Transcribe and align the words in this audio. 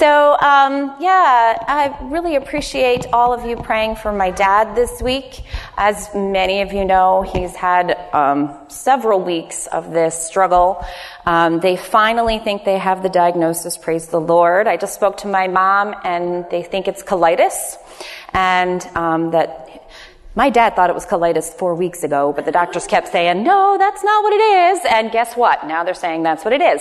So, 0.00 0.32
um, 0.40 0.96
yeah, 0.98 1.62
I 1.68 1.94
really 2.04 2.36
appreciate 2.36 3.04
all 3.12 3.34
of 3.34 3.44
you 3.44 3.56
praying 3.56 3.96
for 3.96 4.14
my 4.14 4.30
dad 4.30 4.74
this 4.74 5.02
week. 5.02 5.42
As 5.76 6.08
many 6.14 6.62
of 6.62 6.72
you 6.72 6.86
know, 6.86 7.20
he's 7.20 7.54
had 7.54 7.98
um, 8.14 8.56
several 8.68 9.20
weeks 9.20 9.66
of 9.66 9.92
this 9.92 10.14
struggle. 10.26 10.82
Um, 11.26 11.60
they 11.60 11.76
finally 11.76 12.38
think 12.38 12.64
they 12.64 12.78
have 12.78 13.02
the 13.02 13.10
diagnosis, 13.10 13.76
praise 13.76 14.08
the 14.08 14.22
Lord. 14.22 14.66
I 14.66 14.78
just 14.78 14.94
spoke 14.94 15.18
to 15.18 15.28
my 15.28 15.48
mom, 15.48 15.94
and 16.02 16.46
they 16.50 16.62
think 16.62 16.88
it's 16.88 17.02
colitis, 17.02 17.76
and 18.32 18.82
um, 18.94 19.32
that 19.32 19.86
my 20.34 20.48
dad 20.48 20.76
thought 20.76 20.88
it 20.88 20.94
was 20.94 21.04
colitis 21.04 21.52
four 21.52 21.74
weeks 21.74 22.04
ago, 22.04 22.32
but 22.32 22.46
the 22.46 22.52
doctors 22.52 22.86
kept 22.86 23.08
saying, 23.08 23.42
no, 23.42 23.76
that's 23.76 24.02
not 24.02 24.22
what 24.22 24.32
it 24.32 24.40
is. 24.40 24.80
And 24.90 25.12
guess 25.12 25.36
what? 25.36 25.66
Now 25.66 25.84
they're 25.84 25.92
saying 25.92 26.22
that's 26.22 26.42
what 26.42 26.54
it 26.54 26.62
is. 26.62 26.80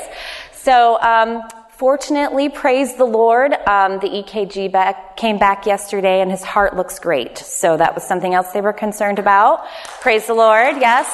So, 0.53 1.01
um, 1.01 1.41
fortunately, 1.79 2.49
praise 2.49 2.95
the 2.95 3.05
Lord, 3.05 3.53
um, 3.53 3.99
the 3.99 4.09
EKG 4.09 4.69
back, 4.69 5.15
came 5.15 5.39
back 5.39 5.65
yesterday 5.65 6.19
and 6.19 6.29
his 6.29 6.43
heart 6.43 6.75
looks 6.75 6.99
great. 6.99 7.37
So 7.37 7.77
that 7.77 7.95
was 7.95 8.03
something 8.03 8.33
else 8.33 8.51
they 8.51 8.59
were 8.59 8.73
concerned 8.73 9.17
about. 9.17 9.65
Praise 10.01 10.27
the 10.27 10.33
Lord, 10.33 10.75
yes. 10.81 11.07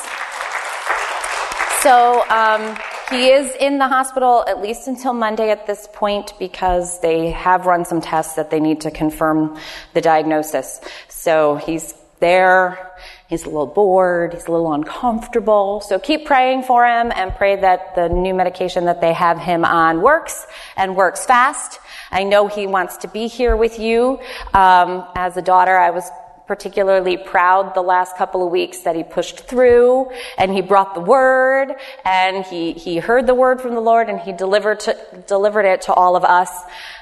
So, 1.83 2.27
um, 2.31 2.75
he 3.11 3.29
is 3.29 3.55
in 3.59 3.77
the 3.77 3.87
hospital 3.87 4.43
at 4.47 4.59
least 4.59 4.87
until 4.87 5.13
Monday 5.13 5.51
at 5.51 5.67
this 5.67 5.87
point 5.93 6.33
because 6.39 6.99
they 7.01 7.29
have 7.29 7.67
run 7.67 7.85
some 7.85 8.01
tests 8.01 8.33
that 8.33 8.49
they 8.49 8.59
need 8.59 8.81
to 8.81 8.89
confirm 8.89 9.59
the 9.93 10.01
diagnosis. 10.01 10.81
So 11.07 11.57
he's 11.57 11.93
there. 12.19 12.91
He's 13.27 13.43
a 13.43 13.47
little 13.47 13.65
bored. 13.65 14.33
He's 14.33 14.45
a 14.45 14.51
little 14.51 14.71
uncomfortable. 14.71 15.81
So 15.81 15.97
keep 15.97 16.25
praying 16.25 16.63
for 16.63 16.85
him 16.85 17.11
and 17.15 17.33
pray 17.33 17.55
that 17.55 17.95
the 17.95 18.07
new 18.07 18.35
medication 18.35 18.85
that 18.85 19.01
they 19.01 19.13
have 19.13 19.39
him 19.39 19.65
on 19.65 20.01
works 20.01 20.45
and 20.77 20.95
works 20.95 21.25
fast. 21.25 21.79
I 22.11 22.23
know 22.23 22.47
he 22.47 22.67
wants 22.67 22.97
to 22.97 23.07
be 23.07 23.27
here 23.27 23.55
with 23.55 23.79
you. 23.79 24.19
Um, 24.53 25.07
as 25.15 25.37
a 25.37 25.41
daughter, 25.41 25.75
I 25.75 25.89
was 25.89 26.07
particularly 26.47 27.17
proud 27.17 27.73
the 27.73 27.81
last 27.81 28.15
couple 28.15 28.45
of 28.45 28.51
weeks 28.51 28.81
that 28.81 28.95
he 28.95 29.03
pushed 29.03 29.39
through 29.39 30.11
and 30.37 30.51
he 30.51 30.61
brought 30.61 30.93
the 30.93 31.01
word 31.01 31.73
and 32.05 32.45
he, 32.45 32.73
he 32.73 32.97
heard 32.97 33.25
the 33.25 33.33
word 33.33 33.59
from 33.59 33.73
the 33.73 33.81
Lord 33.81 34.09
and 34.09 34.19
he 34.19 34.31
delivered 34.31 34.81
to, 34.81 34.95
delivered 35.25 35.65
it 35.65 35.81
to 35.83 35.93
all 35.93 36.15
of 36.15 36.23
us. 36.23 36.51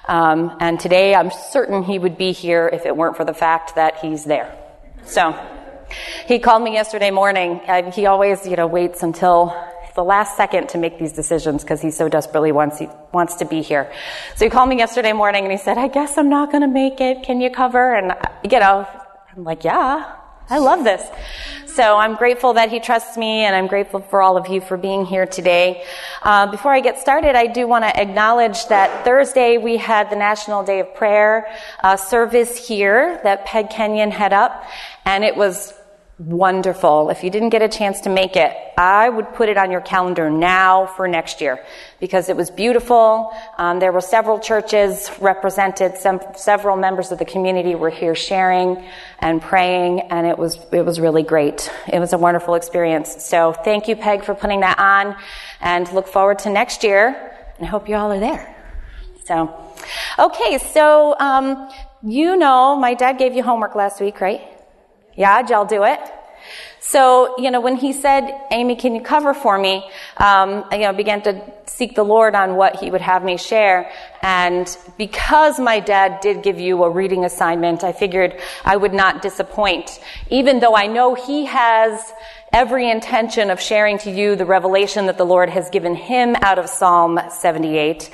Um, 0.08 0.56
and 0.62 0.80
today 0.80 1.14
I'm 1.14 1.31
certain 1.31 1.84
he 1.84 2.00
would 2.00 2.17
be 2.17 2.31
here 2.31 2.69
if 2.72 2.86
it 2.86 2.95
weren't 2.95 3.17
for 3.17 3.25
the 3.25 3.34
fact 3.34 3.75
that 3.75 3.97
he's 3.97 4.23
there. 4.23 4.58
So 5.03 5.31
he 6.27 6.39
called 6.39 6.63
me 6.63 6.73
yesterday 6.73 7.11
morning. 7.11 7.61
and 7.67 7.94
he 7.94 8.05
always, 8.05 8.47
you 8.47 8.55
know, 8.55 8.67
waits 8.67 9.03
until 9.03 9.53
the 9.95 10.03
last 10.03 10.35
second 10.35 10.69
to 10.69 10.77
make 10.77 10.97
these 10.97 11.11
decisions 11.11 11.63
because 11.63 11.81
he 11.81 11.91
so 11.91 12.09
desperately 12.09 12.52
wants 12.52 12.80
he 12.80 12.89
wants 13.11 13.35
to 13.35 13.45
be 13.45 13.61
here. 13.61 13.91
So 14.35 14.45
he 14.45 14.50
called 14.50 14.69
me 14.69 14.77
yesterday 14.77 15.13
morning 15.13 15.44
and 15.44 15.52
he 15.52 15.58
said, 15.58 15.77
"I 15.77 15.88
guess 15.88 16.17
I'm 16.17 16.30
not 16.30 16.52
going 16.52 16.61
to 16.61 16.67
make 16.67 17.00
it. 17.00 17.23
Can 17.23 17.41
you 17.41 17.50
cover?" 17.50 17.94
And 17.94 18.13
you 18.44 18.59
know, 18.59 18.88
I'm 19.35 19.44
like, 19.44 19.63
"Yeah, 19.63 20.16
I 20.50 20.58
love 20.59 20.83
this." 20.83 21.03
So 21.67 21.97
I'm 21.97 22.16
grateful 22.16 22.53
that 22.53 22.69
he 22.69 22.80
trusts 22.80 23.17
me, 23.17 23.45
and 23.45 23.55
I'm 23.55 23.66
grateful 23.66 24.00
for 24.00 24.22
all 24.22 24.38
of 24.38 24.47
you 24.47 24.61
for 24.61 24.78
being 24.78 25.05
here 25.05 25.25
today. 25.25 25.83
Uh, 26.22 26.45
before 26.52 26.72
I 26.72 26.81
get 26.81 27.00
started, 27.00 27.35
I 27.35 27.47
do 27.47 27.67
want 27.67 27.83
to 27.83 28.00
acknowledge 28.00 28.67
that 28.67 29.03
Thursday 29.03 29.57
we 29.57 29.78
had 29.78 30.11
the 30.11 30.16
National 30.16 30.63
Day 30.63 30.81
of 30.81 30.94
Prayer 30.94 31.47
uh, 31.83 31.97
service 31.97 32.67
here 32.67 33.19
that 33.23 33.45
Peg 33.45 33.72
Kenyon 33.72 34.11
had 34.11 34.33
up, 34.33 34.63
and 35.05 35.23
it 35.23 35.35
was 35.35 35.73
wonderful. 36.19 37.09
If 37.09 37.23
you 37.23 37.31
didn't 37.31 37.50
get 37.50 37.61
a 37.64 37.67
chance 37.67 38.02
to 38.02 38.09
make 38.09 38.36
it, 38.36 38.56
I 38.78 39.09
would 39.09 39.33
put 39.33 39.50
it 39.50 39.58
on 39.58 39.72
your 39.72 39.81
calendar 39.81 40.30
now 40.30 40.86
for 40.86 41.08
next 41.08 41.42
year 41.42 41.64
because 42.00 42.30
it 42.30 42.38
was 42.38 42.52
beautiful. 42.52 43.31
Um, 43.58 43.80
there 43.80 43.92
were 43.92 44.02
several 44.02 44.39
churches 44.39 45.09
represented. 45.19 45.97
Some 45.97 46.22
several 46.36 46.78
members 46.78 47.11
of 47.11 47.17
the 47.17 47.25
community 47.25 47.73
were 47.73 47.89
here 47.89 48.14
sharing 48.14 48.86
and 49.19 49.41
praying, 49.41 50.02
and 50.11 50.28
it 50.28 50.38
was 50.38 50.59
it 50.72 50.86
was 50.86 51.00
really 51.00 51.23
great. 51.23 51.72
It 51.91 52.00
was 52.00 52.13
a 52.13 52.18
wonderful 52.18 52.56
experience. 52.56 53.24
So 53.24 53.53
thank 53.53 53.88
you, 53.88 53.95
Peg, 53.95 54.24
for 54.24 54.35
putting 54.35 54.59
that 54.62 54.78
on, 54.78 55.16
and 55.62 55.91
look 55.94 56.07
forward 56.07 56.40
to 56.40 56.50
next 56.50 56.84
year. 56.84 57.07
And 57.57 57.66
I 57.66 57.69
hope 57.69 57.90
you 57.90 57.95
all 57.95 58.12
are 58.12 58.19
there. 58.19 58.56
So, 59.25 59.56
okay, 60.19 60.59
so 60.59 61.18
um, 61.19 61.72
you 62.03 62.35
know, 62.35 62.75
my 62.75 62.94
dad 62.94 63.18
gave 63.18 63.34
you 63.34 63.41
homework 63.41 63.74
last 63.74 64.00
week, 64.00 64.22
right? 64.22 64.53
Yeah, 65.16 65.46
y'all 65.47 65.66
do 65.66 65.84
it? 65.84 66.00
So, 66.79 67.35
you 67.38 67.50
know, 67.50 67.62
when 67.62 67.78
he 67.78 67.94
said, 67.94 68.29
Amy, 68.51 68.75
can 68.75 68.94
you 68.94 69.01
cover 69.01 69.34
for 69.34 69.57
me? 69.57 69.90
Um, 70.18 70.66
I, 70.69 70.75
you 70.75 70.81
know, 70.81 70.94
began 70.94 71.22
to 71.22 71.41
seek 71.66 71.96
the 71.96 72.03
Lord 72.03 72.35
on 72.35 72.56
what 72.56 72.75
he 72.75 72.91
would 72.91 73.01
have 73.01 73.24
me 73.24 73.38
share. 73.38 73.90
And 74.22 74.68
because 74.97 75.59
my 75.59 75.79
dad 75.79 76.19
did 76.19 76.44
give 76.44 76.59
you 76.59 76.84
a 76.84 76.90
reading 76.90 77.24
assignment, 77.24 77.85
I 77.85 77.94
figured 77.94 78.40
I 78.66 78.75
would 78.75 78.94
not 78.94 79.22
disappoint. 79.22 80.00
Even 80.29 80.59
though 80.59 80.75
I 80.75 80.88
know 80.88 81.16
he 81.16 81.45
has 81.45 82.13
every 82.51 82.90
intention 82.90 83.50
of 83.50 83.62
sharing 83.62 83.97
to 84.00 84.12
you 84.12 84.35
the 84.35 84.45
revelation 84.45 85.06
that 85.06 85.18
the 85.18 85.25
Lord 85.25 85.50
has 85.50 85.69
given 85.69 85.95
him 85.95 86.35
out 86.41 86.59
of 86.59 86.68
Psalm 86.69 87.19
78. 87.30 88.09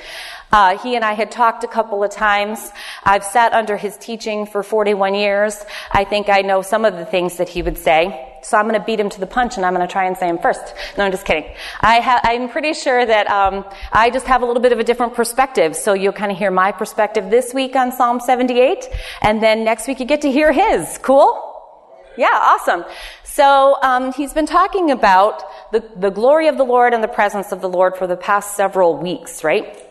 Uh, 0.51 0.77
he 0.79 0.95
and 0.95 1.05
I 1.05 1.13
had 1.13 1.31
talked 1.31 1.63
a 1.63 1.67
couple 1.67 2.03
of 2.03 2.11
times. 2.11 2.71
I've 3.03 3.23
sat 3.23 3.53
under 3.53 3.77
his 3.77 3.97
teaching 3.97 4.45
for 4.45 4.63
41 4.63 5.13
years. 5.13 5.63
I 5.91 6.03
think 6.03 6.29
I 6.29 6.41
know 6.41 6.61
some 6.61 6.85
of 6.85 6.95
the 6.95 7.05
things 7.05 7.37
that 7.37 7.49
he 7.49 7.61
would 7.61 7.77
say. 7.77 8.25
So 8.41 8.57
I'm 8.57 8.67
going 8.67 8.79
to 8.79 8.85
beat 8.85 8.99
him 8.99 9.09
to 9.09 9.19
the 9.19 9.27
punch 9.27 9.57
and 9.57 9.65
I'm 9.65 9.73
going 9.73 9.85
to 9.85 9.91
try 9.91 10.05
and 10.05 10.17
say 10.17 10.27
him 10.27 10.37
first. 10.37 10.73
No, 10.97 11.03
I'm 11.03 11.11
just 11.11 11.25
kidding. 11.25 11.45
I 11.81 11.99
ha- 11.99 12.21
I'm 12.23 12.49
pretty 12.49 12.73
sure 12.73 13.05
that 13.05 13.29
um, 13.29 13.65
I 13.91 14.09
just 14.09 14.25
have 14.27 14.41
a 14.41 14.45
little 14.45 14.61
bit 14.61 14.71
of 14.71 14.79
a 14.79 14.83
different 14.83 15.13
perspective. 15.13 15.75
So 15.75 15.93
you'll 15.93 16.13
kind 16.13 16.31
of 16.31 16.37
hear 16.37 16.51
my 16.51 16.71
perspective 16.71 17.29
this 17.29 17.53
week 17.53 17.75
on 17.75 17.91
Psalm 17.91 18.19
78, 18.19 18.87
and 19.21 19.43
then 19.43 19.63
next 19.63 19.87
week 19.87 19.99
you 19.99 20.05
get 20.05 20.21
to 20.21 20.31
hear 20.31 20.51
his. 20.51 20.97
Cool? 20.99 21.45
Yeah, 22.17 22.27
awesome. 22.31 22.85
So 23.23 23.77
um, 23.81 24.13
he's 24.13 24.33
been 24.33 24.45
talking 24.45 24.91
about 24.91 25.43
the, 25.71 25.83
the 25.95 26.09
glory 26.09 26.47
of 26.47 26.57
the 26.57 26.65
Lord 26.65 26.93
and 26.93 27.03
the 27.03 27.07
presence 27.07 27.51
of 27.51 27.61
the 27.61 27.69
Lord 27.69 27.97
for 27.97 28.07
the 28.07 28.17
past 28.17 28.55
several 28.55 28.97
weeks, 28.97 29.43
right? 29.43 29.88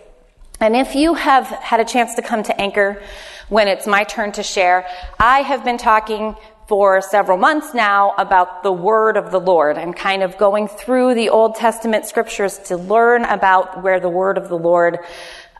And 0.60 0.74
if 0.74 0.94
you 0.94 1.14
have 1.14 1.46
had 1.46 1.80
a 1.80 1.84
chance 1.84 2.14
to 2.16 2.22
come 2.22 2.42
to 2.42 2.60
Anchor 2.60 3.00
when 3.48 3.68
it's 3.68 3.86
my 3.86 4.04
turn 4.04 4.32
to 4.32 4.42
share, 4.42 4.86
I 5.18 5.42
have 5.42 5.64
been 5.64 5.78
talking 5.78 6.36
for 6.66 7.00
several 7.00 7.38
months 7.38 7.72
now 7.72 8.12
about 8.18 8.62
the 8.62 8.72
word 8.72 9.16
of 9.16 9.30
the 9.30 9.40
Lord. 9.40 9.78
I'm 9.78 9.94
kind 9.94 10.22
of 10.22 10.36
going 10.36 10.68
through 10.68 11.14
the 11.14 11.30
Old 11.30 11.54
Testament 11.54 12.04
scriptures 12.06 12.58
to 12.66 12.76
learn 12.76 13.24
about 13.24 13.82
where 13.82 14.00
the 14.00 14.10
word 14.10 14.36
of 14.36 14.48
the 14.48 14.58
Lord, 14.58 14.98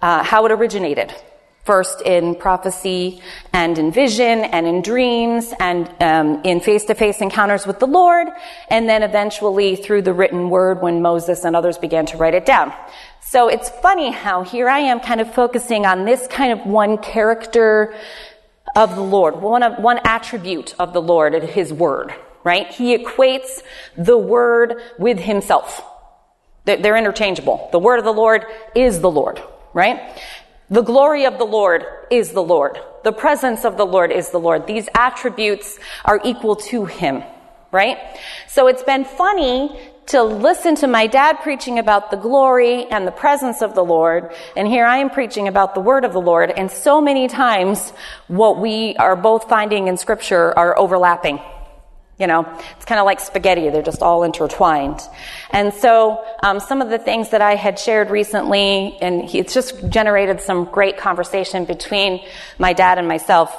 uh, 0.02 0.22
how 0.22 0.44
it 0.46 0.52
originated 0.52 1.14
first 1.64 2.00
in 2.00 2.34
prophecy 2.34 3.20
and 3.52 3.78
in 3.78 3.92
vision 3.92 4.40
and 4.40 4.66
in 4.66 4.80
dreams 4.80 5.52
and 5.60 5.86
um, 6.00 6.40
in 6.42 6.60
face-to-face 6.60 7.20
encounters 7.20 7.66
with 7.66 7.78
the 7.78 7.86
Lord, 7.86 8.26
and 8.70 8.88
then 8.88 9.02
eventually 9.02 9.76
through 9.76 10.00
the 10.00 10.14
written 10.14 10.48
word 10.48 10.80
when 10.80 11.02
Moses 11.02 11.44
and 11.44 11.54
others 11.54 11.76
began 11.76 12.06
to 12.06 12.16
write 12.16 12.32
it 12.32 12.46
down. 12.46 12.72
So 13.30 13.48
it's 13.48 13.68
funny 13.68 14.10
how 14.10 14.42
here 14.42 14.70
I 14.70 14.78
am 14.78 15.00
kind 15.00 15.20
of 15.20 15.34
focusing 15.34 15.84
on 15.84 16.06
this 16.06 16.26
kind 16.28 16.50
of 16.50 16.66
one 16.66 16.96
character 16.96 17.94
of 18.74 18.94
the 18.94 19.02
Lord, 19.02 19.42
one, 19.42 19.62
of, 19.62 19.78
one 19.78 20.00
attribute 20.02 20.74
of 20.78 20.94
the 20.94 21.02
Lord, 21.02 21.34
His 21.34 21.70
Word, 21.70 22.14
right? 22.42 22.72
He 22.72 22.96
equates 22.96 23.62
the 23.98 24.16
Word 24.16 24.80
with 24.98 25.18
Himself. 25.18 25.84
They're 26.64 26.96
interchangeable. 26.96 27.68
The 27.70 27.78
Word 27.78 27.98
of 27.98 28.06
the 28.06 28.14
Lord 28.14 28.46
is 28.74 29.00
the 29.00 29.10
Lord, 29.10 29.42
right? 29.74 30.18
The 30.70 30.80
glory 30.80 31.26
of 31.26 31.36
the 31.36 31.44
Lord 31.44 31.84
is 32.10 32.32
the 32.32 32.42
Lord. 32.42 32.78
The 33.04 33.12
presence 33.12 33.66
of 33.66 33.76
the 33.76 33.84
Lord 33.84 34.10
is 34.10 34.30
the 34.30 34.40
Lord. 34.40 34.66
These 34.66 34.88
attributes 34.94 35.78
are 36.06 36.18
equal 36.24 36.56
to 36.56 36.86
Him, 36.86 37.22
right? 37.72 37.98
So 38.46 38.68
it's 38.68 38.84
been 38.84 39.04
funny 39.04 39.78
to 40.08 40.22
listen 40.22 40.74
to 40.76 40.86
my 40.86 41.06
dad 41.06 41.38
preaching 41.42 41.78
about 41.78 42.10
the 42.10 42.16
glory 42.16 42.86
and 42.86 43.06
the 43.06 43.12
presence 43.12 43.60
of 43.60 43.74
the 43.74 43.84
Lord, 43.84 44.32
and 44.56 44.66
here 44.66 44.86
I 44.86 44.98
am 44.98 45.10
preaching 45.10 45.48
about 45.48 45.74
the 45.74 45.80
word 45.80 46.04
of 46.04 46.12
the 46.12 46.20
Lord, 46.20 46.50
and 46.50 46.70
so 46.70 47.00
many 47.00 47.28
times 47.28 47.90
what 48.26 48.58
we 48.58 48.96
are 48.96 49.16
both 49.16 49.48
finding 49.48 49.88
in 49.88 49.98
scripture 49.98 50.58
are 50.58 50.78
overlapping. 50.78 51.40
You 52.18 52.26
know, 52.26 52.46
it's 52.74 52.84
kind 52.84 52.98
of 52.98 53.04
like 53.04 53.20
spaghetti. 53.20 53.68
They're 53.68 53.82
just 53.82 54.02
all 54.02 54.24
intertwined. 54.24 55.00
And 55.50 55.72
so, 55.72 56.24
um, 56.42 56.58
some 56.58 56.82
of 56.82 56.88
the 56.90 56.98
things 56.98 57.28
that 57.30 57.42
I 57.42 57.54
had 57.54 57.78
shared 57.78 58.10
recently, 58.10 58.98
and 59.00 59.32
it's 59.32 59.54
just 59.54 59.88
generated 59.88 60.40
some 60.40 60.64
great 60.64 60.96
conversation 60.96 61.64
between 61.64 62.26
my 62.58 62.72
dad 62.72 62.98
and 62.98 63.06
myself. 63.06 63.54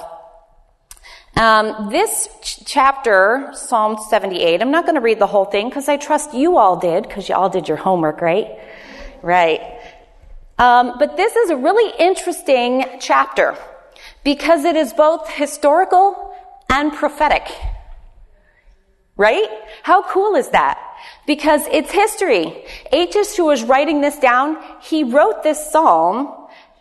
Um, 1.40 1.88
this 1.88 2.28
ch- 2.42 2.60
chapter, 2.66 3.48
Psalm 3.54 3.96
78, 4.10 4.60
I'm 4.60 4.70
not 4.70 4.84
going 4.84 4.96
to 4.96 5.00
read 5.00 5.18
the 5.18 5.26
whole 5.26 5.46
thing 5.46 5.70
because 5.70 5.88
I 5.88 5.96
trust 5.96 6.34
you 6.34 6.58
all 6.58 6.76
did, 6.78 7.04
because 7.04 7.30
you 7.30 7.34
all 7.34 7.48
did 7.48 7.66
your 7.66 7.78
homework, 7.78 8.20
right? 8.20 8.58
Right. 9.22 9.62
Um, 10.58 10.98
but 10.98 11.16
this 11.16 11.34
is 11.36 11.48
a 11.48 11.56
really 11.56 11.94
interesting 11.98 12.84
chapter 13.00 13.56
because 14.22 14.64
it 14.64 14.76
is 14.76 14.92
both 14.92 15.30
historical 15.30 16.36
and 16.68 16.92
prophetic. 16.92 17.48
Right? 19.16 19.48
How 19.82 20.02
cool 20.02 20.34
is 20.34 20.50
that? 20.50 20.78
Because 21.26 21.62
it's 21.72 21.90
history. 21.90 22.66
Achish, 22.92 23.34
who 23.36 23.46
was 23.46 23.64
writing 23.64 24.02
this 24.02 24.18
down, 24.18 24.58
he 24.82 25.04
wrote 25.04 25.42
this 25.42 25.72
psalm 25.72 26.39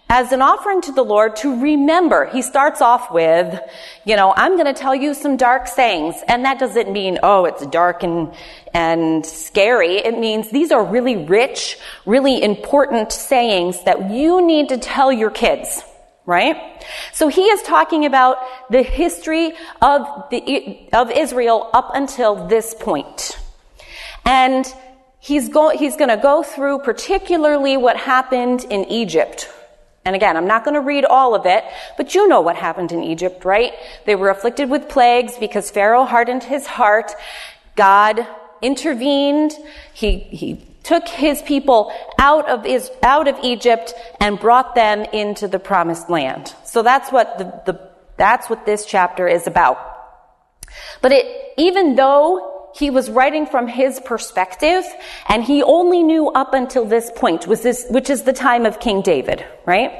as 0.09 0.31
an 0.31 0.41
offering 0.41 0.81
to 0.81 0.91
the 0.91 1.03
Lord 1.03 1.35
to 1.37 1.61
remember. 1.61 2.25
He 2.25 2.41
starts 2.41 2.81
off 2.81 3.11
with, 3.11 3.59
you 4.05 4.15
know, 4.15 4.33
I'm 4.35 4.53
going 4.53 4.65
to 4.65 4.73
tell 4.73 4.95
you 4.95 5.13
some 5.13 5.37
dark 5.37 5.67
sayings. 5.67 6.15
And 6.27 6.45
that 6.45 6.57
doesn't 6.57 6.91
mean, 6.91 7.19
oh, 7.21 7.45
it's 7.45 7.65
dark 7.67 8.01
and, 8.01 8.33
and 8.73 9.23
scary. 9.23 9.97
It 9.97 10.17
means 10.17 10.49
these 10.49 10.71
are 10.71 10.83
really 10.83 11.15
rich, 11.15 11.77
really 12.07 12.41
important 12.41 13.11
sayings 13.11 13.83
that 13.83 14.09
you 14.09 14.45
need 14.45 14.69
to 14.69 14.79
tell 14.79 15.13
your 15.13 15.29
kids. 15.29 15.83
Right? 16.25 16.83
So 17.13 17.27
he 17.27 17.43
is 17.43 17.61
talking 17.63 18.05
about 18.05 18.37
the 18.69 18.83
history 18.83 19.53
of 19.81 20.29
the, 20.29 20.87
of 20.93 21.11
Israel 21.11 21.69
up 21.73 21.91
until 21.93 22.47
this 22.47 22.75
point. 22.75 23.39
And 24.25 24.71
he's, 25.19 25.49
go, 25.49 25.69
he's 25.69 25.95
going 25.95 26.09
to 26.09 26.17
go 26.17 26.43
through 26.43 26.79
particularly 26.79 27.77
what 27.77 27.97
happened 27.97 28.63
in 28.69 28.85
Egypt. 28.85 29.49
And 30.09 30.15
again, 30.15 30.35
I'm 30.37 30.47
not 30.47 30.65
going 30.65 30.73
to 30.73 30.81
read 30.81 31.05
all 31.05 31.35
of 31.35 31.45
it, 31.45 31.63
but 31.95 32.15
you 32.15 32.27
know 32.27 32.41
what 32.41 32.55
happened 32.55 32.91
in 32.91 33.03
Egypt, 33.03 33.45
right? 33.45 33.73
They 34.07 34.15
were 34.15 34.31
afflicted 34.31 34.67
with 34.67 34.89
plagues 34.89 35.37
because 35.37 35.69
Pharaoh 35.69 36.03
hardened 36.03 36.43
his 36.43 36.65
heart. 36.65 37.11
God 37.75 38.25
intervened. 38.59 39.51
He, 39.93 40.17
he 40.17 40.65
took 40.81 41.07
his 41.07 41.43
people 41.43 41.93
out 42.17 42.49
of, 42.49 42.65
his, 42.65 42.89
out 43.03 43.27
of 43.27 43.37
Egypt 43.43 43.93
and 44.19 44.39
brought 44.39 44.73
them 44.73 45.01
into 45.13 45.47
the 45.47 45.59
promised 45.59 46.09
land. 46.09 46.55
So 46.65 46.81
that's 46.81 47.11
what 47.11 47.37
the, 47.37 47.71
the 47.71 47.89
that's 48.17 48.49
what 48.49 48.65
this 48.65 48.87
chapter 48.87 49.27
is 49.27 49.45
about. 49.45 49.77
But 51.03 51.11
it, 51.11 51.53
even 51.55 51.95
though 51.95 52.48
he 52.75 52.89
was 52.89 53.09
writing 53.09 53.45
from 53.45 53.67
his 53.67 53.99
perspective, 53.99 54.83
and 55.27 55.43
he 55.43 55.63
only 55.63 56.03
knew 56.03 56.29
up 56.29 56.53
until 56.53 56.85
this 56.85 57.11
point, 57.15 57.47
was 57.47 57.61
this, 57.61 57.85
which 57.89 58.09
is 58.09 58.23
the 58.23 58.33
time 58.33 58.65
of 58.65 58.79
King 58.79 59.01
David, 59.01 59.45
right? 59.65 59.91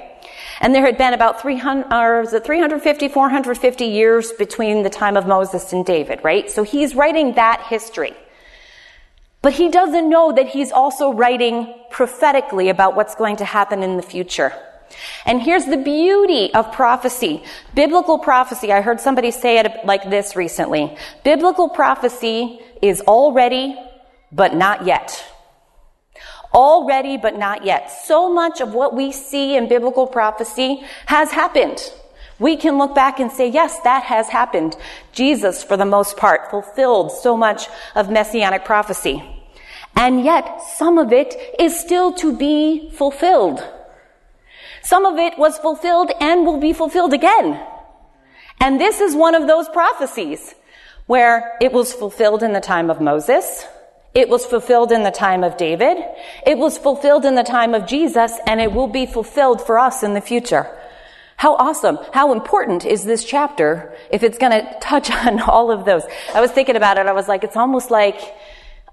And 0.62 0.76
there 0.76 0.86
had 0.86 0.98
been 0.98 1.14
about 1.14 1.42
300, 1.42 1.92
or 1.92 2.22
was 2.22 2.34
it 2.34 2.46
350, 2.46 3.08
450 3.08 3.86
years 3.86 4.32
between 4.34 4.84
the 4.84 4.90
time 4.90 5.16
of 5.16 5.26
Moses 5.26 5.72
and 5.72 5.86
David, 5.86 6.20
right? 6.24 6.50
So 6.50 6.64
he's 6.64 6.96
writing 6.96 7.36
that 7.36 7.62
history. 7.70 8.16
But 9.42 9.54
he 9.54 9.70
doesn't 9.70 10.10
know 10.10 10.34
that 10.34 10.48
he's 10.48 10.72
also 10.72 11.14
writing 11.14 11.74
prophetically 11.90 12.68
about 12.68 12.96
what's 12.96 13.16
going 13.16 13.38
to 13.38 13.46
happen 13.46 13.84
in 13.84 13.96
the 13.96 14.04
future. 14.04 14.54
And 15.26 15.42
here's 15.42 15.66
the 15.66 15.78
beauty 15.78 16.54
of 16.54 16.72
prophecy. 16.72 17.44
Biblical 17.76 18.20
prophecy, 18.20 18.72
I 18.72 18.82
heard 18.82 19.00
somebody 19.00 19.32
say 19.32 19.60
it 19.60 19.86
like 19.86 20.10
this 20.10 20.36
recently. 20.36 20.96
Biblical 21.24 21.70
prophecy 21.70 22.60
is 22.82 23.02
already, 23.02 23.78
but 24.32 24.56
not 24.56 24.86
yet. 24.86 25.24
Already, 26.54 27.18
but 27.18 27.38
not 27.38 27.64
yet. 27.66 27.92
So 27.92 28.34
much 28.34 28.62
of 28.62 28.74
what 28.74 28.96
we 28.96 29.12
see 29.12 29.56
in 29.56 29.68
biblical 29.68 30.08
prophecy 30.08 30.84
has 31.06 31.32
happened. 31.32 31.80
We 32.40 32.56
can 32.56 32.78
look 32.78 32.96
back 32.96 33.20
and 33.20 33.32
say, 33.32 33.50
yes, 33.50 33.80
that 33.82 34.04
has 34.04 34.30
happened. 34.30 34.78
Jesus, 35.12 35.64
for 35.64 35.76
the 35.78 35.86
most 35.86 36.18
part, 36.18 36.50
fulfilled 36.50 37.12
so 37.12 37.36
much 37.36 37.68
of 37.96 38.10
messianic 38.10 38.66
prophecy. 38.66 39.22
And 39.96 40.24
yet, 40.24 40.62
some 40.62 40.98
of 40.98 41.12
it 41.12 41.36
is 41.60 41.78
still 41.78 42.14
to 42.14 42.36
be 42.36 42.90
fulfilled. 42.92 43.62
Some 44.82 45.06
of 45.06 45.18
it 45.18 45.38
was 45.38 45.58
fulfilled 45.58 46.12
and 46.20 46.46
will 46.46 46.60
be 46.60 46.74
fulfilled 46.74 47.14
again. 47.14 47.60
And 48.60 48.80
this 48.80 49.00
is 49.00 49.16
one 49.16 49.36
of 49.36 49.48
those 49.48 49.70
prophecies 49.70 50.56
where 51.06 51.58
it 51.62 51.72
was 51.72 51.94
fulfilled 51.94 52.44
in 52.44 52.54
the 52.54 52.62
time 52.62 52.90
of 52.90 53.02
Moses. 53.02 53.66
It 54.14 54.30
was 54.30 54.46
fulfilled 54.46 54.92
in 54.92 55.04
the 55.04 55.12
time 55.12 55.44
of 55.44 55.58
David. 55.58 55.98
It 56.46 56.58
was 56.58 56.78
fulfilled 56.78 57.26
in 57.26 57.36
the 57.36 57.44
time 57.44 57.74
of 57.74 57.88
Jesus 57.88 58.34
and 58.46 58.60
it 58.60 58.72
will 58.72 58.88
be 58.88 59.06
fulfilled 59.06 59.66
for 59.66 59.80
us 59.80 60.04
in 60.04 60.14
the 60.14 60.22
future. 60.22 60.68
How 61.38 61.56
awesome, 61.56 61.98
how 62.12 62.34
important 62.34 62.86
is 62.86 63.06
this 63.06 63.24
chapter 63.24 63.96
if 64.12 64.24
it's 64.24 64.38
going 64.38 64.52
to 64.52 64.78
touch 64.82 65.10
on 65.26 65.40
all 65.40 65.72
of 65.72 65.86
those? 65.86 66.04
I 66.34 66.42
was 66.42 66.52
thinking 66.52 66.76
about 66.76 66.98
it. 66.98 67.06
I 67.06 67.14
was 67.14 67.28
like, 67.28 67.44
it's 67.44 67.56
almost 67.56 67.92
like 67.92 68.20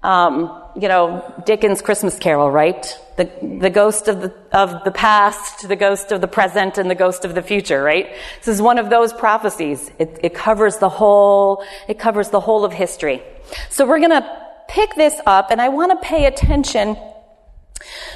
um, 0.03 0.63
you 0.75 0.87
know, 0.87 1.33
Dickens' 1.45 1.81
Christmas 1.81 2.17
Carol, 2.19 2.51
right? 2.51 2.97
The, 3.17 3.29
the 3.41 3.69
ghost 3.69 4.07
of 4.07 4.21
the, 4.21 4.33
of 4.51 4.83
the 4.83 4.91
past, 4.91 5.67
the 5.67 5.75
ghost 5.75 6.11
of 6.11 6.21
the 6.21 6.27
present, 6.27 6.77
and 6.77 6.89
the 6.89 6.95
ghost 6.95 7.25
of 7.25 7.35
the 7.35 7.41
future, 7.41 7.81
right? 7.81 8.15
This 8.39 8.47
is 8.47 8.61
one 8.61 8.77
of 8.77 8.89
those 8.89 9.11
prophecies. 9.11 9.91
It, 9.97 10.19
it 10.23 10.33
covers 10.35 10.77
the 10.77 10.89
whole, 10.89 11.63
it 11.87 11.97
covers 11.97 12.29
the 12.29 12.39
whole 12.39 12.63
of 12.63 12.73
history. 12.73 13.23
So 13.69 13.87
we're 13.87 13.99
gonna 13.99 14.45
pick 14.67 14.93
this 14.95 15.19
up, 15.25 15.51
and 15.51 15.61
I 15.61 15.69
want 15.69 15.99
to 15.99 16.07
pay 16.07 16.25
attention 16.25 16.97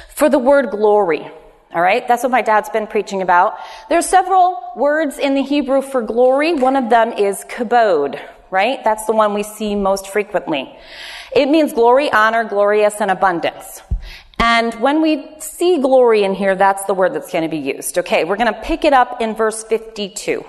for 0.08 0.28
the 0.28 0.38
word 0.38 0.70
glory. 0.70 1.30
All 1.74 1.80
right, 1.80 2.06
that's 2.06 2.22
what 2.22 2.30
my 2.30 2.42
dad's 2.42 2.68
been 2.68 2.86
preaching 2.86 3.22
about. 3.22 3.54
There's 3.88 4.04
several 4.04 4.58
words 4.76 5.18
in 5.18 5.34
the 5.34 5.42
Hebrew 5.42 5.80
for 5.80 6.02
glory. 6.02 6.52
One 6.52 6.76
of 6.76 6.90
them 6.90 7.12
is 7.12 7.44
kabod, 7.48 8.20
right? 8.52 8.84
That's 8.84 9.06
the 9.06 9.12
one 9.12 9.32
we 9.32 9.42
see 9.42 9.74
most 9.74 10.08
frequently. 10.08 10.78
It 11.34 11.48
means 11.48 11.72
glory, 11.72 12.12
honor, 12.12 12.44
glorious, 12.44 13.00
and 13.00 13.10
abundance. 13.10 13.80
And 14.38 14.74
when 14.74 15.00
we 15.00 15.26
see 15.38 15.78
glory 15.78 16.22
in 16.22 16.34
here, 16.34 16.54
that's 16.54 16.84
the 16.84 16.92
word 16.92 17.14
that's 17.14 17.32
going 17.32 17.44
to 17.44 17.48
be 17.48 17.72
used. 17.74 17.96
Okay, 17.96 18.24
we're 18.24 18.36
going 18.36 18.52
to 18.52 18.60
pick 18.60 18.84
it 18.84 18.92
up 18.92 19.22
in 19.22 19.34
verse 19.34 19.64
52. 19.64 20.44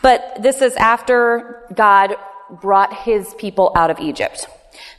But 0.00 0.38
this 0.40 0.62
is 0.62 0.74
after 0.76 1.66
God 1.74 2.16
brought 2.50 2.96
his 2.96 3.34
people 3.34 3.70
out 3.76 3.90
of 3.90 4.00
Egypt, 4.00 4.46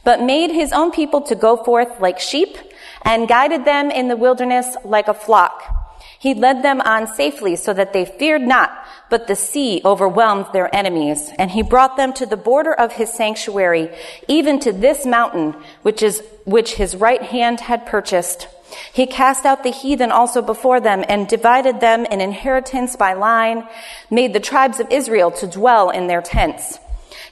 but 0.03 0.21
made 0.21 0.51
his 0.51 0.71
own 0.71 0.91
people 0.91 1.21
to 1.21 1.35
go 1.35 1.57
forth 1.57 1.99
like 1.99 2.19
sheep 2.19 2.55
and 3.01 3.27
guided 3.27 3.65
them 3.65 3.89
in 3.89 4.09
the 4.09 4.15
wilderness 4.15 4.75
like 4.85 5.07
a 5.07 5.13
flock. 5.15 5.80
He 6.21 6.35
led 6.35 6.61
them 6.61 6.81
on 6.81 7.07
safely 7.07 7.55
so 7.55 7.73
that 7.73 7.93
they 7.93 8.05
feared 8.05 8.43
not, 8.43 8.71
but 9.09 9.25
the 9.25 9.35
sea 9.35 9.81
overwhelmed 9.83 10.45
their 10.53 10.73
enemies. 10.73 11.31
And 11.39 11.49
he 11.49 11.63
brought 11.63 11.97
them 11.97 12.13
to 12.13 12.27
the 12.27 12.37
border 12.37 12.71
of 12.71 12.91
his 12.91 13.11
sanctuary, 13.11 13.89
even 14.27 14.59
to 14.59 14.71
this 14.71 15.03
mountain, 15.03 15.55
which 15.81 16.03
is, 16.03 16.21
which 16.45 16.75
his 16.75 16.95
right 16.95 17.23
hand 17.23 17.61
had 17.61 17.87
purchased. 17.87 18.47
He 18.93 19.07
cast 19.07 19.47
out 19.47 19.63
the 19.63 19.71
heathen 19.71 20.11
also 20.11 20.43
before 20.43 20.79
them 20.79 21.03
and 21.09 21.27
divided 21.27 21.79
them 21.79 22.05
in 22.05 22.21
inheritance 22.21 22.95
by 22.95 23.13
line, 23.13 23.67
made 24.11 24.33
the 24.33 24.39
tribes 24.39 24.79
of 24.79 24.91
Israel 24.91 25.31
to 25.31 25.47
dwell 25.47 25.89
in 25.89 26.05
their 26.05 26.21
tents. 26.21 26.77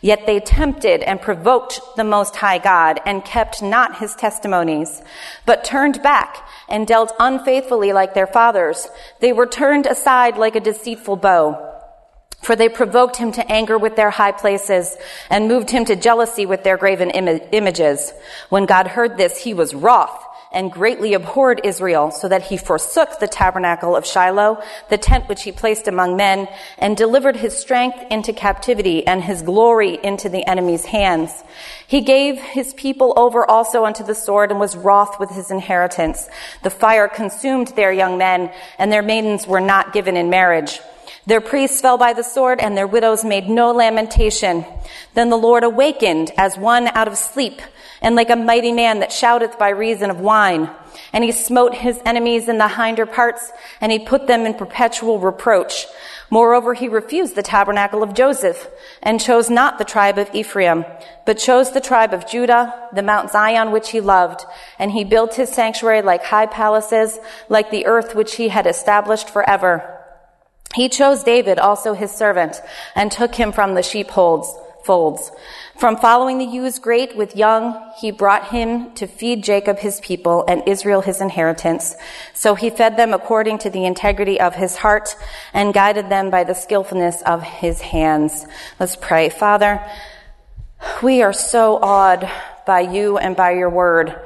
Yet 0.02 0.26
they 0.26 0.40
tempted 0.40 1.04
and 1.04 1.22
provoked 1.22 1.82
the 1.98 2.04
Most 2.04 2.38
High 2.38 2.58
God 2.58 3.02
and 3.06 3.26
kept 3.26 3.62
not 3.62 4.00
his 4.00 4.16
testimonies, 4.16 5.02
but 5.46 5.66
turned 5.66 6.02
back 6.02 6.48
and 6.70 6.88
dealt 6.88 7.14
unfaithfully 7.20 7.92
like 7.92 8.14
their 8.14 8.28
fathers. 8.28 8.88
They 9.20 9.34
were 9.34 9.48
turned 9.48 9.86
aside 9.86 10.38
like 10.38 10.56
a 10.56 10.62
deceitful 10.62 11.18
bow. 11.18 11.66
For 12.42 12.56
they 12.56 12.70
provoked 12.70 13.18
him 13.18 13.34
to 13.34 13.52
anger 13.52 13.78
with 13.78 13.98
their 13.98 14.12
high 14.12 14.32
places 14.32 14.96
and 15.30 15.50
moved 15.50 15.70
him 15.70 15.84
to 15.86 15.98
jealousy 15.98 16.46
with 16.46 16.64
their 16.64 16.78
graven 16.78 17.10
Im- 17.10 17.42
images. 17.52 18.14
When 18.48 18.66
God 18.66 18.88
heard 18.88 19.18
this, 19.18 19.38
he 19.38 19.54
was 19.54 19.76
wroth 19.76 20.26
and 20.52 20.72
greatly 20.72 21.14
abhorred 21.14 21.62
Israel, 21.64 22.10
so 22.10 22.28
that 22.28 22.44
he 22.44 22.58
forsook 22.58 23.20
the 23.20 23.28
tabernacle 23.28 23.96
of 23.96 24.06
Shiloh, 24.06 24.62
the 24.90 24.98
tent 24.98 25.30
which 25.30 25.44
he 25.44 25.52
placed 25.52 25.88
among 25.88 26.16
men, 26.16 26.48
and 26.78 26.98
delivered 26.98 27.36
his 27.36 27.56
strength 27.56 28.04
into 28.10 28.34
captivity 28.34 29.06
and 29.06 29.24
his 29.24 29.44
glory 29.44 30.00
into 30.04 30.28
the 30.28 30.48
enemy's 30.48 30.86
hands. 30.86 31.44
He 31.86 32.02
gave 32.02 32.40
his 32.40 32.74
people 32.74 33.14
over 33.16 33.50
also 33.50 33.86
unto 33.86 34.04
the 34.04 34.16
sword 34.16 34.50
and 34.50 34.60
was 34.60 34.76
wroth 34.76 35.20
with 35.20 35.30
his 35.30 35.52
inheritance. 35.52 36.28
The 36.64 36.72
fire 36.72 37.08
consumed 37.08 37.68
their 37.70 37.92
young 37.92 38.18
men, 38.18 38.52
and 38.80 38.92
their 38.92 39.04
maidens 39.04 39.46
were 39.46 39.62
not 39.62 39.94
given 39.94 40.18
in 40.18 40.32
marriage. 40.32 40.80
Their 41.28 41.42
priests 41.42 41.80
fell 41.80 42.00
by 42.00 42.14
the 42.14 42.24
sword, 42.24 42.60
and 42.60 42.76
their 42.76 42.88
widows 42.88 43.24
made 43.24 43.48
no 43.48 43.72
lamentation. 43.72 44.66
Then 45.14 45.30
the 45.30 45.38
Lord 45.38 45.64
awakened 45.64 46.32
as 46.38 46.58
one 46.58 46.88
out 46.88 47.08
of 47.08 47.18
sleep 47.18 47.62
and 48.02 48.16
like 48.16 48.30
a 48.30 48.36
mighty 48.36 48.72
man 48.72 49.00
that 49.00 49.12
shouteth 49.12 49.58
by 49.58 49.70
reason 49.70 50.10
of 50.10 50.20
wine. 50.20 50.70
And 51.14 51.24
he 51.24 51.32
smote 51.32 51.76
his 51.76 52.00
enemies 52.06 52.48
in 52.48 52.58
the 52.58 52.68
hinder 52.68 53.06
parts, 53.06 53.52
and 53.82 53.92
he 53.92 54.00
put 54.00 54.28
them 54.28 54.46
in 54.46 54.54
perpetual 54.54 55.20
reproach. 55.20 55.86
Moreover, 56.30 56.74
he 56.74 56.88
refused 56.88 57.36
the 57.36 57.44
tabernacle 57.44 58.04
of 58.04 58.14
Joseph, 58.14 58.68
and 59.02 59.20
chose 59.20 59.50
not 59.50 59.78
the 59.78 59.86
tribe 59.86 60.18
of 60.18 60.34
Ephraim, 60.34 60.86
but 61.26 61.38
chose 61.38 61.72
the 61.72 61.82
tribe 61.82 62.14
of 62.14 62.28
Judah, 62.28 62.90
the 62.94 63.04
Mount 63.04 63.32
Zion 63.32 63.72
which 63.72 63.90
he 63.92 64.02
loved. 64.02 64.46
And 64.78 64.92
he 64.92 65.04
built 65.04 65.36
his 65.36 65.50
sanctuary 65.50 66.02
like 66.02 66.24
high 66.24 66.46
palaces, 66.46 67.18
like 67.50 67.72
the 67.72 67.86
earth 67.86 68.16
which 68.16 68.36
he 68.36 68.50
had 68.50 68.68
established 68.68 69.30
forever. 69.30 69.96
He 70.76 70.88
chose 70.88 71.24
David, 71.24 71.58
also 71.58 71.94
his 71.94 72.12
servant, 72.12 72.62
and 72.96 73.12
took 73.12 73.36
him 73.36 73.52
from 73.52 73.74
the 73.74 73.84
sheepfolds. 73.84 74.54
Folds. 74.86 75.32
From 75.80 75.96
following 75.96 76.40
the 76.40 76.46
ewes 76.46 76.78
great 76.78 77.16
with 77.16 77.38
young, 77.38 77.90
he 78.02 78.12
brought 78.12 78.50
him 78.50 78.94
to 78.96 79.08
feed 79.08 79.46
Jacob 79.46 79.80
his 79.80 80.02
people 80.02 80.44
and 80.46 80.62
Israel 80.68 81.00
his 81.00 81.22
inheritance. 81.22 81.96
So 82.34 82.54
he 82.54 82.70
fed 82.70 82.98
them 82.98 83.14
according 83.14 83.60
to 83.60 83.70
the 83.70 83.86
integrity 83.86 84.42
of 84.42 84.56
his 84.56 84.76
heart 84.76 85.16
and 85.54 85.74
guided 85.74 86.10
them 86.10 86.32
by 86.32 86.44
the 86.44 86.54
skillfulness 86.54 87.22
of 87.22 87.42
his 87.44 87.80
hands. 87.80 88.46
Let's 88.78 88.98
pray. 88.98 89.30
Father, 89.30 89.82
we 91.02 91.22
are 91.22 91.32
so 91.32 91.78
awed 91.82 92.30
by 92.68 92.82
you 92.82 93.18
and 93.18 93.38
by 93.38 93.52
your 93.52 93.70
word. 93.70 94.20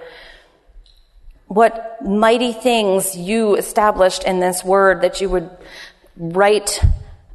what 1.45 2.01
mighty 2.03 2.51
things 2.51 3.15
you 3.15 3.55
established 3.57 4.23
in 4.23 4.39
this 4.39 4.63
word 4.63 5.01
that 5.01 5.21
you 5.21 5.29
would 5.29 5.51
write 6.17 6.81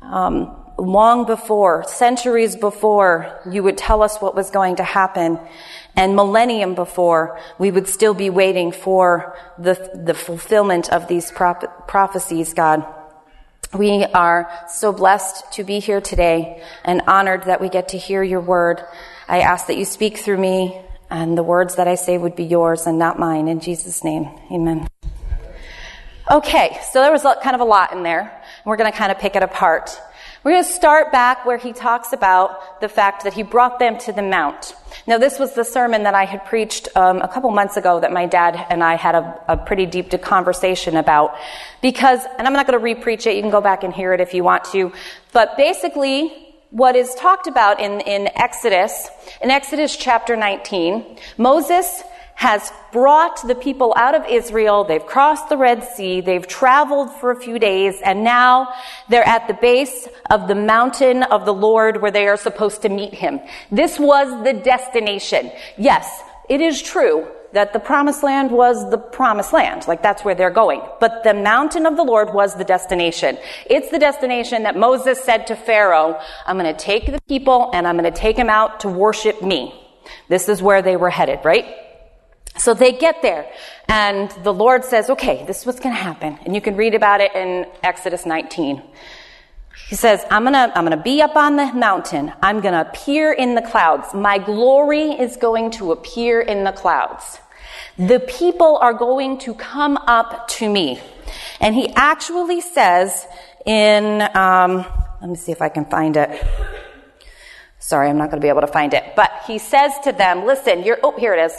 um, 0.02 0.57
long 0.78 1.26
before, 1.26 1.84
centuries 1.84 2.56
before, 2.56 3.40
you 3.50 3.62
would 3.62 3.76
tell 3.76 4.02
us 4.02 4.18
what 4.18 4.34
was 4.34 4.50
going 4.50 4.76
to 4.76 4.84
happen. 4.84 5.38
And 5.96 6.14
millennium 6.14 6.74
before, 6.74 7.40
we 7.58 7.70
would 7.70 7.88
still 7.88 8.14
be 8.14 8.30
waiting 8.30 8.70
for 8.70 9.36
the, 9.58 9.90
the 9.94 10.14
fulfillment 10.14 10.90
of 10.90 11.08
these 11.08 11.32
prop- 11.32 11.88
prophecies, 11.88 12.54
God. 12.54 12.86
We 13.76 14.04
are 14.04 14.50
so 14.68 14.92
blessed 14.92 15.52
to 15.54 15.64
be 15.64 15.80
here 15.80 16.00
today 16.00 16.62
and 16.84 17.02
honored 17.06 17.44
that 17.44 17.60
we 17.60 17.68
get 17.68 17.88
to 17.88 17.98
hear 17.98 18.22
your 18.22 18.40
word. 18.40 18.80
I 19.28 19.40
ask 19.40 19.66
that 19.66 19.76
you 19.76 19.84
speak 19.84 20.18
through 20.18 20.38
me 20.38 20.80
and 21.10 21.36
the 21.36 21.42
words 21.42 21.74
that 21.74 21.88
I 21.88 21.96
say 21.96 22.16
would 22.16 22.36
be 22.36 22.44
yours 22.44 22.86
and 22.86 22.98
not 22.98 23.18
mine. 23.18 23.48
In 23.48 23.60
Jesus' 23.60 24.04
name, 24.04 24.30
amen. 24.50 24.88
Okay, 26.30 26.78
so 26.92 27.00
there 27.02 27.10
was 27.10 27.22
kind 27.42 27.54
of 27.54 27.60
a 27.60 27.64
lot 27.64 27.92
in 27.92 28.02
there. 28.02 28.42
We're 28.64 28.76
going 28.76 28.90
to 28.90 28.96
kind 28.96 29.10
of 29.10 29.18
pick 29.18 29.34
it 29.34 29.42
apart. 29.42 29.98
We're 30.44 30.52
going 30.52 30.64
to 30.64 30.70
start 30.70 31.10
back 31.10 31.44
where 31.44 31.58
he 31.58 31.72
talks 31.72 32.12
about 32.12 32.80
the 32.80 32.88
fact 32.88 33.24
that 33.24 33.32
he 33.32 33.42
brought 33.42 33.80
them 33.80 33.98
to 33.98 34.12
the 34.12 34.22
mount. 34.22 34.72
Now, 35.04 35.18
this 35.18 35.38
was 35.38 35.54
the 35.54 35.64
sermon 35.64 36.04
that 36.04 36.14
I 36.14 36.26
had 36.26 36.44
preached 36.44 36.88
um, 36.94 37.20
a 37.22 37.28
couple 37.28 37.50
months 37.50 37.76
ago 37.76 37.98
that 37.98 38.12
my 38.12 38.26
dad 38.26 38.54
and 38.70 38.84
I 38.84 38.94
had 38.94 39.16
a, 39.16 39.40
a 39.48 39.56
pretty 39.56 39.84
deep 39.84 40.10
conversation 40.22 40.96
about. 40.96 41.34
Because, 41.82 42.20
and 42.38 42.46
I'm 42.46 42.52
not 42.52 42.68
going 42.68 42.78
to 42.78 42.84
repreach 42.84 43.26
it, 43.26 43.34
you 43.34 43.42
can 43.42 43.50
go 43.50 43.60
back 43.60 43.82
and 43.82 43.92
hear 43.92 44.12
it 44.12 44.20
if 44.20 44.32
you 44.32 44.44
want 44.44 44.64
to. 44.66 44.92
But 45.32 45.56
basically, 45.56 46.54
what 46.70 46.94
is 46.94 47.14
talked 47.16 47.48
about 47.48 47.80
in, 47.80 48.00
in 48.00 48.28
Exodus, 48.36 49.08
in 49.42 49.50
Exodus 49.50 49.96
chapter 49.96 50.36
19, 50.36 51.18
Moses 51.36 52.04
has 52.38 52.72
brought 52.92 53.44
the 53.48 53.54
people 53.56 53.92
out 53.96 54.14
of 54.14 54.24
Israel. 54.30 54.84
They've 54.84 55.04
crossed 55.04 55.48
the 55.48 55.56
Red 55.56 55.82
Sea. 55.82 56.20
They've 56.20 56.46
traveled 56.46 57.10
for 57.14 57.32
a 57.32 57.40
few 57.40 57.58
days 57.58 58.00
and 58.04 58.22
now 58.22 58.72
they're 59.08 59.26
at 59.26 59.48
the 59.48 59.54
base 59.54 60.06
of 60.30 60.46
the 60.46 60.54
mountain 60.54 61.24
of 61.24 61.44
the 61.44 61.52
Lord 61.52 62.00
where 62.00 62.12
they 62.12 62.28
are 62.28 62.36
supposed 62.36 62.82
to 62.82 62.88
meet 62.88 63.12
him. 63.12 63.40
This 63.72 63.98
was 63.98 64.44
the 64.44 64.52
destination. 64.52 65.50
Yes, 65.76 66.22
it 66.48 66.60
is 66.60 66.80
true 66.80 67.26
that 67.54 67.72
the 67.72 67.80
promised 67.80 68.22
land 68.22 68.52
was 68.52 68.88
the 68.88 68.98
promised 68.98 69.52
land. 69.52 69.88
Like 69.88 70.00
that's 70.00 70.24
where 70.24 70.36
they're 70.36 70.48
going. 70.48 70.80
But 71.00 71.24
the 71.24 71.34
mountain 71.34 71.86
of 71.86 71.96
the 71.96 72.04
Lord 72.04 72.32
was 72.32 72.54
the 72.54 72.64
destination. 72.64 73.36
It's 73.66 73.90
the 73.90 73.98
destination 73.98 74.62
that 74.62 74.76
Moses 74.76 75.20
said 75.20 75.48
to 75.48 75.56
Pharaoh, 75.56 76.20
I'm 76.46 76.56
going 76.56 76.72
to 76.72 76.84
take 76.84 77.06
the 77.06 77.20
people 77.22 77.72
and 77.74 77.84
I'm 77.84 77.98
going 77.98 78.12
to 78.12 78.16
take 78.16 78.36
them 78.36 78.48
out 78.48 78.78
to 78.80 78.88
worship 78.88 79.42
me. 79.42 79.74
This 80.28 80.48
is 80.48 80.62
where 80.62 80.82
they 80.82 80.94
were 80.94 81.10
headed, 81.10 81.40
right? 81.44 81.66
So 82.58 82.74
they 82.74 82.92
get 82.92 83.22
there, 83.22 83.50
and 83.88 84.30
the 84.42 84.52
Lord 84.52 84.84
says, 84.84 85.10
okay, 85.10 85.44
this 85.46 85.60
is 85.60 85.66
what's 85.66 85.80
going 85.80 85.94
to 85.94 86.00
happen. 86.00 86.38
And 86.44 86.54
you 86.54 86.60
can 86.60 86.76
read 86.76 86.94
about 86.94 87.20
it 87.20 87.34
in 87.34 87.66
Exodus 87.82 88.26
19. 88.26 88.82
He 89.88 89.94
says, 89.94 90.24
I'm 90.30 90.44
gonna, 90.44 90.70
I'm 90.74 90.84
gonna 90.84 91.02
be 91.02 91.22
up 91.22 91.34
on 91.34 91.56
the 91.56 91.72
mountain. 91.72 92.32
I'm 92.42 92.60
gonna 92.60 92.82
appear 92.82 93.32
in 93.32 93.54
the 93.54 93.62
clouds. 93.62 94.12
My 94.12 94.36
glory 94.36 95.12
is 95.12 95.38
going 95.38 95.70
to 95.72 95.92
appear 95.92 96.42
in 96.42 96.64
the 96.64 96.72
clouds. 96.72 97.38
The 97.96 98.20
people 98.20 98.76
are 98.76 98.92
going 98.92 99.38
to 99.38 99.54
come 99.54 99.96
up 99.96 100.48
to 100.48 100.68
me. 100.70 101.00
And 101.60 101.74
he 101.74 101.88
actually 101.94 102.60
says 102.60 103.26
in, 103.64 104.20
um, 104.36 104.84
let 105.20 105.30
me 105.30 105.36
see 105.36 105.52
if 105.52 105.62
I 105.62 105.68
can 105.68 105.86
find 105.86 106.16
it. 106.16 106.46
Sorry, 107.78 108.10
I'm 108.10 108.18
not 108.18 108.30
going 108.30 108.40
to 108.40 108.44
be 108.44 108.48
able 108.48 108.60
to 108.60 108.66
find 108.66 108.92
it. 108.92 109.04
But 109.16 109.30
he 109.46 109.58
says 109.58 109.92
to 110.04 110.12
them, 110.12 110.44
listen, 110.44 110.82
you're, 110.82 110.98
oh, 111.02 111.16
here 111.16 111.34
it 111.34 111.46
is 111.46 111.52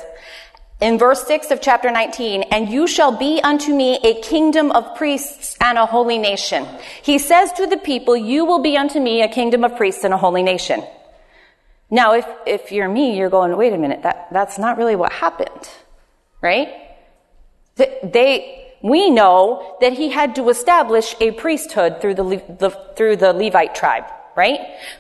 in 0.81 0.97
verse 0.97 1.25
6 1.27 1.51
of 1.51 1.61
chapter 1.61 1.91
19, 1.91 2.43
and 2.51 2.69
you 2.69 2.87
shall 2.87 3.11
be 3.11 3.41
unto 3.43 3.73
me 3.75 3.99
a 4.03 4.21
kingdom 4.21 4.71
of 4.71 4.95
priests 4.95 5.57
and 5.59 5.77
a 5.77 5.85
holy 5.85 6.17
nation. 6.17 6.65
He 7.01 7.19
says 7.19 7.51
to 7.53 7.67
the 7.67 7.77
people, 7.77 8.15
you 8.15 8.45
will 8.45 8.61
be 8.61 8.77
unto 8.77 8.99
me 8.99 9.21
a 9.21 9.27
kingdom 9.27 9.63
of 9.63 9.75
priests 9.75 10.05
and 10.05 10.13
a 10.13 10.17
holy 10.17 10.43
nation. 10.43 10.83
Now, 11.89 12.13
if, 12.13 12.25
if 12.45 12.71
you're 12.71 12.87
me, 12.87 13.17
you're 13.17 13.29
going, 13.29 13.55
wait 13.57 13.73
a 13.73 13.77
minute, 13.77 14.03
that, 14.03 14.29
that's 14.31 14.57
not 14.57 14.77
really 14.77 14.95
what 14.95 15.11
happened, 15.11 15.69
right? 16.41 16.69
They, 17.75 18.73
we 18.81 19.09
know 19.09 19.77
that 19.81 19.93
he 19.93 20.09
had 20.09 20.35
to 20.35 20.49
establish 20.49 21.15
a 21.19 21.31
priesthood 21.31 21.99
through 21.99 22.15
the, 22.15 22.23
the 22.59 22.69
through 22.95 23.17
the 23.17 23.33
Levite 23.33 23.75
tribe, 23.75 24.05
right? 24.35 24.59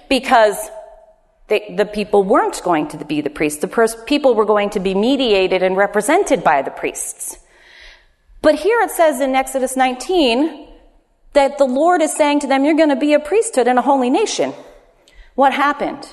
Because 0.09 0.57
they, 1.49 1.73
the 1.75 1.85
people 1.85 2.23
weren't 2.23 2.61
going 2.63 2.87
to 2.89 3.03
be 3.03 3.21
the 3.21 3.29
priests. 3.29 3.61
The 3.61 3.67
pers- 3.67 3.97
people 4.05 4.35
were 4.35 4.45
going 4.45 4.69
to 4.71 4.79
be 4.79 4.93
mediated 4.93 5.63
and 5.63 5.75
represented 5.75 6.43
by 6.43 6.61
the 6.61 6.71
priests. 6.71 7.37
But 8.41 8.55
here 8.55 8.79
it 8.81 8.91
says 8.91 9.19
in 9.19 9.35
Exodus 9.35 9.75
19 9.75 10.67
that 11.33 11.57
the 11.57 11.65
Lord 11.65 12.01
is 12.01 12.15
saying 12.15 12.41
to 12.41 12.47
them, 12.47 12.63
You're 12.63 12.77
going 12.77 12.89
to 12.89 12.95
be 12.95 13.13
a 13.13 13.19
priesthood 13.19 13.67
and 13.67 13.77
a 13.77 13.81
holy 13.81 14.09
nation. 14.09 14.53
What 15.35 15.53
happened? 15.53 16.07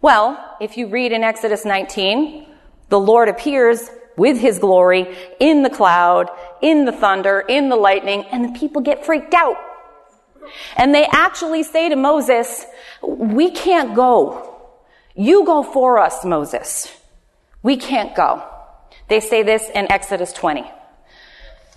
Well, 0.00 0.56
if 0.60 0.76
you 0.76 0.88
read 0.88 1.12
in 1.12 1.22
Exodus 1.22 1.64
19, 1.64 2.46
the 2.88 3.00
Lord 3.00 3.28
appears 3.28 3.88
with 4.16 4.38
his 4.38 4.58
glory 4.58 5.16
in 5.40 5.62
the 5.62 5.70
cloud, 5.70 6.28
in 6.60 6.84
the 6.84 6.92
thunder, 6.92 7.40
in 7.40 7.68
the 7.68 7.76
lightning, 7.76 8.24
and 8.30 8.44
the 8.44 8.58
people 8.58 8.82
get 8.82 9.06
freaked 9.06 9.32
out. 9.32 9.56
And 10.76 10.94
they 10.94 11.06
actually 11.10 11.62
say 11.62 11.88
to 11.88 11.96
Moses, 11.96 12.64
we 13.02 13.50
can't 13.50 13.94
go. 13.94 14.60
You 15.14 15.44
go 15.44 15.62
for 15.62 15.98
us, 15.98 16.24
Moses. 16.24 16.90
We 17.62 17.76
can't 17.76 18.14
go. 18.14 18.42
They 19.08 19.20
say 19.20 19.42
this 19.42 19.68
in 19.74 19.90
Exodus 19.90 20.32
20. 20.32 20.64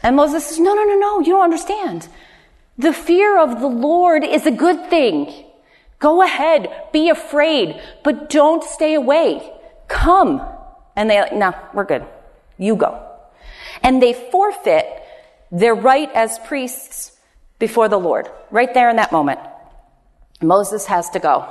And 0.01 0.15
Moses 0.15 0.45
says, 0.45 0.59
no, 0.59 0.73
no, 0.73 0.83
no, 0.83 0.97
no, 0.97 1.19
you 1.19 1.33
don't 1.33 1.43
understand. 1.43 2.07
The 2.77 2.93
fear 2.93 3.39
of 3.39 3.59
the 3.59 3.67
Lord 3.67 4.23
is 4.23 4.45
a 4.45 4.51
good 4.51 4.89
thing. 4.89 5.45
Go 5.99 6.21
ahead, 6.21 6.69
be 6.91 7.09
afraid, 7.09 7.81
but 8.03 8.29
don't 8.29 8.63
stay 8.63 8.93
away. 8.93 9.51
Come. 9.87 10.41
And 10.95 11.09
they, 11.09 11.27
no, 11.33 11.53
we're 11.73 11.85
good. 11.85 12.05
You 12.57 12.75
go. 12.75 13.01
And 13.81 14.01
they 14.01 14.13
forfeit 14.13 14.85
their 15.51 15.75
right 15.75 16.09
as 16.13 16.39
priests 16.39 17.14
before 17.59 17.89
the 17.89 17.97
Lord, 17.97 18.29
right 18.51 18.73
there 18.73 18.89
in 18.89 18.97
that 18.97 19.11
moment. 19.11 19.39
Moses 20.41 20.85
has 20.85 21.09
to 21.11 21.19
go. 21.19 21.49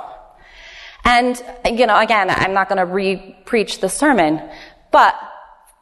And, 1.03 1.39
you 1.65 1.85
know, 1.85 1.99
again, 1.99 2.29
I'm 2.29 2.53
not 2.53 2.67
going 2.67 2.79
to 2.79 2.85
re-preach 2.85 3.79
the 3.79 3.89
sermon, 3.89 4.41
but 4.91 5.15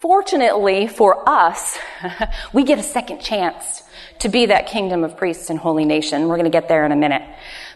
fortunately 0.01 0.87
for 0.87 1.27
us, 1.27 1.79
we 2.53 2.63
get 2.63 2.79
a 2.79 2.83
second 2.83 3.21
chance 3.21 3.83
to 4.19 4.29
be 4.29 4.47
that 4.47 4.67
kingdom 4.67 5.03
of 5.03 5.15
priests 5.17 5.49
and 5.49 5.57
holy 5.57 5.85
nation. 5.85 6.27
We're 6.27 6.35
going 6.35 6.51
to 6.51 6.57
get 6.57 6.67
there 6.67 6.85
in 6.85 6.91
a 6.91 6.95
minute. 6.97 7.21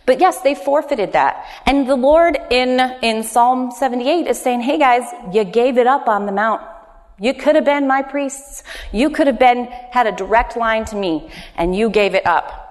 But 0.05 0.19
yes, 0.19 0.41
they 0.41 0.55
forfeited 0.55 1.13
that. 1.13 1.45
And 1.65 1.87
the 1.87 1.95
Lord 1.95 2.37
in, 2.49 2.79
in 3.01 3.23
Psalm 3.23 3.71
78 3.71 4.27
is 4.27 4.41
saying, 4.41 4.61
hey 4.61 4.77
guys, 4.77 5.03
you 5.33 5.43
gave 5.43 5.77
it 5.77 5.87
up 5.87 6.07
on 6.07 6.25
the 6.25 6.31
mount. 6.31 6.61
You 7.19 7.33
could 7.33 7.55
have 7.55 7.65
been 7.65 7.87
my 7.87 8.01
priests. 8.01 8.63
You 8.91 9.09
could 9.09 9.27
have 9.27 9.39
been, 9.39 9.65
had 9.91 10.07
a 10.07 10.11
direct 10.11 10.55
line 10.55 10.85
to 10.85 10.95
me, 10.95 11.31
and 11.55 11.75
you 11.75 11.89
gave 11.89 12.13
it 12.13 12.25
up. 12.25 12.63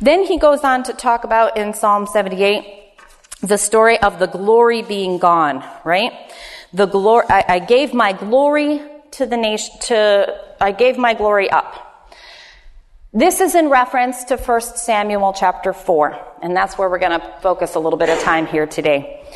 Then 0.00 0.24
he 0.24 0.38
goes 0.38 0.60
on 0.60 0.82
to 0.84 0.92
talk 0.92 1.24
about 1.24 1.56
in 1.56 1.74
Psalm 1.74 2.06
78 2.06 2.76
the 3.42 3.56
story 3.56 3.98
of 4.00 4.18
the 4.18 4.26
glory 4.26 4.82
being 4.82 5.18
gone, 5.18 5.64
right? 5.84 6.12
The 6.72 6.86
glory, 6.86 7.24
I, 7.28 7.44
I 7.48 7.58
gave 7.58 7.94
my 7.94 8.12
glory 8.12 8.82
to 9.12 9.26
the 9.26 9.36
nation, 9.36 9.74
to, 9.82 10.40
I 10.60 10.72
gave 10.72 10.98
my 10.98 11.14
glory 11.14 11.50
up. 11.50 11.86
This 13.12 13.40
is 13.40 13.56
in 13.56 13.70
reference 13.70 14.24
to 14.24 14.36
1 14.36 14.60
Samuel 14.60 15.32
chapter 15.32 15.72
4, 15.72 16.36
and 16.42 16.54
that's 16.54 16.78
where 16.78 16.88
we're 16.88 17.00
going 17.00 17.18
to 17.18 17.34
focus 17.42 17.74
a 17.74 17.80
little 17.80 17.98
bit 17.98 18.08
of 18.08 18.20
time 18.20 18.46
here 18.46 18.66
today. 18.66 19.26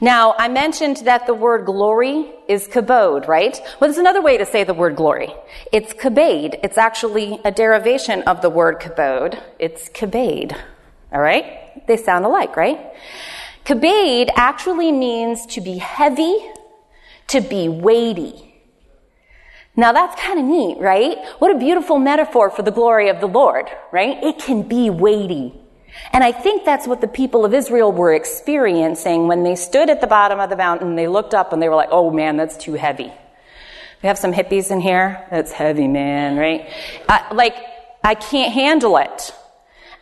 Now, 0.00 0.34
I 0.38 0.48
mentioned 0.48 0.98
that 1.04 1.26
the 1.26 1.34
word 1.34 1.66
glory 1.66 2.30
is 2.48 2.66
kabod, 2.66 3.28
right? 3.28 3.58
Well, 3.80 3.88
there's 3.88 3.98
another 3.98 4.20
way 4.20 4.36
to 4.38 4.44
say 4.44 4.64
the 4.64 4.74
word 4.74 4.96
glory. 4.96 5.32
It's 5.72 5.92
kabade. 5.92 6.58
It's 6.64 6.76
actually 6.76 7.40
a 7.44 7.52
derivation 7.52 8.22
of 8.22 8.42
the 8.42 8.50
word 8.50 8.80
kabod. 8.80 9.40
It's 9.58 9.88
kabade. 9.90 10.56
All 11.12 11.20
right? 11.20 11.86
They 11.86 11.96
sound 11.96 12.24
alike, 12.24 12.56
right? 12.56 12.92
Kabade 13.64 14.30
actually 14.34 14.90
means 14.90 15.46
to 15.46 15.60
be 15.60 15.78
heavy, 15.78 16.36
to 17.28 17.40
be 17.40 17.68
weighty. 17.68 18.54
Now 19.76 19.92
that's 19.92 20.20
kind 20.20 20.38
of 20.38 20.44
neat, 20.44 20.78
right? 20.78 21.18
What 21.38 21.54
a 21.54 21.58
beautiful 21.58 21.98
metaphor 21.98 22.50
for 22.50 22.62
the 22.62 22.70
glory 22.70 23.08
of 23.08 23.20
the 23.20 23.26
Lord, 23.26 23.70
right? 23.92 24.22
It 24.22 24.38
can 24.38 24.62
be 24.62 24.90
weighty. 24.90 25.54
And 26.12 26.22
I 26.22 26.32
think 26.32 26.64
that's 26.64 26.86
what 26.86 27.00
the 27.00 27.08
people 27.08 27.44
of 27.44 27.54
Israel 27.54 27.92
were 27.92 28.14
experiencing 28.14 29.26
when 29.26 29.42
they 29.42 29.56
stood 29.56 29.90
at 29.90 30.00
the 30.00 30.06
bottom 30.06 30.40
of 30.40 30.50
the 30.50 30.56
mountain. 30.56 30.94
They 30.96 31.08
looked 31.08 31.34
up 31.34 31.52
and 31.52 31.60
they 31.60 31.68
were 31.68 31.74
like, 31.74 31.90
oh 31.90 32.10
man, 32.10 32.36
that's 32.36 32.56
too 32.56 32.74
heavy. 32.74 33.12
We 34.02 34.06
have 34.06 34.18
some 34.18 34.32
hippies 34.32 34.70
in 34.70 34.80
here. 34.80 35.26
That's 35.30 35.52
heavy, 35.52 35.88
man, 35.88 36.36
right? 36.36 36.68
Like, 37.32 37.56
I 38.02 38.14
can't 38.14 38.52
handle 38.52 38.98
it. 38.98 39.32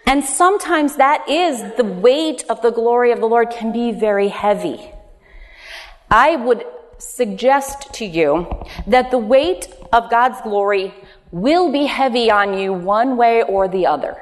And 0.07 0.25
sometimes 0.25 0.97
that 0.97 1.29
is 1.29 1.63
the 1.77 1.85
weight 1.85 2.45
of 2.51 2.61
the 2.63 2.73
glory 2.73 3.13
of 3.13 3.21
the 3.21 3.27
Lord 3.27 3.51
can 3.51 3.71
be 3.71 3.93
very 3.93 4.29
heavy. 4.29 4.91
I 6.11 6.35
would 6.35 6.65
suggest 6.99 7.95
to 7.95 8.05
you 8.05 8.47
that 8.89 9.13
the 9.13 9.19
weight 9.19 9.73
of 9.93 10.11
God's 10.11 10.41
glory 10.41 10.93
will 11.31 11.71
be 11.71 11.87
heavy 11.87 12.31
on 12.31 12.59
you 12.59 12.73
one 12.73 13.17
way 13.17 13.43
or 13.43 13.69
the 13.69 13.87
other. 13.87 14.21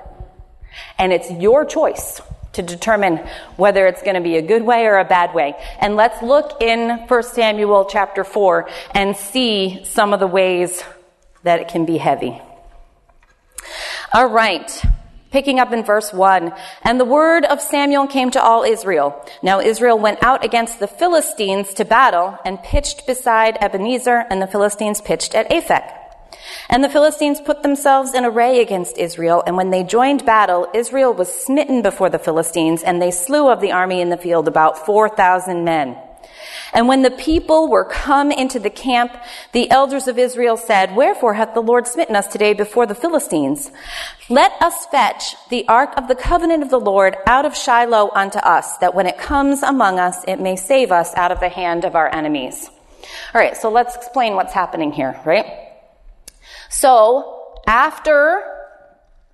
And 0.99 1.13
it's 1.13 1.31
your 1.31 1.65
choice 1.65 2.21
to 2.53 2.63
determine 2.63 3.19
whether 3.57 3.87
it's 3.87 4.03
going 4.03 4.17
to 4.17 4.21
be 4.21 4.37
a 4.37 4.43
good 4.43 4.63
way 4.63 4.87
or 4.87 4.99
a 4.99 5.05
bad 5.05 5.35
way. 5.35 5.55
And 5.81 5.97
let's 5.97 6.21
look 6.23 6.61
in 6.61 7.07
1 7.07 7.23
Samuel 7.23 7.85
chapter 7.85 8.25
4 8.25 8.69
and 8.95 9.17
see 9.17 9.85
some 9.85 10.13
of 10.13 10.21
the 10.21 10.27
ways 10.27 10.83
that 11.43 11.61
it 11.61 11.69
can 11.69 11.87
be 11.87 11.97
heavy. 11.97 12.41
All 14.13 14.29
right. 14.29 14.83
Picking 15.31 15.61
up 15.61 15.73
in 15.73 15.85
verse 15.85 16.13
1. 16.13 16.53
And 16.83 16.99
the 16.99 17.05
word 17.05 17.45
of 17.45 17.61
Samuel 17.61 18.09
came 18.09 18.33
to 18.33 18.43
all 18.43 18.65
Israel. 18.65 19.25
Now 19.45 19.61
Israel 19.61 19.97
went 19.97 20.23
out 20.25 20.45
against 20.45 20.81
the 20.81 20.89
Philistines 20.89 21.73
to 21.75 21.85
battle 21.85 22.37
and 22.45 22.61
pitched 22.61 23.07
beside 23.07 23.57
Ebenezer, 23.61 24.27
and 24.29 24.43
the 24.43 24.49
Philistines 24.49 25.01
pitched 25.01 25.37
at 25.37 25.49
Aphek. 25.51 26.00
And 26.69 26.83
the 26.83 26.89
Philistines 26.89 27.41
put 27.41 27.63
themselves 27.63 28.15
in 28.15 28.25
array 28.25 28.61
against 28.61 28.99
Israel, 28.99 29.43
and 29.47 29.57
when 29.57 29.71
they 29.71 29.83
joined 29.83 30.25
battle, 30.25 30.69
Israel 30.75 31.13
was 31.13 31.33
smitten 31.33 31.83
before 31.83 32.11
the 32.11 32.19
Philistines, 32.19 32.83
and 32.83 33.01
they 33.01 33.11
slew 33.11 33.49
of 33.49 33.61
the 33.61 33.73
army 33.73 34.01
in 34.01 34.11
the 34.11 34.17
field 34.17 34.49
about 34.49 34.87
4,000 34.87 35.65
men. 35.65 35.97
And 36.73 36.87
when 36.87 37.03
the 37.03 37.11
people 37.11 37.69
were 37.69 37.85
come 37.85 38.31
into 38.31 38.59
the 38.59 38.71
camp, 38.71 39.17
the 39.53 39.71
elders 39.71 40.07
of 40.07 40.19
Israel 40.19 40.57
said, 40.57 40.95
Wherefore 40.95 41.35
hath 41.35 41.55
the 41.55 41.61
Lord 41.61 41.87
smitten 41.87 42.15
us 42.15 42.29
today 42.29 42.53
before 42.53 42.87
the 42.87 42.95
Philistines? 42.95 43.71
Let 44.29 44.53
us 44.63 44.87
fetch 44.87 45.35
the 45.49 45.67
ark 45.67 45.93
of 45.97 46.07
the 46.07 46.15
covenant 46.15 46.63
of 46.63 46.71
the 46.71 46.81
Lord 46.81 47.17
out 47.27 47.45
of 47.45 47.57
Shiloh 47.57 48.11
unto 48.15 48.39
us, 48.39 48.79
that 48.79 48.95
when 48.95 49.07
it 49.07 49.19
comes 49.19 49.63
among 49.63 49.99
us, 49.99 50.25
it 50.29 50.41
may 50.41 50.57
save 50.57 50.93
us 50.93 51.13
out 51.15 51.33
of 51.33 51.41
the 51.41 51.49
hand 51.49 51.85
of 51.85 51.97
our 51.97 52.13
enemies. 52.15 52.71
All 53.35 53.41
right, 53.41 53.57
so 53.57 53.71
let's 53.71 53.97
explain 53.97 54.35
what's 54.35 54.53
happening 54.53 54.93
here, 54.93 55.21
right? 55.25 55.70
So, 56.71 57.53
after 57.67 58.43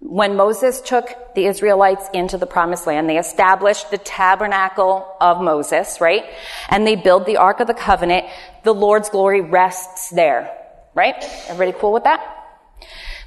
when 0.00 0.36
Moses 0.36 0.80
took 0.80 1.34
the 1.34 1.44
Israelites 1.46 2.08
into 2.14 2.38
the 2.38 2.46
promised 2.46 2.86
land, 2.86 3.08
they 3.08 3.18
established 3.18 3.90
the 3.90 3.98
tabernacle 3.98 5.06
of 5.20 5.42
Moses, 5.42 6.00
right? 6.00 6.24
And 6.70 6.86
they 6.86 6.96
build 6.96 7.26
the 7.26 7.36
Ark 7.36 7.60
of 7.60 7.66
the 7.66 7.74
Covenant. 7.74 8.26
The 8.64 8.72
Lord's 8.72 9.10
glory 9.10 9.42
rests 9.42 10.10
there, 10.10 10.50
right? 10.94 11.14
Everybody 11.48 11.78
cool 11.78 11.92
with 11.92 12.04
that? 12.04 12.20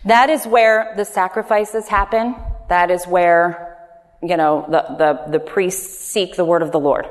That 0.06 0.32
is 0.32 0.46
where 0.46 0.94
the 0.98 1.06
sacrifices 1.06 1.88
happen. 1.88 2.36
That 2.68 2.90
is 2.90 3.06
where, 3.06 3.78
you 4.24 4.38
know, 4.38 4.66
the, 4.68 4.96
the, 4.98 5.32
the 5.34 5.40
priests 5.40 6.00
seek 6.00 6.36
the 6.36 6.46
word 6.46 6.64
of 6.64 6.72
the 6.72 6.80
Lord. 6.80 7.06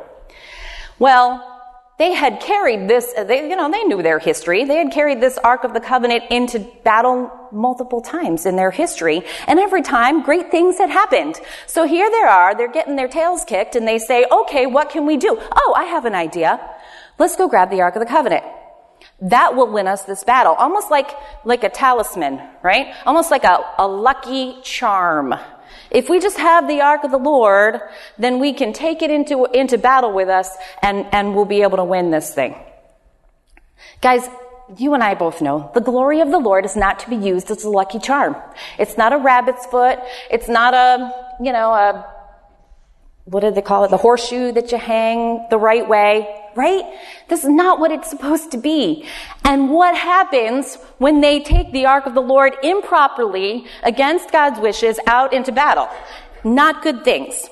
Well, 0.99 1.58
they 1.99 2.13
had 2.13 2.41
carried 2.41 2.89
this, 2.89 3.13
they, 3.13 3.49
you 3.49 3.57
know, 3.57 3.69
they 3.71 3.83
knew 3.83 4.03
their 4.03 4.21
history. 4.21 4.65
They 4.65 4.77
had 4.77 4.93
carried 4.93 5.21
this 5.21 5.37
Ark 5.39 5.65
of 5.65 5.75
the 5.75 5.81
Covenant 5.81 6.25
into 6.31 6.61
battle 6.85 7.31
multiple 7.51 8.01
times 8.01 8.47
in 8.47 8.55
their 8.55 8.71
history, 8.71 9.23
and 9.49 9.59
every 9.59 9.83
time 9.83 10.23
great 10.23 10.51
things 10.51 10.79
had 10.79 10.91
happened. 10.91 11.41
So 11.67 11.85
here 11.85 12.09
they 12.09 12.23
are, 12.23 12.55
they're 12.55 12.71
getting 12.71 12.95
their 12.95 13.09
tails 13.09 13.45
kicked, 13.45 13.75
and 13.75 13.87
they 13.87 13.99
say, 13.99 14.25
okay, 14.31 14.67
what 14.67 14.91
can 14.91 15.07
we 15.07 15.17
do? 15.17 15.37
Oh, 15.41 15.75
I 15.77 15.85
have 15.85 16.05
an 16.05 16.15
idea. 16.15 16.61
Let's 17.19 17.35
go 17.35 17.49
grab 17.49 17.71
the 17.71 17.81
Ark 17.81 17.97
of 17.97 18.01
the 18.01 18.07
Covenant. 18.07 18.45
That 19.21 19.57
will 19.57 19.73
win 19.73 19.89
us 19.89 20.03
this 20.05 20.23
battle. 20.23 20.55
Almost 20.55 20.93
like, 20.93 21.11
like 21.45 21.65
a 21.65 21.69
talisman, 21.69 22.41
right? 22.63 22.95
Almost 23.07 23.33
like 23.33 23.43
a, 23.43 23.75
a 23.79 23.89
lucky 23.89 24.61
charm. 24.63 25.35
If 25.91 26.09
we 26.09 26.21
just 26.21 26.39
have 26.39 26.69
the 26.69 26.81
ark 26.81 27.05
of 27.05 27.11
the 27.11 27.19
Lord, 27.19 27.81
then 28.19 28.39
we 28.39 28.53
can 28.53 28.73
take 28.73 29.03
it 29.03 29.11
into, 29.11 29.47
into 29.47 29.79
battle 29.79 30.13
with 30.13 30.29
us 30.29 30.51
and, 30.83 31.07
and 31.13 31.35
we'll 31.35 31.45
be 31.45 31.63
able 31.63 31.79
to 31.79 31.85
win 31.85 32.11
this 32.11 32.35
thing. 32.35 32.55
Guys, 34.01 34.29
you 34.77 34.93
and 34.95 35.03
I 35.03 35.15
both 35.15 35.41
know 35.41 35.71
the 35.75 35.81
glory 35.81 36.21
of 36.21 36.31
the 36.31 36.39
Lord 36.39 36.65
is 36.65 36.77
not 36.77 36.99
to 37.01 37.11
be 37.11 37.17
used 37.17 37.51
as 37.51 37.65
a 37.65 37.71
lucky 37.71 37.99
charm. 37.99 38.37
It's 38.79 38.99
not 38.99 39.13
a 39.13 39.19
rabbit's 39.19 39.65
foot. 39.67 39.99
It's 40.31 40.49
not 40.49 40.75
a, 40.75 41.11
you 41.41 41.53
know, 41.53 41.73
a, 41.73 42.18
what 43.31 43.41
do 43.41 43.51
they 43.51 43.63
call 43.63 43.85
it? 43.85 43.91
The 43.91 43.97
horseshoe 43.97 44.53
that 44.53 44.73
you 44.73 44.79
hang 44.79 45.47
the 45.51 45.59
right 45.59 45.87
way 45.89 46.27
right? 46.59 46.85
This 47.29 47.45
is 47.45 47.49
not 47.49 47.79
what 47.79 47.93
it's 47.93 48.11
supposed 48.11 48.51
to 48.51 48.59
be. 48.59 49.07
And 49.45 49.71
what 49.71 49.97
happens 49.97 50.75
when 50.99 51.21
they 51.21 51.41
take 51.41 51.71
the 51.73 51.87
ark 51.87 52.05
of 52.05 52.15
the 52.15 52.21
Lord 52.21 52.55
improperly 52.65 53.67
against 53.85 54.33
God's 54.33 54.59
wishes 54.59 54.99
out 55.07 55.33
into 55.33 55.53
battle? 55.53 55.89
Not 56.43 56.83
good 56.83 57.05
things. 57.05 57.49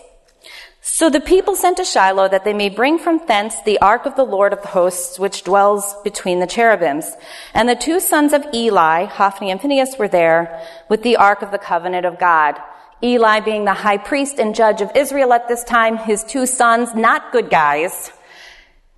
So 0.80 1.10
the 1.10 1.20
people 1.20 1.54
sent 1.56 1.76
to 1.78 1.84
Shiloh 1.84 2.28
that 2.28 2.44
they 2.44 2.54
may 2.54 2.68
bring 2.68 2.98
from 2.98 3.20
thence 3.26 3.60
the 3.62 3.78
ark 3.80 4.06
of 4.06 4.16
the 4.16 4.24
Lord 4.24 4.52
of 4.52 4.62
the 4.62 4.68
hosts, 4.68 5.18
which 5.18 5.44
dwells 5.44 5.94
between 6.02 6.40
the 6.40 6.46
cherubims. 6.46 7.16
And 7.54 7.68
the 7.68 7.74
two 7.74 8.00
sons 8.00 8.32
of 8.32 8.46
Eli, 8.54 9.04
Hophni 9.04 9.50
and 9.50 9.60
Phinehas, 9.60 9.96
were 9.98 10.08
there 10.08 10.62
with 10.88 11.02
the 11.02 11.16
ark 11.16 11.42
of 11.42 11.50
the 11.50 11.58
covenant 11.58 12.06
of 12.06 12.18
God. 12.18 12.56
Eli 13.02 13.40
being 13.40 13.64
the 13.64 13.74
high 13.74 13.98
priest 13.98 14.38
and 14.38 14.54
judge 14.54 14.80
of 14.80 14.90
Israel 14.94 15.32
at 15.32 15.48
this 15.48 15.62
time, 15.64 15.96
his 15.96 16.24
two 16.24 16.46
sons, 16.46 16.94
not 16.94 17.32
good 17.32 17.50
guys, 17.50 18.10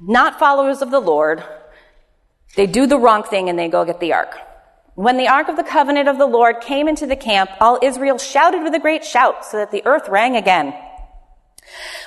not 0.00 0.38
followers 0.38 0.82
of 0.82 0.90
the 0.90 1.00
Lord. 1.00 1.42
They 2.56 2.66
do 2.66 2.86
the 2.86 2.98
wrong 2.98 3.24
thing 3.24 3.48
and 3.48 3.58
they 3.58 3.68
go 3.68 3.84
get 3.84 4.00
the 4.00 4.12
ark. 4.12 4.38
When 4.94 5.16
the 5.16 5.28
ark 5.28 5.48
of 5.48 5.56
the 5.56 5.64
covenant 5.64 6.08
of 6.08 6.18
the 6.18 6.26
Lord 6.26 6.60
came 6.60 6.88
into 6.88 7.06
the 7.06 7.16
camp, 7.16 7.50
all 7.60 7.78
Israel 7.82 8.18
shouted 8.18 8.62
with 8.62 8.74
a 8.74 8.80
great 8.80 9.04
shout 9.04 9.44
so 9.44 9.56
that 9.58 9.70
the 9.70 9.86
earth 9.86 10.08
rang 10.08 10.36
again. 10.36 10.74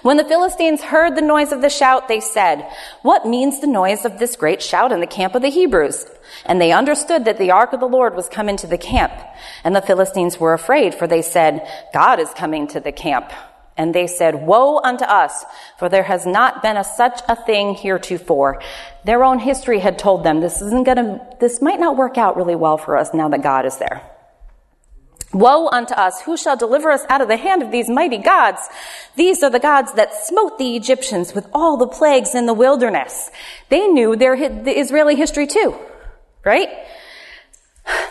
When 0.01 0.17
the 0.17 0.23
Philistines 0.23 0.81
heard 0.81 1.15
the 1.15 1.21
noise 1.21 1.51
of 1.51 1.61
the 1.61 1.69
shout, 1.69 2.07
they 2.07 2.19
said, 2.19 2.67
What 3.03 3.27
means 3.27 3.59
the 3.59 3.67
noise 3.67 4.03
of 4.03 4.17
this 4.17 4.35
great 4.35 4.61
shout 4.61 4.91
in 4.91 4.99
the 4.99 5.07
camp 5.07 5.35
of 5.35 5.43
the 5.43 5.49
Hebrews? 5.49 6.05
And 6.45 6.59
they 6.59 6.71
understood 6.71 7.25
that 7.25 7.37
the 7.37 7.51
ark 7.51 7.73
of 7.73 7.79
the 7.79 7.87
Lord 7.87 8.15
was 8.15 8.27
come 8.27 8.49
into 8.49 8.65
the 8.65 8.79
camp. 8.79 9.13
And 9.63 9.75
the 9.75 9.81
Philistines 9.81 10.39
were 10.39 10.53
afraid, 10.53 10.95
for 10.95 11.05
they 11.05 11.21
said, 11.21 11.67
God 11.93 12.19
is 12.19 12.29
coming 12.31 12.67
to 12.69 12.79
the 12.79 12.91
camp. 12.91 13.31
And 13.77 13.93
they 13.93 14.07
said, 14.07 14.47
Woe 14.47 14.79
unto 14.79 15.05
us, 15.05 15.45
for 15.77 15.87
there 15.87 16.03
has 16.03 16.25
not 16.25 16.63
been 16.63 16.77
a, 16.77 16.83
such 16.83 17.21
a 17.29 17.35
thing 17.35 17.75
heretofore. 17.75 18.61
Their 19.05 19.23
own 19.23 19.37
history 19.37 19.79
had 19.79 19.99
told 19.99 20.23
them 20.23 20.39
this 20.39 20.61
isn't 20.61 20.83
gonna, 20.83 21.25
this 21.39 21.61
might 21.61 21.79
not 21.79 21.95
work 21.95 22.17
out 22.17 22.37
really 22.37 22.55
well 22.55 22.77
for 22.77 22.97
us 22.97 23.13
now 23.13 23.29
that 23.29 23.43
God 23.43 23.65
is 23.67 23.77
there. 23.77 24.01
Woe 25.33 25.69
unto 25.69 25.93
us, 25.93 26.21
who 26.21 26.35
shall 26.35 26.57
deliver 26.57 26.91
us 26.91 27.03
out 27.07 27.21
of 27.21 27.27
the 27.27 27.37
hand 27.37 27.61
of 27.61 27.71
these 27.71 27.89
mighty 27.89 28.17
gods? 28.17 28.61
These 29.15 29.43
are 29.43 29.49
the 29.49 29.59
gods 29.59 29.93
that 29.93 30.13
smote 30.25 30.57
the 30.57 30.75
Egyptians 30.75 31.33
with 31.33 31.47
all 31.53 31.77
the 31.77 31.87
plagues 31.87 32.35
in 32.35 32.45
the 32.45 32.53
wilderness. 32.53 33.31
They 33.69 33.87
knew 33.87 34.15
their, 34.15 34.35
the 34.35 34.77
Israeli 34.77 35.15
history 35.15 35.47
too, 35.47 35.75
right? 36.43 36.69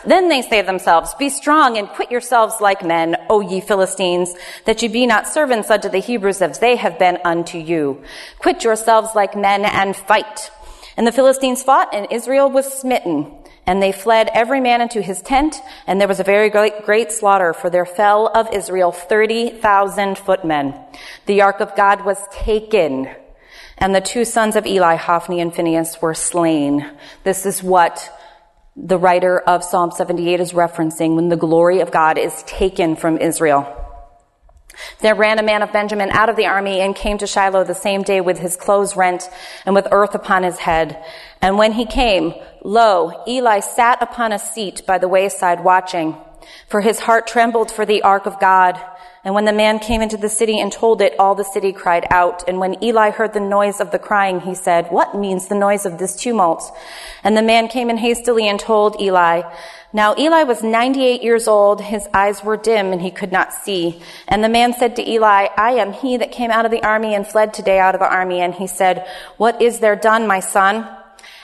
Then 0.05 0.29
they 0.29 0.43
say 0.43 0.63
themselves, 0.63 1.15
Be 1.15 1.29
strong 1.29 1.77
and 1.77 1.89
quit 1.89 2.11
yourselves 2.11 2.55
like 2.61 2.83
men, 2.85 3.17
O 3.29 3.41
ye 3.41 3.61
Philistines, 3.61 4.35
that 4.65 4.81
ye 4.83 4.89
be 4.89 5.07
not 5.07 5.29
servants 5.29 5.71
unto 5.71 5.89
the 5.89 5.99
Hebrews 5.99 6.41
as 6.41 6.59
they 6.59 6.77
have 6.77 6.99
been 6.99 7.19
unto 7.25 7.59
you. 7.59 8.03
Quit 8.39 8.65
yourselves 8.65 9.11
like 9.15 9.37
men 9.37 9.65
and 9.65 9.95
fight. 9.95 10.51
And 10.97 11.07
the 11.07 11.13
Philistines 11.13 11.63
fought, 11.63 11.95
and 11.95 12.07
Israel 12.11 12.51
was 12.51 12.73
smitten. 12.73 13.33
And 13.67 13.83
they 13.83 13.93
fled 13.93 14.31
every 14.33 14.61
man 14.61 14.81
into 14.81 15.01
his 15.01 15.23
tent, 15.23 15.57
and 15.87 16.01
there 16.01 16.09
was 16.09 16.21
a 16.21 16.25
very 16.25 16.51
great, 16.51 16.85
great 16.85 17.13
slaughter, 17.13 17.53
for 17.53 17.71
there 17.71 17.87
fell 17.87 18.27
of 18.29 18.53
Israel 18.53 18.91
thirty 18.91 19.51
thousand 19.51 20.19
footmen. 20.19 20.75
The 21.27 21.43
ark 21.43 21.61
of 21.61 21.77
God 21.77 22.05
was 22.05 22.19
taken, 22.33 23.09
and 23.79 23.95
the 23.95 24.01
two 24.01 24.25
sons 24.25 24.57
of 24.57 24.67
Eli, 24.67 24.97
Hophni 24.97 25.41
and 25.41 25.55
Phinehas, 25.55 26.03
were 26.03 26.15
slain. 26.15 26.91
This 27.23 27.47
is 27.47 27.63
what 27.63 28.11
the 28.77 28.99
writer 28.99 29.39
of 29.41 29.63
Psalm 29.63 29.91
78 29.91 30.41
is 30.41 30.53
referencing 30.53 31.15
when 31.15 31.29
the 31.29 31.37
glory 31.37 31.81
of 31.81 31.91
God 31.91 32.19
is 32.19 32.43
taken 32.45 32.97
from 32.97 33.19
Israel. 33.19 33.80
There 35.01 35.15
ran 35.15 35.39
a 35.39 35.43
man 35.43 35.63
of 35.63 35.73
Benjamin 35.73 36.11
out 36.11 36.29
of 36.29 36.37
the 36.37 36.47
army 36.47 36.81
and 36.81 36.95
came 36.95 37.19
to 37.19 37.27
Shiloh 37.27 37.65
the 37.65 37.75
same 37.75 38.03
day 38.03 38.21
with 38.21 38.39
his 38.39 38.57
clothes 38.57 38.97
rent 38.97 39.29
and 39.67 39.75
with 39.75 39.89
earth 39.91 40.15
upon 40.15 40.43
his 40.43 40.59
head. 40.59 41.03
And 41.41 41.59
when 41.59 41.73
he 41.73 41.87
came, 41.87 42.35
lo, 42.63 43.23
Eli 43.27 43.61
sat 43.61 44.03
upon 44.03 44.33
a 44.33 44.39
seat 44.39 44.87
by 44.87 44.99
the 44.99 45.09
wayside 45.09 45.65
watching, 45.65 46.17
for 46.69 46.81
his 46.81 47.01
heart 47.01 47.27
trembled 47.27 47.71
for 47.71 47.87
the 47.87 48.03
ark 48.03 48.27
of 48.27 48.41
God. 48.41 48.81
And 49.23 49.35
when 49.35 49.45
the 49.45 49.53
man 49.53 49.79
came 49.79 50.01
into 50.01 50.17
the 50.17 50.31
city 50.31 50.59
and 50.59 50.73
told 50.73 51.03
it, 51.03 51.15
all 51.19 51.35
the 51.35 51.45
city 51.45 51.73
cried 51.73 52.07
out. 52.11 52.43
And 52.49 52.59
when 52.59 52.83
Eli 52.83 53.11
heard 53.11 53.35
the 53.35 53.41
noise 53.41 53.79
of 53.79 53.91
the 53.91 53.99
crying, 53.99 54.41
he 54.41 54.55
said, 54.55 54.87
What 54.91 55.15
means 55.15 55.49
the 55.49 55.55
noise 55.55 55.85
of 55.85 55.99
this 55.99 56.17
tumult? 56.17 56.75
And 57.23 57.37
the 57.37 57.43
man 57.43 57.69
came 57.69 57.91
in 57.91 57.99
hastily 57.99 58.49
and 58.49 58.59
told 58.59 58.99
Eli. 58.99 59.43
Now 59.93 60.15
Eli 60.17 60.45
was 60.45 60.63
98 60.63 61.23
years 61.23 61.49
old, 61.49 61.81
his 61.81 62.07
eyes 62.15 62.45
were 62.45 62.57
dim, 62.57 62.93
and 62.93 63.03
he 63.03 63.11
could 63.11 63.33
not 63.33 63.53
see. 63.53 64.01
And 64.29 64.45
the 64.45 64.49
man 64.49 64.73
said 64.73 64.95
to 64.97 65.09
Eli, 65.09 65.49
I 65.57 65.73
am 65.73 65.93
he 65.93 66.17
that 66.19 66.31
came 66.31 66.53
out 66.53 66.65
of 66.65 66.71
the 66.71 66.85
army 66.85 67.15
and 67.15 67.27
fled 67.27 67.53
today 67.53 67.81
out 67.81 67.97
of 67.97 68.01
the 68.01 68.11
army. 68.11 68.41
And 68.41 68.55
he 68.55 68.69
said, 68.69 69.07
What 69.37 69.61
is 69.61 69.81
there 69.81 69.97
done, 69.97 70.29
my 70.29 70.39
son? 70.39 70.89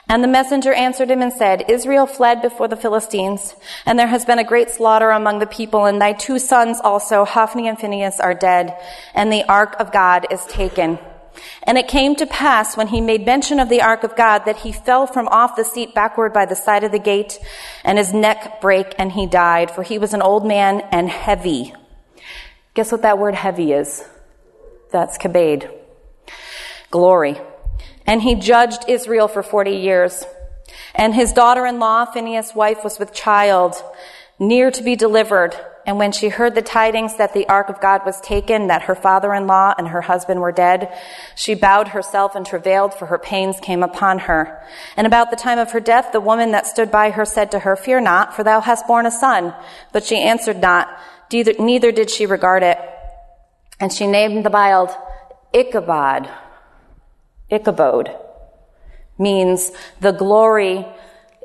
And 0.09 0.23
the 0.23 0.29
messenger 0.29 0.73
answered 0.73 1.11
him 1.11 1.21
and 1.21 1.33
said, 1.33 1.69
Israel 1.69 2.07
fled 2.07 2.41
before 2.41 2.69
the 2.69 2.77
Philistines, 2.77 3.57
and 3.85 3.99
there 3.99 4.07
has 4.07 4.25
been 4.25 4.39
a 4.39 4.45
great 4.45 4.71
slaughter 4.71 5.11
among 5.11 5.41
the 5.41 5.49
people, 5.49 5.85
and 5.85 6.01
thy 6.01 6.13
two 6.13 6.39
sons 6.39 6.79
also, 6.81 7.25
Hophni 7.25 7.67
and 7.67 7.77
Phinehas, 7.77 8.21
are 8.21 8.35
dead, 8.35 8.79
and 9.15 9.33
the 9.33 9.43
ark 9.49 9.75
of 9.81 9.91
God 9.91 10.29
is 10.31 10.45
taken. 10.47 11.01
And 11.63 11.77
it 11.79 11.89
came 11.89 12.15
to 12.17 12.27
pass 12.27 12.77
when 12.77 12.89
he 12.89 13.01
made 13.01 13.27
mention 13.27 13.61
of 13.61 13.69
the 13.69 13.83
ark 13.83 14.05
of 14.05 14.17
God 14.17 14.45
that 14.47 14.59
he 14.59 14.73
fell 14.73 15.07
from 15.07 15.29
off 15.29 15.57
the 15.57 15.65
seat 15.65 15.95
backward 15.95 16.33
by 16.33 16.47
the 16.47 16.55
side 16.55 16.85
of 16.85 16.93
the 16.93 16.99
gate 16.99 17.39
and 17.85 17.99
his 17.99 18.13
neck 18.13 18.61
brake 18.61 18.95
and 18.99 19.13
he 19.13 19.27
died 19.27 19.71
for 19.71 19.83
he 19.83 19.99
was 19.99 20.15
an 20.15 20.23
old 20.23 20.47
man 20.47 20.81
and 20.93 21.09
heavy. 21.09 21.75
Guess 22.75 22.93
what 22.93 23.03
that 23.03 23.19
word 23.19 23.35
heavy 23.35 23.73
is? 23.73 24.05
That's 24.91 25.19
kabed. 25.19 25.71
Glory. 26.91 27.41
And 28.07 28.23
he 28.23 28.35
judged 28.35 28.85
Israel 28.89 29.29
for 29.29 29.43
40 29.43 29.73
years. 29.73 30.25
And 30.95 31.15
his 31.15 31.33
daughter-in-law, 31.33 32.07
Phinehas' 32.07 32.55
wife, 32.55 32.85
was 32.85 32.99
with 32.99 33.13
child, 33.13 33.75
near 34.39 34.71
to 34.71 34.83
be 34.83 34.97
delivered. 34.97 35.55
And 35.87 35.99
when 35.99 36.11
she 36.11 36.31
heard 36.31 36.57
the 36.57 36.63
tidings 36.63 37.17
that 37.17 37.33
the 37.33 37.49
ark 37.49 37.69
of 37.69 37.81
God 37.81 38.05
was 38.05 38.21
taken, 38.21 38.67
that 38.67 38.83
her 38.83 38.97
father-in-law 38.97 39.75
and 39.79 39.87
her 39.87 40.01
husband 40.01 40.41
were 40.41 40.51
dead, 40.51 40.93
she 41.37 41.55
bowed 41.55 41.89
herself 41.89 42.35
and 42.35 42.45
travailed, 42.45 42.93
for 42.93 43.07
her 43.07 43.19
pains 43.19 43.61
came 43.61 43.85
upon 43.85 44.19
her. 44.19 44.61
And 44.97 45.07
about 45.07 45.31
the 45.31 45.37
time 45.37 45.61
of 45.61 45.71
her 45.71 45.79
death, 45.79 46.11
the 46.11 46.21
woman 46.21 46.51
that 46.51 46.67
stood 46.67 46.91
by 46.91 47.11
her 47.11 47.25
said 47.25 47.53
to 47.53 47.61
her, 47.61 47.77
Fear 47.77 48.01
not, 48.01 48.35
for 48.35 48.43
thou 48.43 48.61
hast 48.61 48.89
borne 48.89 49.07
a 49.07 49.13
son. 49.13 49.55
But 49.93 50.05
she 50.05 50.17
answered 50.17 50.61
not, 50.61 50.89
neither 51.33 51.93
did 51.93 52.11
she 52.11 52.27
regard 52.27 52.65
it. 52.65 52.79
And 53.79 53.93
she 53.93 54.09
named 54.09 54.45
the 54.45 54.51
child 54.51 54.91
Ichabod. 55.53 56.29
Ichabod 57.49 58.11
means 59.19 59.71
the 60.01 60.11
glory 60.11 60.85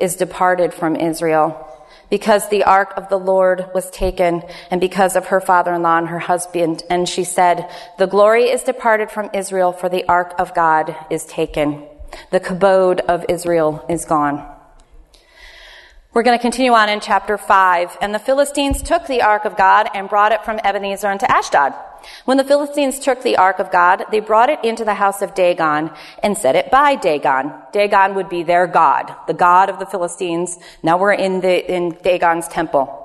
is 0.02 0.16
departed 0.16 0.74
from 0.74 0.96
Israel 0.96 1.68
because 2.12 2.47
the 2.50 2.65
ark 2.65 2.93
of 2.97 3.10
the 3.10 3.17
Lord 3.17 3.65
was 3.74 3.89
taken 3.89 4.43
and 4.69 4.80
because 4.80 5.15
of 5.15 5.28
her 5.28 5.41
father-in-law 5.41 5.97
and 5.97 6.08
her 6.10 6.19
husband. 6.19 6.84
And 6.89 7.10
she 7.10 7.24
said, 7.24 7.67
the 7.97 8.06
glory 8.06 8.43
is 8.43 8.62
departed 8.62 9.10
from 9.10 9.32
Israel 9.34 9.71
for 9.71 9.89
the 9.89 10.08
ark 10.08 10.36
of 10.38 10.54
God 10.54 10.95
is 11.10 11.26
taken. 11.26 11.88
The 12.30 12.41
kabod 12.41 13.00
of 13.00 13.26
Israel 13.30 13.84
is 13.89 14.06
gone. 14.06 14.45
We're 16.13 16.24
going 16.24 16.38
to 16.38 16.41
continue 16.41 16.74
on 16.74 16.89
in 16.89 17.00
chapter 17.00 17.38
5. 17.38 17.97
And 18.02 18.13
the 18.13 18.19
Philistines 18.19 18.84
took 18.84 19.08
the 19.08 19.21
ark 19.21 19.45
of 19.45 19.56
God 19.56 19.88
and 19.93 20.10
brought 20.10 20.34
it 20.34 20.43
from 20.43 20.60
Ebenezer 20.62 21.08
unto 21.08 21.26
Ashdod. 21.26 21.74
When 22.26 22.38
the 22.38 22.44
Philistines 22.44 23.00
took 23.00 23.22
the 23.22 23.38
ark 23.38 23.60
of 23.60 23.72
God, 23.72 24.06
they 24.12 24.20
brought 24.20 24.50
it 24.50 24.64
into 24.64 24.86
the 24.86 24.94
house 24.94 25.22
of 25.22 25.34
Dagon 25.34 25.92
and 26.24 26.38
set 26.38 26.56
it 26.56 26.72
by 26.72 26.96
Dagon. 26.96 27.54
Dagon 27.72 28.16
would 28.16 28.30
be 28.30 28.44
their 28.44 28.68
god, 28.68 29.16
the 29.28 29.34
god 29.34 29.70
of 29.70 29.80
the 29.80 29.86
Philistines. 29.86 30.58
Now 30.84 30.98
we're 30.98 31.14
in 31.14 31.42
the, 31.42 31.74
in 31.74 31.98
Dagon's 32.04 32.48
temple. 32.48 32.98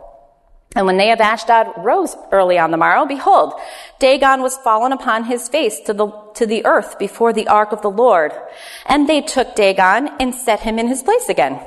And 0.75 0.85
when 0.85 0.99
they 0.99 1.11
of 1.11 1.21
Ashdod 1.21 1.73
rose 1.79 2.15
early 2.31 2.59
on 2.59 2.71
the 2.71 2.77
morrow, 2.77 3.07
behold, 3.07 3.55
Dagon 3.99 4.43
was 4.43 4.59
fallen 4.59 4.93
upon 4.93 5.25
his 5.25 5.49
face 5.49 5.81
to 5.87 5.95
the, 5.95 6.09
to 6.35 6.45
the 6.45 6.67
earth 6.67 6.99
before 6.99 7.33
the 7.33 7.49
ark 7.49 7.73
of 7.73 7.81
the 7.81 7.91
Lord. 7.91 8.33
And 8.85 9.09
they 9.09 9.23
took 9.23 9.55
Dagon 9.55 10.11
and 10.21 10.35
set 10.35 10.61
him 10.61 10.79
in 10.79 10.89
his 10.89 11.03
place 11.03 11.31
again. 11.31 11.61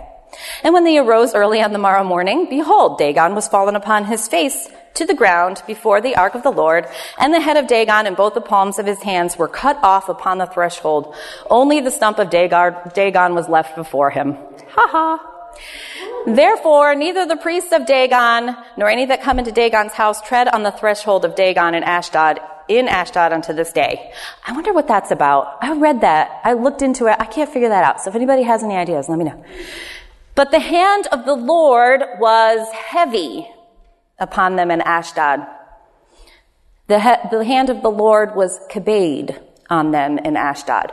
And 0.63 0.75
when 0.75 0.83
they 0.83 0.99
arose 0.99 1.33
early 1.33 1.61
on 1.61 1.73
the 1.73 1.79
morrow 1.79 2.03
morning, 2.03 2.47
behold, 2.49 2.99
Dagon 2.99 3.33
was 3.33 3.47
fallen 3.47 3.75
upon 3.75 4.05
his 4.05 4.27
face 4.27 4.69
to 4.95 5.05
the 5.05 5.13
ground 5.13 5.61
before 5.67 6.01
the 6.01 6.15
ark 6.15 6.35
of 6.35 6.43
the 6.43 6.51
Lord, 6.51 6.87
and 7.17 7.33
the 7.33 7.39
head 7.39 7.57
of 7.57 7.67
Dagon 7.67 8.07
and 8.07 8.17
both 8.17 8.33
the 8.33 8.41
palms 8.41 8.79
of 8.79 8.85
his 8.85 9.01
hands 9.01 9.37
were 9.37 9.47
cut 9.47 9.77
off 9.83 10.09
upon 10.09 10.37
the 10.37 10.45
threshold. 10.45 11.15
Only 11.49 11.79
the 11.79 11.91
stump 11.91 12.19
of 12.19 12.29
Dagon 12.29 13.35
was 13.35 13.49
left 13.49 13.75
before 13.75 14.09
him. 14.09 14.33
Ha 14.69 14.87
ha. 14.91 15.35
Therefore, 16.25 16.95
neither 16.95 17.25
the 17.25 17.37
priests 17.37 17.71
of 17.71 17.85
Dagon 17.85 18.55
nor 18.77 18.89
any 18.89 19.05
that 19.05 19.21
come 19.21 19.39
into 19.39 19.51
Dagon's 19.51 19.93
house 19.93 20.21
tread 20.21 20.47
on 20.47 20.63
the 20.63 20.71
threshold 20.71 21.25
of 21.25 21.35
Dagon 21.35 21.75
in 21.75 21.83
Ashdod, 21.83 22.39
in 22.67 22.87
Ashdod 22.87 23.31
unto 23.31 23.53
this 23.53 23.71
day. 23.71 24.11
I 24.45 24.51
wonder 24.51 24.73
what 24.73 24.87
that's 24.87 25.11
about. 25.11 25.57
I 25.61 25.73
read 25.73 26.01
that. 26.01 26.41
I 26.43 26.53
looked 26.53 26.81
into 26.81 27.07
it. 27.07 27.15
I 27.19 27.25
can't 27.25 27.49
figure 27.49 27.69
that 27.69 27.83
out. 27.83 28.01
So 28.01 28.09
if 28.09 28.15
anybody 28.15 28.43
has 28.43 28.63
any 28.63 28.75
ideas, 28.75 29.07
let 29.09 29.17
me 29.17 29.25
know. 29.25 29.43
But 30.35 30.51
the 30.51 30.59
hand 30.59 31.07
of 31.11 31.25
the 31.25 31.35
Lord 31.35 32.03
was 32.19 32.69
heavy 32.73 33.47
upon 34.19 34.55
them 34.55 34.71
in 34.71 34.81
Ashdod. 34.81 35.45
The, 36.87 36.99
he- 36.99 37.29
the 37.29 37.45
hand 37.45 37.69
of 37.69 37.81
the 37.81 37.91
Lord 37.91 38.35
was 38.35 38.59
kabed 38.69 39.37
on 39.69 39.91
them 39.91 40.17
in 40.17 40.35
Ashdod. 40.35 40.91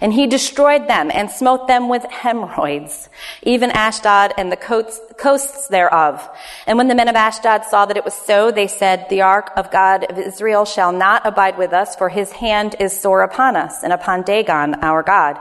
And 0.00 0.12
he 0.12 0.26
destroyed 0.26 0.88
them 0.88 1.10
and 1.12 1.30
smote 1.30 1.68
them 1.68 1.88
with 1.88 2.04
hemorrhoids, 2.04 3.08
even 3.42 3.70
Ashdod 3.70 4.32
and 4.36 4.50
the 4.50 4.56
coasts, 4.56 5.68
thereof. 5.68 6.28
And 6.66 6.78
when 6.78 6.88
the 6.88 6.94
men 6.94 7.08
of 7.08 7.16
Ashdod 7.16 7.64
saw 7.64 7.86
that 7.86 7.96
it 7.96 8.04
was 8.04 8.14
so, 8.14 8.50
they 8.50 8.66
said, 8.66 9.06
The 9.08 9.22
ark 9.22 9.50
of 9.56 9.70
God 9.70 10.04
of 10.10 10.18
Israel 10.18 10.64
shall 10.64 10.92
not 10.92 11.26
abide 11.26 11.58
with 11.58 11.72
us, 11.72 11.96
for 11.96 12.08
his 12.08 12.32
hand 12.32 12.76
is 12.80 12.98
sore 12.98 13.22
upon 13.22 13.56
us 13.56 13.82
and 13.82 13.92
upon 13.92 14.22
Dagon 14.22 14.76
our 14.82 15.02
God. 15.02 15.38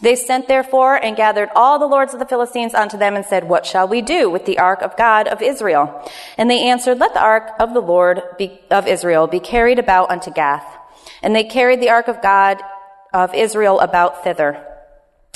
They 0.00 0.14
sent 0.14 0.46
therefore 0.46 0.94
and 0.94 1.16
gathered 1.16 1.48
all 1.56 1.78
the 1.78 1.86
lords 1.86 2.14
of 2.14 2.20
the 2.20 2.26
Philistines 2.26 2.72
unto 2.72 2.96
them 2.96 3.16
and 3.16 3.24
said, 3.24 3.48
What 3.48 3.66
shall 3.66 3.88
we 3.88 4.00
do 4.00 4.30
with 4.30 4.46
the 4.46 4.58
ark 4.58 4.80
of 4.80 4.96
God 4.96 5.26
of 5.26 5.42
Israel? 5.42 6.08
And 6.36 6.48
they 6.48 6.68
answered, 6.68 6.98
Let 6.98 7.14
the 7.14 7.22
ark 7.22 7.50
of 7.58 7.74
the 7.74 7.80
Lord 7.80 8.22
be, 8.38 8.60
of 8.70 8.86
Israel 8.86 9.26
be 9.26 9.40
carried 9.40 9.78
about 9.78 10.10
unto 10.10 10.30
Gath. 10.30 10.77
And 11.22 11.34
they 11.34 11.44
carried 11.44 11.80
the 11.80 11.90
ark 11.90 12.08
of 12.08 12.22
God 12.22 12.60
of 13.12 13.34
Israel 13.34 13.80
about 13.80 14.24
thither. 14.24 14.64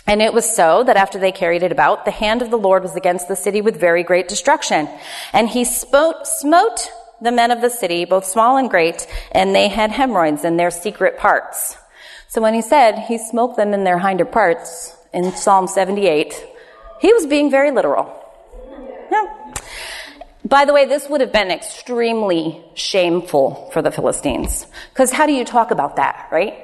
And 0.07 0.21
it 0.21 0.35
was 0.35 0.55
so 0.55 0.83
that 0.85 0.97
after 0.97 1.19
they 1.19 1.33
carried 1.33 1.63
it 1.63 1.73
about, 1.73 2.05
the 2.05 2.11
hand 2.11 2.43
of 2.43 2.51
the 2.51 2.59
Lord 2.59 2.83
was 2.83 2.97
against 2.97 3.29
the 3.29 3.37
city 3.37 3.61
with 3.61 3.79
very 3.79 4.03
great 4.03 4.29
destruction. 4.29 4.89
And 5.33 5.49
he 5.49 5.65
smote, 5.65 6.27
smote 6.27 6.91
the 7.21 7.33
men 7.33 7.53
of 7.53 7.61
the 7.61 7.71
city, 7.71 8.05
both 8.05 8.25
small 8.25 8.57
and 8.57 8.69
great, 8.69 9.07
and 9.31 9.55
they 9.55 9.69
had 9.69 9.93
hemorrhoids 9.93 10.45
in 10.45 10.57
their 10.57 10.73
secret 10.73 11.19
parts. 11.19 11.77
So 12.29 12.43
when 12.43 12.55
he 12.55 12.63
said 12.63 12.99
he 12.99 13.19
smote 13.19 13.57
them 13.57 13.73
in 13.73 13.85
their 13.85 13.99
hinder 13.99 14.25
parts 14.25 14.97
in 15.13 15.33
Psalm 15.33 15.69
78, 15.69 16.35
he 17.01 17.13
was 17.13 17.27
being 17.27 17.51
very 17.51 17.71
literal. 17.71 18.22
By 20.45 20.65
the 20.65 20.73
way, 20.73 20.87
this 20.87 21.09
would 21.09 21.21
have 21.21 21.33
been 21.33 21.51
extremely 21.51 22.65
shameful 22.75 23.71
for 23.73 23.81
the 23.81 23.93
Philistines. 23.93 24.67
Because 24.93 25.13
how 25.13 25.27
do 25.27 25.33
you 25.33 25.45
talk 25.45 25.71
about 25.71 25.97
that, 25.97 26.29
right? 26.33 26.55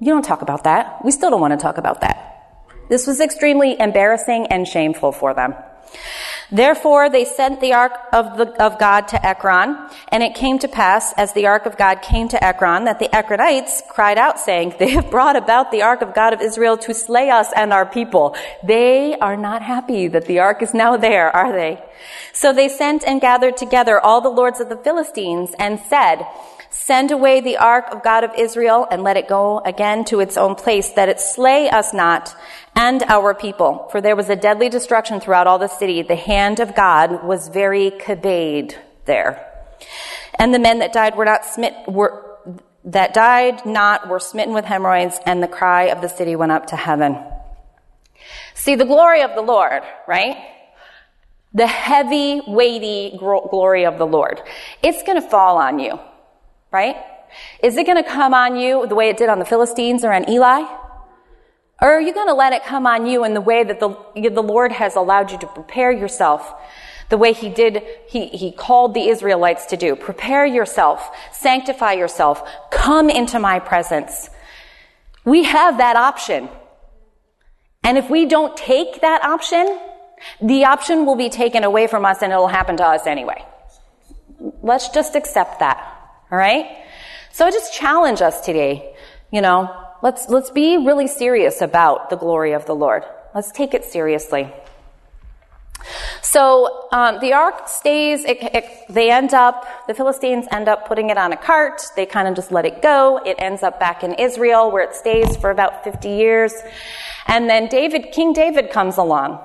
You 0.00 0.12
don't 0.12 0.24
talk 0.24 0.42
about 0.42 0.64
that. 0.64 1.04
We 1.04 1.10
still 1.10 1.30
don't 1.30 1.40
want 1.40 1.52
to 1.52 1.62
talk 1.62 1.78
about 1.78 2.02
that. 2.02 2.66
This 2.88 3.06
was 3.06 3.20
extremely 3.20 3.78
embarrassing 3.80 4.46
and 4.48 4.68
shameful 4.68 5.12
for 5.12 5.32
them. 5.34 5.54
Therefore, 6.50 7.10
they 7.10 7.24
sent 7.24 7.60
the 7.60 7.72
ark 7.72 7.92
of, 8.12 8.36
the, 8.36 8.62
of 8.62 8.78
God 8.78 9.08
to 9.08 9.26
Ekron, 9.26 9.76
and 10.08 10.22
it 10.22 10.34
came 10.34 10.58
to 10.60 10.68
pass, 10.68 11.12
as 11.16 11.32
the 11.32 11.46
ark 11.46 11.66
of 11.66 11.76
God 11.76 12.02
came 12.02 12.28
to 12.28 12.44
Ekron, 12.44 12.84
that 12.84 13.00
the 13.00 13.08
Ekronites 13.08 13.86
cried 13.88 14.16
out, 14.16 14.38
saying, 14.38 14.74
They 14.78 14.90
have 14.90 15.10
brought 15.10 15.34
about 15.36 15.72
the 15.72 15.82
ark 15.82 16.02
of 16.02 16.14
God 16.14 16.32
of 16.32 16.40
Israel 16.40 16.76
to 16.78 16.94
slay 16.94 17.30
us 17.30 17.48
and 17.56 17.72
our 17.72 17.86
people. 17.86 18.36
They 18.62 19.18
are 19.18 19.36
not 19.36 19.62
happy 19.62 20.06
that 20.08 20.26
the 20.26 20.38
ark 20.38 20.62
is 20.62 20.72
now 20.72 20.96
there, 20.96 21.34
are 21.34 21.52
they? 21.52 21.82
So 22.32 22.52
they 22.52 22.68
sent 22.68 23.02
and 23.04 23.20
gathered 23.20 23.56
together 23.56 23.98
all 23.98 24.20
the 24.20 24.28
lords 24.28 24.60
of 24.60 24.68
the 24.68 24.76
Philistines 24.76 25.54
and 25.58 25.80
said, 25.80 26.26
Send 26.86 27.10
away 27.10 27.40
the 27.40 27.56
ark 27.56 27.86
of 27.90 28.04
God 28.04 28.22
of 28.22 28.30
Israel 28.38 28.86
and 28.88 29.02
let 29.02 29.16
it 29.16 29.26
go 29.26 29.58
again 29.58 30.04
to 30.04 30.20
its 30.20 30.36
own 30.36 30.54
place, 30.54 30.90
that 30.92 31.08
it 31.08 31.18
slay 31.18 31.68
us 31.68 31.92
not 31.92 32.32
and 32.76 33.02
our 33.08 33.34
people. 33.34 33.88
For 33.90 34.00
there 34.00 34.14
was 34.14 34.30
a 34.30 34.36
deadly 34.36 34.68
destruction 34.68 35.18
throughout 35.18 35.48
all 35.48 35.58
the 35.58 35.66
city. 35.66 36.02
The 36.02 36.14
hand 36.14 36.60
of 36.60 36.76
God 36.76 37.24
was 37.24 37.48
very 37.48 37.90
kabed 37.90 38.76
there. 39.04 39.52
And 40.38 40.54
the 40.54 40.60
men 40.60 40.78
that 40.78 40.92
died 40.92 41.16
were 41.16 41.24
not 41.24 41.44
smit, 41.44 41.74
were, 41.88 42.38
that 42.84 43.12
died 43.12 43.66
not 43.66 44.08
were 44.08 44.20
smitten 44.20 44.54
with 44.54 44.64
hemorrhoids, 44.64 45.18
and 45.26 45.42
the 45.42 45.48
cry 45.48 45.86
of 45.86 46.00
the 46.02 46.08
city 46.08 46.36
went 46.36 46.52
up 46.52 46.66
to 46.66 46.76
heaven. 46.76 47.18
See, 48.54 48.76
the 48.76 48.84
glory 48.84 49.22
of 49.22 49.34
the 49.34 49.42
Lord, 49.42 49.82
right? 50.06 50.36
The 51.52 51.66
heavy, 51.66 52.42
weighty 52.46 53.16
glory 53.18 53.86
of 53.86 53.98
the 53.98 54.06
Lord. 54.06 54.40
It's 54.84 55.02
gonna 55.02 55.20
fall 55.20 55.56
on 55.56 55.80
you 55.80 55.98
right? 56.76 56.96
Is 57.62 57.76
it 57.76 57.86
going 57.86 58.02
to 58.02 58.08
come 58.08 58.34
on 58.34 58.56
you 58.56 58.86
the 58.86 58.94
way 58.94 59.08
it 59.08 59.16
did 59.16 59.30
on 59.30 59.38
the 59.38 59.44
Philistines 59.44 60.04
or 60.04 60.12
on 60.12 60.28
Eli? 60.28 60.62
Or 61.80 61.88
are 61.90 62.00
you 62.00 62.12
going 62.12 62.28
to 62.28 62.34
let 62.34 62.52
it 62.52 62.64
come 62.64 62.86
on 62.86 63.06
you 63.06 63.24
in 63.24 63.32
the 63.34 63.40
way 63.40 63.64
that 63.64 63.80
the, 63.80 63.88
the 64.14 64.42
Lord 64.42 64.72
has 64.72 64.94
allowed 64.94 65.30
you 65.30 65.38
to 65.38 65.46
prepare 65.46 65.90
yourself? 65.90 66.54
The 67.08 67.16
way 67.16 67.32
he 67.32 67.48
did, 67.48 67.82
he, 68.08 68.26
he 68.26 68.52
called 68.52 68.92
the 68.94 69.08
Israelites 69.08 69.66
to 69.66 69.76
do. 69.76 69.96
Prepare 69.96 70.44
yourself, 70.44 71.08
sanctify 71.32 71.92
yourself, 71.92 72.42
come 72.70 73.08
into 73.08 73.38
my 73.38 73.58
presence. 73.58 74.28
We 75.24 75.44
have 75.44 75.78
that 75.78 75.96
option. 75.96 76.48
And 77.84 77.96
if 77.96 78.10
we 78.10 78.26
don't 78.26 78.56
take 78.56 79.00
that 79.00 79.24
option, 79.24 79.78
the 80.42 80.64
option 80.64 81.06
will 81.06 81.16
be 81.16 81.30
taken 81.30 81.62
away 81.64 81.86
from 81.86 82.04
us 82.04 82.22
and 82.22 82.32
it'll 82.32 82.48
happen 82.48 82.76
to 82.78 82.84
us 82.84 83.06
anyway. 83.06 83.44
Let's 84.62 84.88
just 84.88 85.14
accept 85.14 85.60
that. 85.60 85.95
All 86.30 86.38
right? 86.38 86.84
So 87.32 87.46
I 87.46 87.50
just 87.50 87.74
challenge 87.74 88.22
us 88.22 88.40
today, 88.40 88.94
you 89.30 89.40
know, 89.40 89.74
let's, 90.02 90.28
let's 90.28 90.50
be 90.50 90.76
really 90.76 91.06
serious 91.06 91.60
about 91.60 92.10
the 92.10 92.16
glory 92.16 92.52
of 92.52 92.66
the 92.66 92.74
Lord. 92.74 93.04
Let's 93.34 93.52
take 93.52 93.74
it 93.74 93.84
seriously. 93.84 94.50
So 96.22 96.88
um, 96.92 97.18
the 97.20 97.32
ark 97.32 97.68
stays. 97.68 98.24
It, 98.24 98.38
it, 98.42 98.64
they 98.88 99.10
end 99.10 99.34
up. 99.34 99.86
The 99.86 99.94
Philistines 99.94 100.46
end 100.50 100.68
up 100.68 100.88
putting 100.88 101.10
it 101.10 101.18
on 101.18 101.32
a 101.32 101.36
cart. 101.36 101.82
They 101.94 102.06
kind 102.06 102.28
of 102.28 102.34
just 102.34 102.50
let 102.50 102.64
it 102.64 102.82
go. 102.82 103.20
It 103.24 103.36
ends 103.38 103.62
up 103.62 103.78
back 103.78 104.02
in 104.02 104.14
Israel, 104.14 104.70
where 104.70 104.82
it 104.82 104.94
stays 104.94 105.36
for 105.36 105.50
about 105.50 105.84
50 105.84 106.08
years. 106.08 106.54
And 107.26 107.48
then 107.48 107.68
David, 107.68 108.12
King 108.12 108.32
David, 108.32 108.70
comes 108.70 108.96
along. 108.96 109.40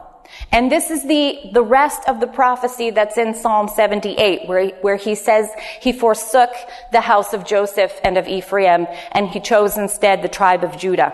And 0.51 0.71
this 0.71 0.89
is 0.89 1.03
the, 1.07 1.39
the 1.53 1.63
rest 1.63 2.07
of 2.07 2.19
the 2.19 2.27
prophecy 2.27 2.89
that's 2.89 3.17
in 3.17 3.33
Psalm 3.33 3.67
78, 3.67 4.47
where, 4.47 4.69
where 4.81 4.95
he 4.95 5.15
says 5.15 5.49
he 5.81 5.93
forsook 5.93 6.51
the 6.91 7.01
house 7.01 7.33
of 7.33 7.45
Joseph 7.45 7.93
and 8.03 8.17
of 8.17 8.27
Ephraim, 8.27 8.87
and 9.11 9.29
he 9.29 9.39
chose 9.39 9.77
instead 9.77 10.21
the 10.21 10.27
tribe 10.27 10.63
of 10.63 10.77
Judah. 10.77 11.13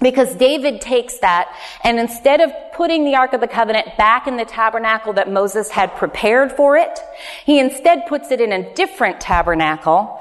Because 0.00 0.34
David 0.34 0.80
takes 0.80 1.18
that, 1.18 1.54
and 1.84 1.98
instead 1.98 2.40
of 2.40 2.52
putting 2.72 3.04
the 3.04 3.14
Ark 3.14 3.34
of 3.34 3.40
the 3.40 3.46
Covenant 3.46 3.96
back 3.96 4.26
in 4.26 4.36
the 4.36 4.44
tabernacle 4.44 5.12
that 5.12 5.30
Moses 5.30 5.70
had 5.70 5.94
prepared 5.94 6.52
for 6.52 6.76
it, 6.76 6.98
he 7.44 7.60
instead 7.60 8.06
puts 8.06 8.30
it 8.32 8.40
in 8.40 8.52
a 8.52 8.74
different 8.74 9.20
tabernacle. 9.20 10.20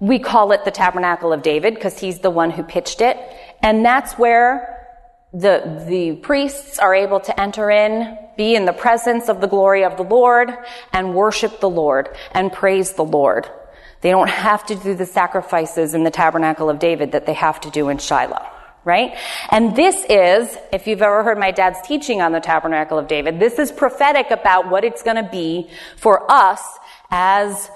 We 0.00 0.18
call 0.18 0.52
it 0.52 0.64
the 0.64 0.70
Tabernacle 0.70 1.32
of 1.32 1.42
David 1.42 1.74
because 1.74 1.98
he's 1.98 2.18
the 2.18 2.30
one 2.30 2.50
who 2.50 2.62
pitched 2.62 3.00
it. 3.00 3.16
And 3.62 3.84
that's 3.84 4.14
where 4.14 4.81
the, 5.32 5.84
the 5.88 6.16
priests 6.16 6.78
are 6.78 6.94
able 6.94 7.20
to 7.20 7.40
enter 7.40 7.70
in, 7.70 8.18
be 8.36 8.54
in 8.54 8.66
the 8.66 8.72
presence 8.72 9.28
of 9.28 9.40
the 9.40 9.46
glory 9.46 9.84
of 9.84 9.96
the 9.96 10.02
Lord, 10.02 10.52
and 10.92 11.14
worship 11.14 11.60
the 11.60 11.70
Lord 11.70 12.08
and 12.32 12.52
praise 12.52 12.92
the 12.92 13.04
Lord. 13.04 13.48
They 14.02 14.10
don't 14.10 14.28
have 14.28 14.66
to 14.66 14.74
do 14.74 14.94
the 14.94 15.06
sacrifices 15.06 15.94
in 15.94 16.04
the 16.04 16.10
tabernacle 16.10 16.68
of 16.68 16.78
David 16.78 17.12
that 17.12 17.24
they 17.24 17.34
have 17.34 17.60
to 17.62 17.70
do 17.70 17.88
in 17.88 17.98
Shiloh. 17.98 18.46
Right? 18.84 19.16
And 19.48 19.76
this 19.76 20.04
is, 20.10 20.58
if 20.72 20.88
you've 20.88 21.02
ever 21.02 21.22
heard 21.22 21.38
my 21.38 21.52
dad's 21.52 21.80
teaching 21.86 22.20
on 22.20 22.32
the 22.32 22.40
tabernacle 22.40 22.98
of 22.98 23.06
David, 23.06 23.38
this 23.38 23.60
is 23.60 23.70
prophetic 23.70 24.32
about 24.32 24.70
what 24.70 24.82
it's 24.82 25.04
going 25.04 25.22
to 25.22 25.30
be 25.30 25.70
for 25.96 26.28
us 26.28 26.60
as 27.08 27.70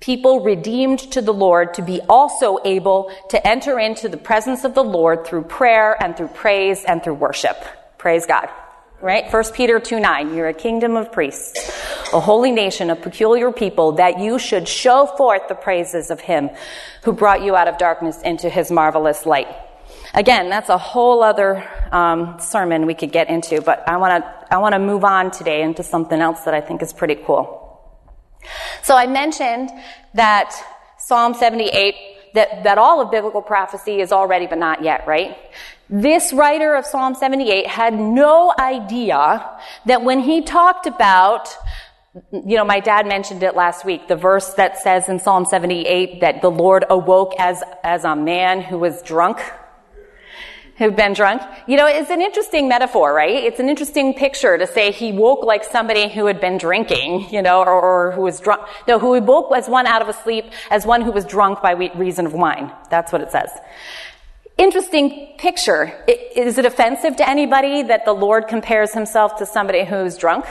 people 0.00 0.40
redeemed 0.40 0.98
to 1.12 1.20
the 1.20 1.32
Lord 1.32 1.74
to 1.74 1.82
be 1.82 2.00
also 2.08 2.58
able 2.64 3.12
to 3.30 3.46
enter 3.46 3.78
into 3.78 4.08
the 4.08 4.16
presence 4.16 4.64
of 4.64 4.74
the 4.74 4.84
Lord 4.84 5.26
through 5.26 5.44
prayer 5.44 5.96
and 6.02 6.16
through 6.16 6.28
praise 6.28 6.84
and 6.84 7.02
through 7.02 7.14
worship. 7.14 7.56
Praise 7.98 8.26
God. 8.26 8.48
Right? 9.00 9.30
1 9.30 9.44
Peter 9.52 9.78
2 9.78 10.00
9. 10.00 10.34
You're 10.34 10.48
a 10.48 10.54
kingdom 10.54 10.96
of 10.96 11.12
priests, 11.12 11.68
a 12.14 12.20
holy 12.20 12.50
nation, 12.50 12.88
a 12.88 12.96
peculiar 12.96 13.52
people, 13.52 13.92
that 13.92 14.18
you 14.18 14.38
should 14.38 14.66
show 14.66 15.06
forth 15.06 15.48
the 15.48 15.54
praises 15.54 16.10
of 16.10 16.20
him 16.20 16.48
who 17.02 17.12
brought 17.12 17.42
you 17.42 17.54
out 17.54 17.68
of 17.68 17.76
darkness 17.76 18.22
into 18.22 18.48
his 18.48 18.70
marvelous 18.70 19.26
light. 19.26 19.48
Again, 20.14 20.48
that's 20.48 20.70
a 20.70 20.78
whole 20.78 21.22
other 21.22 21.68
um, 21.92 22.38
sermon 22.40 22.86
we 22.86 22.94
could 22.94 23.12
get 23.12 23.28
into, 23.28 23.60
but 23.60 23.86
I 23.86 23.98
want 23.98 24.24
to 24.24 24.54
I 24.54 24.58
want 24.58 24.72
to 24.72 24.78
move 24.78 25.04
on 25.04 25.30
today 25.30 25.62
into 25.62 25.82
something 25.82 26.20
else 26.20 26.40
that 26.42 26.54
I 26.54 26.62
think 26.62 26.80
is 26.80 26.94
pretty 26.94 27.16
cool. 27.16 27.65
So 28.82 28.96
I 28.96 29.06
mentioned 29.06 29.70
that 30.14 30.54
Psalm 30.98 31.34
78, 31.34 31.94
that, 32.34 32.64
that 32.64 32.78
all 32.78 33.00
of 33.00 33.10
biblical 33.10 33.42
prophecy 33.42 34.00
is 34.00 34.12
already 34.12 34.46
but 34.46 34.58
not 34.58 34.82
yet, 34.82 35.06
right? 35.06 35.36
This 35.88 36.32
writer 36.32 36.74
of 36.74 36.84
Psalm 36.84 37.14
78 37.14 37.66
had 37.66 37.94
no 37.94 38.52
idea 38.58 39.48
that 39.86 40.02
when 40.02 40.20
he 40.20 40.42
talked 40.42 40.86
about 40.86 41.56
you 42.32 42.56
know, 42.56 42.64
my 42.64 42.80
dad 42.80 43.06
mentioned 43.06 43.42
it 43.42 43.54
last 43.54 43.84
week, 43.84 44.08
the 44.08 44.16
verse 44.16 44.54
that 44.54 44.78
says 44.78 45.08
in 45.08 45.18
Psalm 45.18 45.44
78 45.44 46.22
that 46.22 46.40
the 46.40 46.50
Lord 46.50 46.86
awoke 46.88 47.34
as, 47.38 47.62
as 47.84 48.04
a 48.04 48.16
man 48.16 48.62
who 48.62 48.78
was 48.78 49.02
drunk 49.02 49.38
who've 50.78 50.94
been 50.94 51.14
drunk. 51.14 51.42
You 51.66 51.76
know, 51.76 51.86
it's 51.86 52.10
an 52.10 52.20
interesting 52.20 52.68
metaphor, 52.68 53.14
right? 53.14 53.44
It's 53.44 53.60
an 53.60 53.68
interesting 53.68 54.14
picture 54.14 54.58
to 54.58 54.66
say 54.66 54.92
he 54.92 55.12
woke 55.12 55.42
like 55.44 55.64
somebody 55.64 56.08
who 56.08 56.26
had 56.26 56.40
been 56.40 56.58
drinking, 56.58 57.28
you 57.30 57.42
know, 57.42 57.60
or, 57.60 57.80
or 57.80 58.12
who 58.12 58.22
was 58.22 58.40
drunk. 58.40 58.62
No, 58.86 58.98
who 58.98 59.20
woke 59.20 59.54
as 59.56 59.68
one 59.68 59.86
out 59.86 60.02
of 60.02 60.08
a 60.08 60.12
sleep, 60.12 60.46
as 60.70 60.84
one 60.84 61.00
who 61.00 61.12
was 61.12 61.24
drunk 61.24 61.62
by 61.62 61.72
reason 61.72 62.26
of 62.26 62.34
wine. 62.34 62.72
That's 62.90 63.12
what 63.12 63.22
it 63.22 63.30
says. 63.32 63.50
Interesting 64.58 65.34
picture. 65.38 65.92
Is 66.08 66.58
it 66.58 66.64
offensive 66.64 67.16
to 67.16 67.28
anybody 67.28 67.82
that 67.84 68.04
the 68.04 68.12
Lord 68.12 68.48
compares 68.48 68.92
himself 68.92 69.36
to 69.36 69.46
somebody 69.46 69.84
who's 69.84 70.16
drunk? 70.16 70.46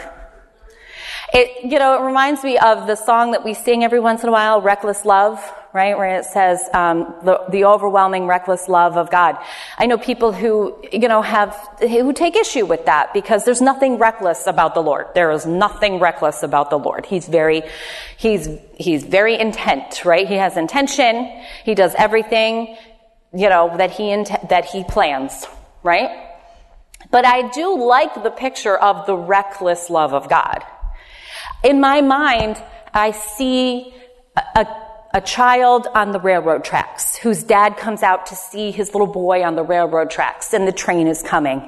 It, 1.34 1.72
you 1.72 1.80
know, 1.80 2.02
it 2.02 2.06
reminds 2.06 2.44
me 2.44 2.58
of 2.58 2.88
the 2.88 2.96
song 2.96 3.32
that 3.32 3.44
we 3.44 3.54
sing 3.54 3.84
every 3.84 4.00
once 4.00 4.22
in 4.22 4.30
a 4.30 4.32
while, 4.32 4.62
Reckless 4.62 5.06
Love, 5.06 5.40
right? 5.76 5.98
Where 5.98 6.20
it 6.20 6.24
says, 6.24 6.62
um, 6.74 7.14
the, 7.26 7.44
the 7.50 7.66
overwhelming 7.66 8.28
reckless 8.28 8.70
love 8.70 8.96
of 8.96 9.12
God. 9.12 9.38
I 9.78 9.86
know 9.86 9.98
people 9.98 10.32
who, 10.32 10.82
you 10.92 11.10
know, 11.10 11.22
have, 11.22 11.54
who 11.82 12.14
take 12.14 12.38
issue 12.38 12.66
with 12.66 12.86
that 12.86 13.14
because 13.14 13.44
there's 13.44 13.62
nothing 13.62 13.98
reckless 13.98 14.48
about 14.48 14.74
the 14.74 14.80
Lord. 14.80 15.08
There 15.14 15.30
is 15.32 15.46
nothing 15.46 16.00
reckless 16.00 16.44
about 16.44 16.70
the 16.70 16.80
Lord. 16.80 17.06
He's 17.06 17.28
very, 17.28 17.64
he's, 18.16 18.48
he's 18.78 19.04
very 19.04 19.38
intent, 19.38 20.06
right? 20.06 20.26
He 20.26 20.36
has 20.36 20.56
intention. 20.56 21.30
He 21.66 21.76
does 21.76 21.94
everything, 21.98 22.78
you 23.34 23.50
know, 23.50 23.76
that 23.76 23.92
he, 23.92 24.12
int- 24.12 24.48
that 24.48 24.64
he 24.64 24.86
plans, 24.86 25.46
right? 25.84 26.10
But 27.12 27.26
I 27.26 27.50
do 27.50 27.86
like 27.86 28.24
the 28.24 28.32
picture 28.32 28.78
of 28.78 29.06
the 29.06 29.18
reckless 29.18 29.90
love 29.90 30.14
of 30.14 30.30
God 30.30 30.64
in 31.66 31.80
my 31.80 32.02
mind, 32.02 32.62
I 32.94 33.12
see 33.12 33.94
a, 34.38 34.42
a 34.62 34.85
child 35.22 35.88
on 35.94 36.12
the 36.12 36.20
railroad 36.20 36.64
tracks 36.64 37.16
whose 37.16 37.44
dad 37.44 37.78
comes 37.78 38.04
out 38.04 38.26
to 38.28 38.36
see 38.36 38.72
his 38.72 38.94
little 38.94 39.08
boy 39.08 39.44
on 39.44 39.56
the 39.56 39.64
railroad 39.64 40.10
tracks 40.10 40.54
and 40.54 40.68
the 40.68 40.72
train 40.72 41.08
is 41.08 41.22
coming. 41.22 41.62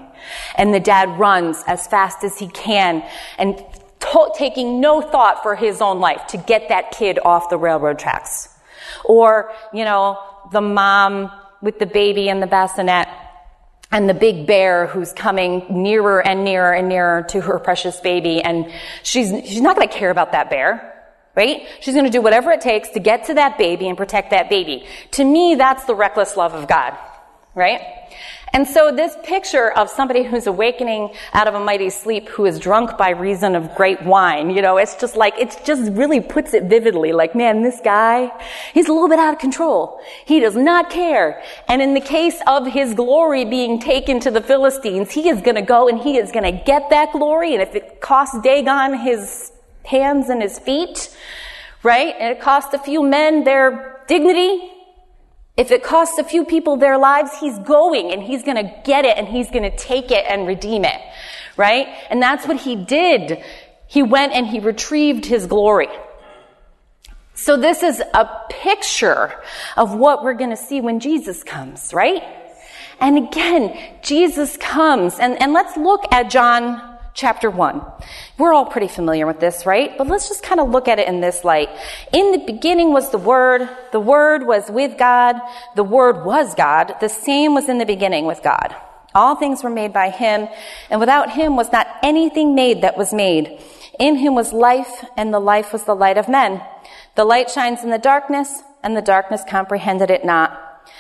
And 0.55 0.73
the 0.73 0.79
dad 0.79 1.19
runs 1.19 1.63
as 1.67 1.87
fast 1.87 2.23
as 2.23 2.37
he 2.37 2.47
can 2.47 3.03
and 3.37 3.57
to- 3.99 4.31
taking 4.35 4.81
no 4.81 5.01
thought 5.01 5.43
for 5.43 5.55
his 5.55 5.81
own 5.81 5.99
life 5.99 6.27
to 6.27 6.37
get 6.37 6.69
that 6.69 6.91
kid 6.91 7.19
off 7.23 7.49
the 7.49 7.57
railroad 7.57 7.99
tracks. 7.99 8.49
Or, 9.05 9.51
you 9.73 9.85
know, 9.85 10.19
the 10.51 10.61
mom 10.61 11.31
with 11.61 11.79
the 11.79 11.85
baby 11.85 12.29
in 12.29 12.39
the 12.39 12.47
bassinet 12.47 13.07
and 13.91 14.09
the 14.09 14.13
big 14.13 14.45
bear 14.45 14.87
who's 14.87 15.13
coming 15.13 15.65
nearer 15.69 16.25
and 16.25 16.43
nearer 16.43 16.73
and 16.73 16.89
nearer 16.89 17.23
to 17.29 17.41
her 17.41 17.57
precious 17.59 17.99
baby 17.99 18.41
and 18.41 18.71
she's 19.01 19.29
she's 19.47 19.61
not 19.61 19.75
going 19.75 19.87
to 19.87 19.93
care 19.93 20.09
about 20.09 20.33
that 20.33 20.49
bear 20.49 20.96
right 21.37 21.65
she's 21.79 21.93
going 21.93 22.05
to 22.05 22.11
do 22.11 22.21
whatever 22.21 22.51
it 22.51 22.59
takes 22.59 22.89
to 22.89 22.99
get 22.99 23.25
to 23.25 23.35
that 23.35 23.57
baby 23.57 23.87
and 23.87 23.97
protect 23.97 24.31
that 24.31 24.49
baby 24.49 24.85
to 25.11 25.23
me 25.23 25.55
that's 25.55 25.85
the 25.85 25.95
reckless 25.95 26.35
love 26.35 26.53
of 26.53 26.67
god 26.67 26.97
right 27.55 27.81
and 28.53 28.67
so 28.67 28.91
this 28.91 29.15
picture 29.23 29.71
of 29.71 29.89
somebody 29.89 30.23
who's 30.23 30.47
awakening 30.47 31.11
out 31.33 31.47
of 31.47 31.53
a 31.53 31.59
mighty 31.59 31.89
sleep 31.89 32.29
who 32.29 32.45
is 32.45 32.59
drunk 32.59 32.97
by 32.97 33.09
reason 33.09 33.55
of 33.55 33.75
great 33.75 34.01
wine, 34.01 34.49
you 34.49 34.61
know, 34.61 34.77
it's 34.77 34.95
just 34.95 35.17
like, 35.17 35.37
it 35.37 35.55
just 35.65 35.91
really 35.91 36.21
puts 36.21 36.53
it 36.53 36.63
vividly. 36.63 37.11
Like, 37.11 37.35
man, 37.35 37.61
this 37.61 37.79
guy, 37.83 38.31
he's 38.73 38.87
a 38.87 38.93
little 38.93 39.09
bit 39.09 39.19
out 39.19 39.33
of 39.33 39.39
control. 39.39 39.99
He 40.25 40.39
does 40.39 40.55
not 40.55 40.89
care. 40.89 41.43
And 41.67 41.81
in 41.81 41.93
the 41.93 42.01
case 42.01 42.39
of 42.47 42.65
his 42.65 42.93
glory 42.93 43.43
being 43.43 43.79
taken 43.79 44.19
to 44.21 44.31
the 44.31 44.41
Philistines, 44.41 45.11
he 45.11 45.29
is 45.29 45.41
gonna 45.41 45.61
go 45.61 45.89
and 45.89 45.99
he 45.99 46.17
is 46.17 46.31
gonna 46.31 46.63
get 46.63 46.89
that 46.89 47.11
glory. 47.11 47.53
And 47.53 47.61
if 47.61 47.75
it 47.75 47.99
costs 47.99 48.39
Dagon 48.41 48.97
his 48.97 49.51
hands 49.87 50.29
and 50.29 50.41
his 50.41 50.59
feet, 50.59 51.15
right? 51.83 52.13
And 52.19 52.35
it 52.35 52.41
costs 52.41 52.73
a 52.73 52.79
few 52.79 53.03
men 53.03 53.43
their 53.43 54.01
dignity, 54.07 54.71
if 55.57 55.71
it 55.71 55.83
costs 55.83 56.19
a 56.19 56.23
few 56.23 56.45
people 56.45 56.77
their 56.77 56.97
lives, 56.99 57.31
he's 57.39 57.57
going 57.59 58.11
and 58.11 58.21
he's 58.21 58.43
going 58.43 58.57
to 58.57 58.81
get 58.83 59.05
it 59.05 59.17
and 59.17 59.27
he's 59.27 59.49
going 59.49 59.63
to 59.63 59.75
take 59.75 60.11
it 60.11 60.23
and 60.29 60.45
redeem 60.45 60.85
it. 60.85 61.01
Right? 61.57 61.87
And 62.11 62.21
that's 62.21 62.47
what 62.47 62.57
he 62.57 62.75
did. 62.75 63.43
He 63.87 64.03
went 64.03 64.33
and 64.33 64.45
he 64.45 64.59
retrieved 64.59 65.25
his 65.25 65.47
glory. 65.47 65.89
So 67.33 67.57
this 67.57 67.81
is 67.81 68.01
a 68.13 68.29
picture 68.49 69.33
of 69.75 69.95
what 69.95 70.23
we're 70.23 70.33
going 70.33 70.49
to 70.51 70.57
see 70.57 70.81
when 70.81 70.99
Jesus 70.99 71.43
comes, 71.43 71.93
right? 71.93 72.23
And 72.99 73.27
again, 73.27 73.77
Jesus 74.03 74.57
comes 74.57 75.19
and, 75.19 75.41
and 75.41 75.53
let's 75.53 75.77
look 75.77 76.03
at 76.11 76.29
John 76.29 76.96
chapter 77.17 77.49
1. 77.49 77.81
We're 78.37 78.53
all 78.53 78.67
pretty 78.67 78.87
familiar 78.87 79.25
with 79.25 79.39
this, 79.39 79.65
right? 79.65 79.97
But 79.97 80.05
let's 80.07 80.29
just 80.29 80.43
kind 80.43 80.61
of 80.61 80.69
look 80.69 80.87
at 80.87 80.99
it 80.99 81.07
in 81.07 81.19
this 81.19 81.43
light. 81.43 81.67
In 82.13 82.31
the 82.31 82.37
beginning 82.37 82.93
was 82.93 83.09
the 83.09 83.17
Word. 83.17 83.67
The 83.91 83.99
Word 83.99 84.45
was 84.45 84.69
with 84.69 84.99
God. 84.99 85.35
The 85.75 85.83
Word 85.83 86.23
was 86.23 86.53
God. 86.53 86.93
The 87.01 87.09
same 87.09 87.55
was 87.55 87.69
in 87.69 87.79
the 87.79 87.85
beginning 87.85 88.27
with 88.27 88.43
God. 88.43 88.75
All 89.15 89.35
things 89.35 89.63
were 89.63 89.71
made 89.71 89.93
by 89.93 90.11
Him, 90.11 90.47
and 90.91 90.99
without 90.99 91.31
Him 91.31 91.55
was 91.55 91.71
not 91.71 91.87
anything 92.03 92.53
made 92.53 92.83
that 92.83 92.97
was 92.97 93.11
made. 93.11 93.59
In 93.99 94.17
Him 94.17 94.35
was 94.35 94.53
life, 94.53 95.03
and 95.17 95.33
the 95.33 95.39
life 95.39 95.73
was 95.73 95.85
the 95.85 95.95
light 95.95 96.19
of 96.19 96.29
men. 96.29 96.61
The 97.15 97.25
light 97.25 97.49
shines 97.49 97.83
in 97.83 97.89
the 97.89 97.97
darkness, 97.97 98.61
and 98.83 98.95
the 98.95 99.01
darkness 99.01 99.41
comprehended 99.49 100.11
it 100.11 100.23
not. 100.23 100.66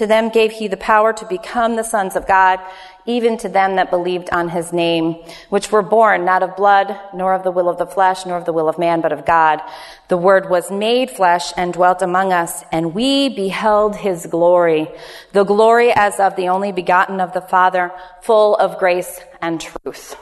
to 0.00 0.06
them 0.06 0.30
gave 0.30 0.52
he 0.52 0.66
the 0.66 0.78
power 0.78 1.12
to 1.12 1.26
become 1.26 1.76
the 1.76 1.82
sons 1.82 2.16
of 2.16 2.26
God, 2.26 2.58
even 3.04 3.36
to 3.36 3.50
them 3.50 3.76
that 3.76 3.90
believed 3.90 4.30
on 4.32 4.48
his 4.48 4.72
name, 4.72 5.16
which 5.50 5.70
were 5.70 5.82
born 5.82 6.24
not 6.24 6.42
of 6.42 6.56
blood, 6.56 6.98
nor 7.12 7.34
of 7.34 7.42
the 7.42 7.50
will 7.50 7.68
of 7.68 7.76
the 7.76 7.84
flesh, 7.84 8.24
nor 8.24 8.38
of 8.38 8.46
the 8.46 8.52
will 8.54 8.66
of 8.66 8.78
man, 8.78 9.02
but 9.02 9.12
of 9.12 9.26
God. 9.26 9.60
The 10.08 10.16
word 10.16 10.48
was 10.48 10.70
made 10.70 11.10
flesh 11.10 11.52
and 11.54 11.74
dwelt 11.74 12.00
among 12.00 12.32
us, 12.32 12.64
and 12.72 12.94
we 12.94 13.28
beheld 13.28 13.94
his 13.94 14.24
glory, 14.24 14.88
the 15.32 15.44
glory 15.44 15.92
as 15.94 16.18
of 16.18 16.34
the 16.34 16.48
only 16.48 16.72
begotten 16.72 17.20
of 17.20 17.34
the 17.34 17.42
Father, 17.42 17.92
full 18.22 18.56
of 18.56 18.78
grace 18.78 19.20
and 19.42 19.60
truth. 19.60 20.16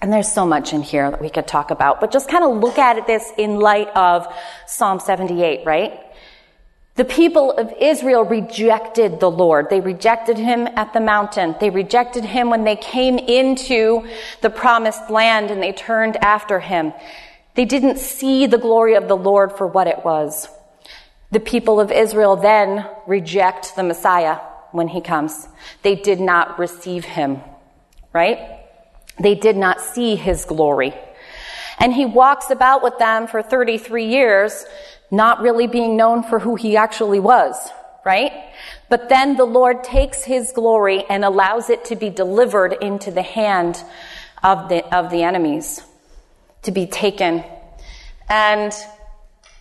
And 0.00 0.12
there's 0.12 0.30
so 0.30 0.46
much 0.46 0.72
in 0.72 0.82
here 0.82 1.10
that 1.10 1.20
we 1.20 1.30
could 1.30 1.48
talk 1.48 1.72
about, 1.72 2.00
but 2.00 2.12
just 2.12 2.28
kind 2.28 2.44
of 2.44 2.62
look 2.62 2.78
at 2.78 3.08
this 3.08 3.28
in 3.36 3.58
light 3.58 3.88
of 3.96 4.32
Psalm 4.68 5.00
78, 5.00 5.66
right? 5.66 5.98
The 6.94 7.04
people 7.06 7.52
of 7.52 7.72
Israel 7.80 8.22
rejected 8.22 9.18
the 9.18 9.30
Lord. 9.30 9.70
They 9.70 9.80
rejected 9.80 10.36
him 10.36 10.68
at 10.76 10.92
the 10.92 11.00
mountain. 11.00 11.56
They 11.58 11.70
rejected 11.70 12.24
him 12.24 12.50
when 12.50 12.64
they 12.64 12.76
came 12.76 13.18
into 13.18 14.06
the 14.42 14.50
promised 14.50 15.08
land 15.08 15.50
and 15.50 15.62
they 15.62 15.72
turned 15.72 16.16
after 16.18 16.60
him. 16.60 16.92
They 17.54 17.64
didn't 17.64 17.98
see 17.98 18.46
the 18.46 18.58
glory 18.58 18.94
of 18.94 19.08
the 19.08 19.16
Lord 19.16 19.52
for 19.52 19.66
what 19.66 19.86
it 19.86 20.04
was. 20.04 20.48
The 21.30 21.40
people 21.40 21.80
of 21.80 21.90
Israel 21.90 22.36
then 22.36 22.86
reject 23.06 23.74
the 23.74 23.82
Messiah 23.82 24.38
when 24.72 24.88
he 24.88 25.00
comes. 25.00 25.48
They 25.82 25.94
did 25.94 26.20
not 26.20 26.58
receive 26.58 27.06
him, 27.06 27.40
right? 28.12 28.38
They 29.18 29.34
did 29.34 29.56
not 29.56 29.80
see 29.80 30.16
his 30.16 30.44
glory. 30.44 30.94
And 31.78 31.92
he 31.92 32.04
walks 32.04 32.50
about 32.50 32.82
with 32.82 32.98
them 32.98 33.26
for 33.26 33.42
33 33.42 34.06
years, 34.06 34.64
not 35.12 35.40
really 35.40 35.68
being 35.68 35.96
known 35.96 36.24
for 36.24 36.40
who 36.40 36.56
he 36.56 36.76
actually 36.76 37.20
was, 37.20 37.70
right? 38.04 38.32
But 38.88 39.08
then 39.08 39.36
the 39.36 39.44
Lord 39.44 39.84
takes 39.84 40.24
his 40.24 40.50
glory 40.52 41.04
and 41.08 41.24
allows 41.24 41.70
it 41.70 41.84
to 41.86 41.96
be 41.96 42.10
delivered 42.10 42.72
into 42.72 43.12
the 43.12 43.22
hand 43.22 43.80
of 44.42 44.68
the, 44.68 44.84
of 44.92 45.10
the 45.10 45.22
enemies, 45.22 45.84
to 46.62 46.72
be 46.72 46.86
taken. 46.86 47.44
And 48.28 48.72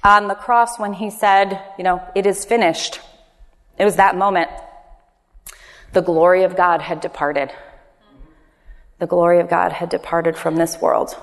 on 0.03 0.27
the 0.27 0.33
cross, 0.33 0.79
when 0.79 0.93
he 0.93 1.11
said, 1.11 1.61
you 1.77 1.83
know, 1.83 2.01
it 2.15 2.25
is 2.25 2.45
finished, 2.45 2.99
it 3.77 3.85
was 3.85 3.97
that 3.97 4.15
moment. 4.15 4.49
The 5.93 6.01
glory 6.01 6.45
of 6.45 6.55
God 6.55 6.81
had 6.81 7.01
departed 7.01 7.51
the 9.01 9.07
glory 9.07 9.39
of 9.39 9.49
God 9.49 9.71
had 9.71 9.89
departed 9.89 10.37
from 10.37 10.55
this 10.55 10.79
world. 10.79 11.17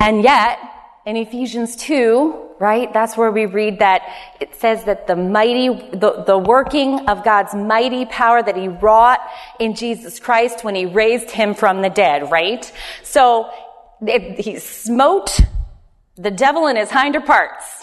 And 0.00 0.22
yet, 0.22 0.58
in 1.04 1.14
Ephesians 1.18 1.76
2, 1.76 2.51
right, 2.62 2.92
that's 2.92 3.16
where 3.16 3.32
we 3.32 3.44
read 3.46 3.80
that 3.80 4.02
it 4.40 4.54
says 4.54 4.84
that 4.84 5.08
the 5.08 5.16
mighty, 5.16 5.68
the, 5.68 6.22
the 6.24 6.38
working 6.38 7.08
of 7.08 7.24
God's 7.24 7.52
mighty 7.54 8.06
power 8.06 8.40
that 8.40 8.56
he 8.56 8.68
wrought 8.68 9.18
in 9.58 9.74
Jesus 9.74 10.20
Christ 10.20 10.62
when 10.62 10.76
he 10.76 10.86
raised 10.86 11.30
him 11.32 11.54
from 11.54 11.82
the 11.82 11.90
dead, 11.90 12.30
right? 12.30 12.72
So, 13.02 13.50
it, 14.00 14.38
he 14.38 14.60
smote 14.60 15.40
the 16.16 16.30
devil 16.30 16.68
in 16.68 16.76
his 16.76 16.90
hinder 16.90 17.20
parts 17.20 17.81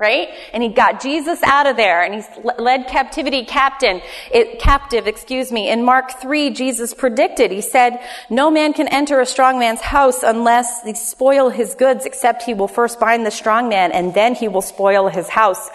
right? 0.00 0.30
And 0.54 0.62
he 0.62 0.70
got 0.70 1.02
Jesus 1.02 1.42
out 1.42 1.66
of 1.66 1.76
there 1.76 2.02
and 2.02 2.14
he 2.14 2.22
led 2.58 2.88
captivity 2.88 3.44
captain, 3.44 4.00
it, 4.32 4.58
captive, 4.58 5.06
excuse 5.06 5.52
me. 5.52 5.68
In 5.68 5.84
Mark 5.84 6.20
3, 6.20 6.50
Jesus 6.50 6.94
predicted, 6.94 7.50
he 7.50 7.60
said, 7.60 8.00
no 8.30 8.50
man 8.50 8.72
can 8.72 8.88
enter 8.88 9.20
a 9.20 9.26
strong 9.26 9.58
man's 9.58 9.82
house 9.82 10.22
unless 10.22 10.80
they 10.82 10.94
spoil 10.94 11.50
his 11.50 11.74
goods, 11.74 12.06
except 12.06 12.42
he 12.42 12.54
will 12.54 12.66
first 12.66 12.98
bind 12.98 13.26
the 13.26 13.30
strong 13.30 13.68
man 13.68 13.92
and 13.92 14.14
then 14.14 14.34
he 14.34 14.48
will 14.48 14.62
spoil 14.62 15.08
his 15.08 15.28
house. 15.28 15.68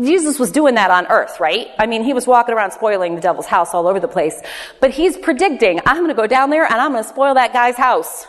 Jesus 0.00 0.38
was 0.38 0.52
doing 0.52 0.76
that 0.76 0.92
on 0.92 1.06
earth, 1.08 1.40
right? 1.40 1.66
I 1.76 1.86
mean, 1.86 2.04
he 2.04 2.12
was 2.12 2.26
walking 2.26 2.54
around 2.54 2.70
spoiling 2.70 3.16
the 3.16 3.20
devil's 3.20 3.46
house 3.46 3.74
all 3.74 3.88
over 3.88 3.98
the 3.98 4.08
place. 4.08 4.40
But 4.80 4.92
he's 4.92 5.16
predicting, 5.16 5.80
I'm 5.86 5.96
going 5.96 6.08
to 6.08 6.14
go 6.14 6.28
down 6.28 6.50
there 6.50 6.64
and 6.64 6.74
I'm 6.74 6.92
going 6.92 7.02
to 7.02 7.08
spoil 7.08 7.34
that 7.34 7.52
guy's 7.52 7.76
house 7.76 8.26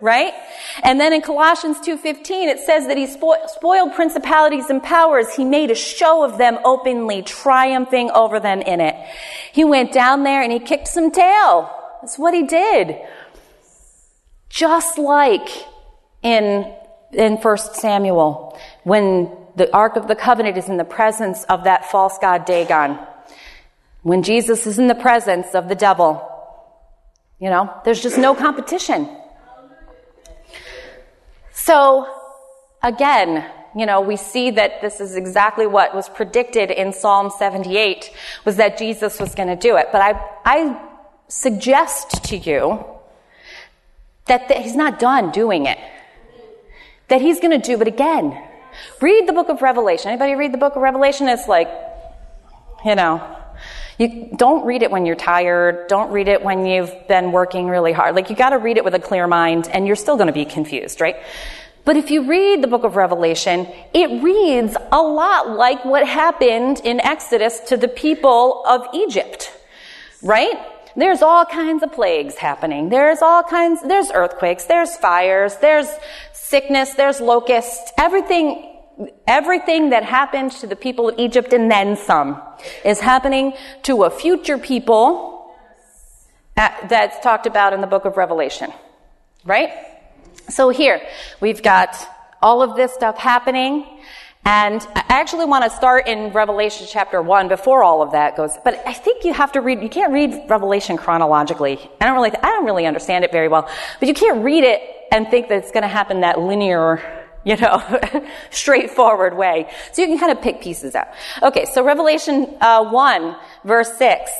right? 0.00 0.32
And 0.82 1.00
then 1.00 1.12
in 1.12 1.22
Colossians 1.22 1.78
2:15 1.80 2.48
it 2.48 2.60
says 2.60 2.86
that 2.86 2.96
he 2.96 3.06
spo- 3.06 3.48
spoiled 3.48 3.94
principalities 3.94 4.70
and 4.70 4.82
powers. 4.82 5.34
He 5.34 5.44
made 5.44 5.70
a 5.70 5.74
show 5.74 6.24
of 6.24 6.38
them 6.38 6.58
openly, 6.64 7.22
triumphing 7.22 8.10
over 8.12 8.40
them 8.40 8.60
in 8.62 8.80
it. 8.80 8.94
He 9.52 9.64
went 9.64 9.92
down 9.92 10.22
there 10.22 10.42
and 10.42 10.52
he 10.52 10.58
kicked 10.58 10.88
some 10.88 11.10
tail. 11.10 11.70
That's 12.00 12.18
what 12.18 12.34
he 12.34 12.44
did. 12.44 12.96
Just 14.48 14.98
like 14.98 15.48
in 16.22 16.72
in 17.12 17.36
1 17.36 17.56
Samuel 17.74 18.58
when 18.84 19.30
the 19.56 19.74
Ark 19.74 19.96
of 19.96 20.06
the 20.06 20.14
Covenant 20.14 20.56
is 20.56 20.68
in 20.68 20.76
the 20.76 20.84
presence 20.84 21.44
of 21.44 21.64
that 21.64 21.90
false 21.90 22.16
god 22.18 22.44
Dagon. 22.44 22.98
When 24.02 24.22
Jesus 24.22 24.66
is 24.66 24.78
in 24.78 24.86
the 24.86 24.94
presence 24.94 25.54
of 25.54 25.68
the 25.68 25.74
devil, 25.74 26.24
you 27.40 27.50
know, 27.50 27.72
there's 27.84 28.00
just 28.00 28.18
no 28.18 28.34
competition. 28.34 29.08
So, 31.60 32.06
again, 32.82 33.44
you 33.76 33.84
know, 33.84 34.00
we 34.00 34.16
see 34.16 34.52
that 34.52 34.80
this 34.80 35.00
is 35.00 35.16
exactly 35.16 35.66
what 35.66 35.94
was 35.94 36.08
predicted 36.08 36.70
in 36.70 36.92
Psalm 36.92 37.30
78 37.36 38.10
was 38.44 38.56
that 38.56 38.78
Jesus 38.78 39.20
was 39.20 39.34
going 39.34 39.48
to 39.48 39.56
do 39.56 39.76
it. 39.76 39.88
But 39.92 40.00
I, 40.00 40.20
I 40.44 40.80
suggest 41.26 42.24
to 42.24 42.36
you 42.36 42.84
that, 44.26 44.48
that 44.48 44.58
he's 44.58 44.76
not 44.76 44.98
done 44.98 45.30
doing 45.32 45.66
it. 45.66 45.78
That 47.08 47.20
he's 47.20 47.40
going 47.40 47.60
to 47.60 47.66
do 47.66 47.80
it 47.82 47.88
again. 47.88 48.40
Read 49.00 49.28
the 49.28 49.32
book 49.32 49.48
of 49.48 49.60
Revelation. 49.60 50.10
Anybody 50.10 50.36
read 50.36 50.54
the 50.54 50.58
book 50.58 50.76
of 50.76 50.82
Revelation? 50.82 51.28
It's 51.28 51.48
like, 51.48 51.68
you 52.84 52.94
know, 52.94 53.36
you 53.98 54.30
don't 54.36 54.64
read 54.64 54.82
it 54.82 54.90
when 54.90 55.06
you're 55.06 55.16
tired. 55.16 55.88
Don't 55.88 56.12
read 56.12 56.28
it 56.28 56.42
when 56.42 56.64
you've 56.64 57.08
been 57.08 57.32
working 57.32 57.68
really 57.68 57.92
hard. 57.92 58.14
Like 58.14 58.30
you 58.30 58.36
got 58.36 58.50
to 58.50 58.58
read 58.58 58.76
it 58.76 58.84
with 58.84 58.94
a 58.94 59.00
clear 59.00 59.26
mind 59.26 59.68
and 59.68 59.86
you're 59.86 59.96
still 59.96 60.16
going 60.16 60.28
to 60.28 60.32
be 60.32 60.44
confused, 60.44 61.00
right? 61.00 61.16
But 61.84 61.96
if 61.96 62.10
you 62.10 62.28
read 62.28 62.62
the 62.62 62.68
book 62.68 62.84
of 62.84 62.96
Revelation, 62.96 63.66
it 63.92 64.22
reads 64.22 64.76
a 64.92 65.02
lot 65.02 65.50
like 65.50 65.84
what 65.84 66.06
happened 66.06 66.80
in 66.84 67.00
Exodus 67.00 67.60
to 67.68 67.76
the 67.76 67.88
people 67.88 68.62
of 68.66 68.86
Egypt, 68.94 69.52
right? 70.22 70.54
There's 70.94 71.22
all 71.22 71.44
kinds 71.44 71.82
of 71.82 71.92
plagues 71.92 72.36
happening. 72.36 72.90
There's 72.90 73.22
all 73.22 73.42
kinds, 73.42 73.82
there's 73.82 74.10
earthquakes, 74.12 74.64
there's 74.64 74.96
fires, 74.96 75.56
there's 75.56 75.88
sickness, 76.32 76.94
there's 76.94 77.20
locusts, 77.20 77.92
everything, 77.96 78.77
everything 79.26 79.90
that 79.90 80.04
happened 80.04 80.52
to 80.52 80.66
the 80.66 80.76
people 80.76 81.08
of 81.08 81.18
Egypt 81.18 81.52
and 81.52 81.70
then 81.70 81.96
some 81.96 82.40
is 82.84 83.00
happening 83.00 83.52
to 83.82 84.04
a 84.04 84.10
future 84.10 84.58
people 84.58 85.54
uh, 86.56 86.70
that's 86.88 87.18
talked 87.20 87.46
about 87.46 87.72
in 87.72 87.80
the 87.80 87.86
book 87.86 88.04
of 88.04 88.16
Revelation, 88.16 88.72
right? 89.44 89.70
So 90.48 90.70
here, 90.70 91.00
we've 91.40 91.62
got 91.62 91.96
all 92.42 92.62
of 92.62 92.76
this 92.76 92.92
stuff 92.92 93.18
happening. 93.18 93.86
And 94.44 94.80
I 94.94 95.04
actually 95.08 95.44
want 95.44 95.64
to 95.64 95.70
start 95.70 96.08
in 96.08 96.32
Revelation 96.32 96.86
chapter 96.88 97.20
1 97.20 97.48
before 97.48 97.82
all 97.82 98.00
of 98.00 98.12
that 98.12 98.36
goes. 98.36 98.56
But 98.64 98.82
I 98.86 98.94
think 98.94 99.24
you 99.24 99.34
have 99.34 99.52
to 99.52 99.60
read, 99.60 99.82
you 99.82 99.90
can't 99.90 100.12
read 100.12 100.48
Revelation 100.48 100.96
chronologically. 100.96 101.78
I 102.00 102.06
don't 102.06 102.14
really, 102.14 102.30
I 102.30 102.50
don't 102.50 102.64
really 102.64 102.86
understand 102.86 103.24
it 103.24 103.32
very 103.32 103.48
well. 103.48 103.68
But 104.00 104.08
you 104.08 104.14
can't 104.14 104.42
read 104.42 104.64
it 104.64 104.80
and 105.12 105.28
think 105.28 105.48
that 105.48 105.58
it's 105.58 105.70
going 105.70 105.82
to 105.82 105.88
happen 105.88 106.22
that 106.22 106.40
linear, 106.40 107.17
you 107.44 107.56
know, 107.56 108.00
straightforward 108.50 109.36
way. 109.36 109.70
So 109.92 110.02
you 110.02 110.08
can 110.08 110.18
kind 110.18 110.32
of 110.32 110.42
pick 110.42 110.60
pieces 110.60 110.94
out. 110.94 111.08
Okay, 111.42 111.64
so 111.64 111.84
Revelation 111.84 112.56
uh, 112.60 112.88
1, 112.90 113.36
verse 113.64 113.96
6. 113.96 114.30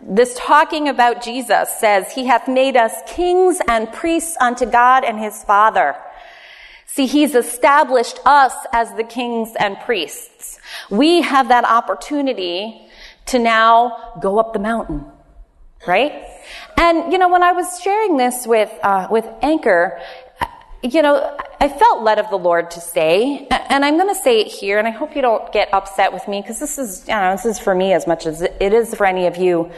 This 0.00 0.38
talking 0.38 0.88
about 0.88 1.22
Jesus 1.22 1.68
says, 1.80 2.12
He 2.12 2.26
hath 2.26 2.48
made 2.48 2.76
us 2.76 2.92
kings 3.06 3.60
and 3.66 3.92
priests 3.92 4.36
unto 4.40 4.66
God 4.66 5.04
and 5.04 5.18
His 5.18 5.42
Father. 5.44 5.96
See, 6.86 7.06
He's 7.06 7.34
established 7.34 8.20
us 8.24 8.54
as 8.72 8.92
the 8.94 9.04
kings 9.04 9.52
and 9.58 9.76
priests. 9.80 10.60
We 10.90 11.22
have 11.22 11.48
that 11.48 11.64
opportunity 11.64 12.88
to 13.26 13.38
now 13.38 14.14
go 14.20 14.38
up 14.38 14.52
the 14.52 14.58
mountain, 14.58 15.04
right? 15.86 16.24
And, 16.78 17.12
you 17.12 17.18
know, 17.18 17.28
when 17.28 17.42
I 17.42 17.52
was 17.52 17.80
sharing 17.80 18.16
this 18.16 18.46
with, 18.46 18.72
uh, 18.82 19.08
with 19.10 19.26
Anchor, 19.42 20.00
you 20.82 21.02
know, 21.02 21.36
I 21.60 21.68
felt 21.68 22.02
led 22.02 22.18
of 22.18 22.30
the 22.30 22.36
Lord 22.36 22.70
to 22.72 22.80
say, 22.80 23.46
and 23.50 23.84
I'm 23.84 23.96
going 23.96 24.14
to 24.14 24.20
say 24.20 24.40
it 24.40 24.48
here, 24.48 24.78
and 24.78 24.86
I 24.86 24.90
hope 24.90 25.16
you 25.16 25.22
don't 25.22 25.50
get 25.52 25.72
upset 25.72 26.12
with 26.12 26.28
me 26.28 26.40
because 26.40 26.60
this 26.60 26.78
is, 26.78 27.06
you 27.08 27.14
know, 27.14 27.32
this 27.32 27.46
is 27.46 27.58
for 27.58 27.74
me 27.74 27.92
as 27.92 28.06
much 28.06 28.26
as 28.26 28.42
it 28.42 28.72
is 28.72 28.94
for 28.94 29.06
any 29.06 29.26
of 29.26 29.36
you. 29.36 29.70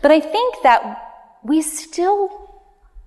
But 0.00 0.10
I 0.10 0.20
think 0.20 0.56
that 0.62 1.12
we 1.42 1.60
still 1.60 2.50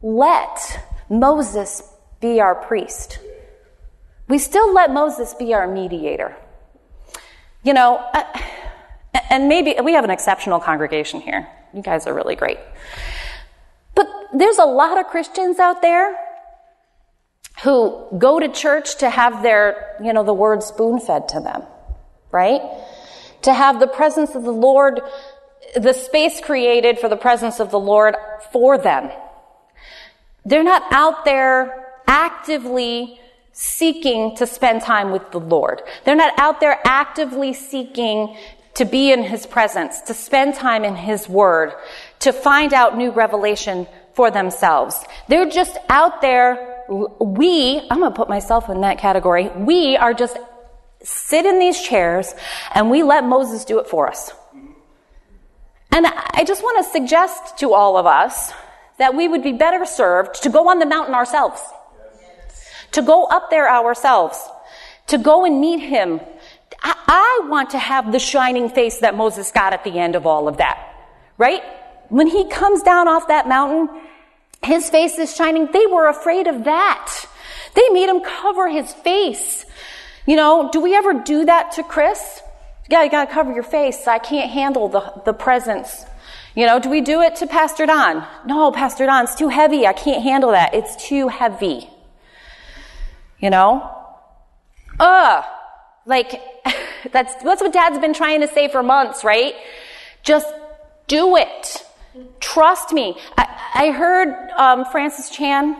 let 0.02 0.86
Moses 1.10 1.84
be 2.20 2.40
our 2.42 2.56
priest. 2.56 3.20
We 4.28 4.38
still 4.38 4.74
let 4.74 4.92
Moses 4.92 5.34
be 5.34 5.54
our 5.54 5.68
mediator. 5.68 6.36
You 7.64 7.74
know, 7.74 8.06
and 9.30 9.48
maybe 9.48 9.76
we 9.84 9.94
have 9.94 10.04
an 10.04 10.10
exceptional 10.10 10.60
congregation 10.60 11.22
here. 11.22 11.48
You 11.74 11.82
guys 11.82 12.08
are 12.08 12.14
really 12.14 12.36
great. 12.36 12.60
But 13.96 14.08
there's 14.34 14.58
a 14.58 14.66
lot 14.66 14.98
of 14.98 15.08
Christians 15.08 15.60
out 15.60 15.82
there 15.82 16.16
who 17.64 18.06
go 18.18 18.40
to 18.40 18.50
church 18.50 18.98
to 18.98 19.10
have 19.10 19.42
their, 19.44 19.96
you 20.04 20.14
know, 20.14 20.24
the 20.24 20.34
word 20.34 20.64
spoon 20.64 21.00
fed 21.00 21.30
to 21.30 21.40
them, 21.40 21.64
right? 22.32 22.62
To 23.44 23.54
have 23.54 23.80
the 23.80 23.88
presence 23.88 24.36
of 24.36 24.44
the 24.44 24.52
Lord, 24.52 25.02
the 25.76 25.94
space 25.94 26.40
created 26.40 27.00
for 27.00 27.10
the 27.10 27.18
presence 27.18 27.60
of 27.60 27.72
the 27.72 27.80
Lord 27.80 28.16
for 28.52 28.78
them. 28.78 29.10
They're 30.46 30.64
not 30.64 30.84
out 30.92 31.26
there 31.26 31.98
actively 32.08 33.20
seeking 33.52 34.36
to 34.36 34.46
spend 34.46 34.84
time 34.84 35.12
with 35.12 35.32
the 35.32 35.40
Lord. 35.40 35.82
They're 36.06 36.16
not 36.16 36.38
out 36.38 36.60
there 36.60 36.80
actively 36.86 37.54
seeking 37.54 38.38
to 38.76 38.86
be 38.86 39.12
in 39.12 39.24
His 39.24 39.48
presence, 39.48 40.02
to 40.02 40.14
spend 40.14 40.54
time 40.54 40.86
in 40.86 40.96
His 40.96 41.28
Word, 41.28 41.74
to 42.20 42.32
find 42.32 42.74
out 42.74 42.96
new 42.96 43.10
revelation 43.10 43.88
for 44.14 44.30
themselves. 44.30 45.04
They're 45.28 45.50
just 45.50 45.76
out 45.90 46.22
there. 46.22 46.77
We, 46.90 47.82
I'm 47.90 48.00
going 48.00 48.12
to 48.12 48.16
put 48.16 48.30
myself 48.30 48.70
in 48.70 48.82
that 48.82 48.98
category. 48.98 49.50
We 49.50 49.98
are 49.98 50.14
just 50.14 50.38
sit 51.04 51.46
in 51.46 51.60
these 51.60 51.82
chairs 51.82 52.34
and 52.74 52.90
we 52.90 53.04
let 53.04 53.24
Moses 53.24 53.66
do 53.66 53.80
it 53.80 53.88
for 53.88 54.08
us. 54.08 54.32
And 55.92 56.06
I 56.08 56.44
just 56.46 56.62
want 56.62 56.86
to 56.86 56.92
suggest 56.92 57.58
to 57.60 57.74
all 57.74 57.98
of 57.98 58.06
us 58.06 58.52
that 58.98 59.16
we 59.16 59.28
would 59.28 59.44
be 59.44 59.54
better 59.54 59.86
served 59.86 60.44
to 60.44 60.50
go 60.50 60.70
on 60.70 60.80
the 60.80 60.86
mountain 60.86 61.14
ourselves 61.14 61.62
to 62.92 63.02
go 63.02 63.26
up 63.26 63.50
there 63.50 63.70
ourselves, 63.70 64.38
to 65.08 65.18
go 65.18 65.46
and 65.46 65.60
meet 65.60 65.80
him. 65.80 66.20
I, 66.82 66.96
I 67.08 67.48
want 67.48 67.72
to 67.72 67.80
have 67.80 68.12
the 68.12 68.20
shining 68.20 68.70
face 68.70 69.00
that 69.00 69.16
Moses 69.16 69.52
got 69.52 69.74
at 69.74 69.84
the 69.84 70.00
end 70.00 70.16
of 70.16 70.26
all 70.26 70.48
of 70.48 70.58
that, 70.58 70.94
right? 71.38 71.62
When 72.10 72.28
he 72.28 72.50
comes 72.50 72.84
down 72.84 73.08
off 73.08 73.28
that 73.28 73.48
mountain, 73.48 73.90
his 74.64 74.90
face 74.90 75.18
is 75.18 75.36
shining. 75.36 75.70
They 75.72 75.86
were 75.86 76.08
afraid 76.08 76.48
of 76.48 76.66
that. 76.66 77.26
They 77.76 77.90
made 77.90 78.10
him 78.10 78.22
cover 78.22 78.68
his 78.68 78.94
face. 78.94 79.66
You 80.26 80.36
know, 80.36 80.70
do 80.72 80.82
we 80.82 80.96
ever 80.96 81.14
do 81.14 81.46
that 81.46 81.74
to 81.74 81.84
Chris? 81.84 82.42
Yeah, 82.90 83.04
you 83.04 83.12
gotta 83.12 83.32
cover 83.32 83.54
your 83.54 83.64
face. 83.64 84.08
I 84.08 84.20
can't 84.20 84.50
handle 84.50 84.90
the, 84.90 85.22
the 85.26 85.34
presence. 85.34 86.06
You 86.56 86.66
know, 86.66 86.80
do 86.80 86.90
we 86.90 87.02
do 87.02 87.22
it 87.22 87.36
to 87.38 87.48
Pastor 87.48 87.86
Don? 87.86 88.26
No, 88.46 88.72
Pastor 88.72 89.06
Don, 89.06 89.26
it's 89.26 89.36
too 89.36 89.50
heavy. 89.50 89.86
I 89.86 89.94
can't 89.94 90.24
handle 90.24 90.52
that. 90.52 90.74
It's 90.74 90.96
too 90.96 91.28
heavy. 91.28 91.90
You 93.40 93.52
know? 93.52 93.90
Ugh. 95.00 95.46
Like, 96.06 96.42
that's, 97.12 97.36
that's 97.44 97.62
what 97.62 97.74
dad's 97.74 98.00
been 98.00 98.14
trying 98.14 98.42
to 98.42 98.48
say 98.48 98.70
for 98.70 98.82
months, 98.82 99.24
right? 99.24 99.54
Just 100.24 100.52
do 101.08 101.36
it. 101.36 101.84
Trust 102.40 102.94
me. 102.94 103.18
I, 103.38 103.48
I 103.76 103.92
heard 103.92 104.52
um, 104.58 104.86
Francis 104.86 105.30
Chan. 105.30 105.76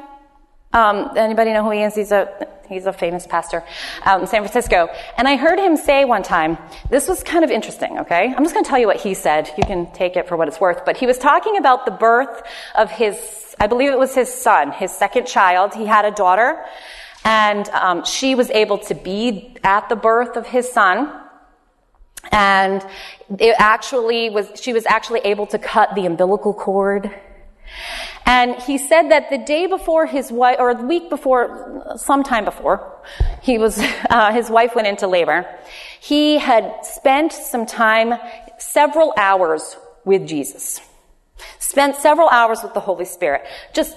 Um, 0.74 1.12
anybody 1.16 1.54
know 1.54 1.64
who 1.64 1.72
he 1.72 1.82
is? 1.84 1.96
He's 1.96 2.12
a 2.12 2.48
he's 2.68 2.86
a 2.86 2.94
famous 2.94 3.26
pastor 3.26 3.64
out 4.04 4.22
in 4.22 4.28
San 4.28 4.42
Francisco. 4.42 4.90
And 5.18 5.28
I 5.28 5.36
heard 5.36 5.60
him 5.60 5.78
say 5.78 6.06
one 6.06 6.24
time, 6.24 6.58
this 6.90 7.08
was 7.08 7.24
kind 7.24 7.44
of 7.44 7.52
interesting. 7.52 8.00
Okay, 8.00 8.34
I'm 8.36 8.44
just 8.44 8.54
going 8.54 8.64
to 8.64 8.70
tell 8.70 8.80
you 8.80 8.88
what 8.88 8.98
he 8.98 9.14
said. 9.14 9.50
You 9.58 9.64
can 9.64 9.92
take 9.94 10.16
it 10.16 10.28
for 10.28 10.38
what 10.38 10.48
it's 10.48 10.60
worth. 10.60 10.86
But 10.86 10.98
he 10.98 11.06
was 11.06 11.18
talking 11.18 11.58
about 11.58 11.86
the 11.86 11.92
birth 11.92 12.44
of 12.76 12.92
his, 12.92 13.18
I 13.60 13.68
believe 13.68 13.92
it 13.92 14.00
was 14.00 14.14
his 14.14 14.34
son, 14.34 14.72
his 14.72 14.92
second 14.92 15.28
child. 15.28 15.74
He 15.74 15.86
had 15.86 16.06
a 16.06 16.12
daughter, 16.12 16.64
and 17.24 17.68
um, 17.70 18.04
she 18.04 18.36
was 18.36 18.50
able 18.52 18.78
to 18.80 18.96
be 18.96 19.56
at 19.64 19.90
the 19.90 19.96
birth 19.96 20.36
of 20.36 20.46
his 20.48 20.70
son. 20.70 21.12
And 22.32 22.86
it 23.40 23.56
actually 23.58 24.30
was, 24.30 24.50
she 24.62 24.74
was 24.74 24.86
actually 24.86 25.22
able 25.22 25.48
to 25.48 25.60
cut 25.60 25.96
the 25.96 26.06
umbilical 26.06 26.54
cord. 26.54 27.14
And 28.26 28.56
he 28.56 28.78
said 28.78 29.10
that 29.10 29.30
the 29.30 29.38
day 29.38 29.68
before 29.68 30.06
his 30.06 30.32
wife, 30.32 30.58
or 30.60 30.74
the 30.74 30.84
week 30.84 31.10
before, 31.10 31.96
sometime 31.98 32.46
before, 32.46 33.02
he 33.42 33.58
was, 33.58 33.80
uh, 34.10 34.34
his 34.34 34.50
wife 34.50 34.76
went 34.76 34.88
into 34.88 35.08
labor. 35.08 35.46
He 36.00 36.38
had 36.38 36.74
spent 36.84 37.34
some 37.34 37.66
time, 37.66 38.20
several 38.58 39.14
hours 39.18 39.78
with 40.06 40.28
Jesus. 40.28 40.82
Spent 41.60 41.96
several 41.96 42.30
hours 42.30 42.64
with 42.64 42.74
the 42.74 42.80
Holy 42.80 43.06
Spirit, 43.06 43.46
just 43.74 43.96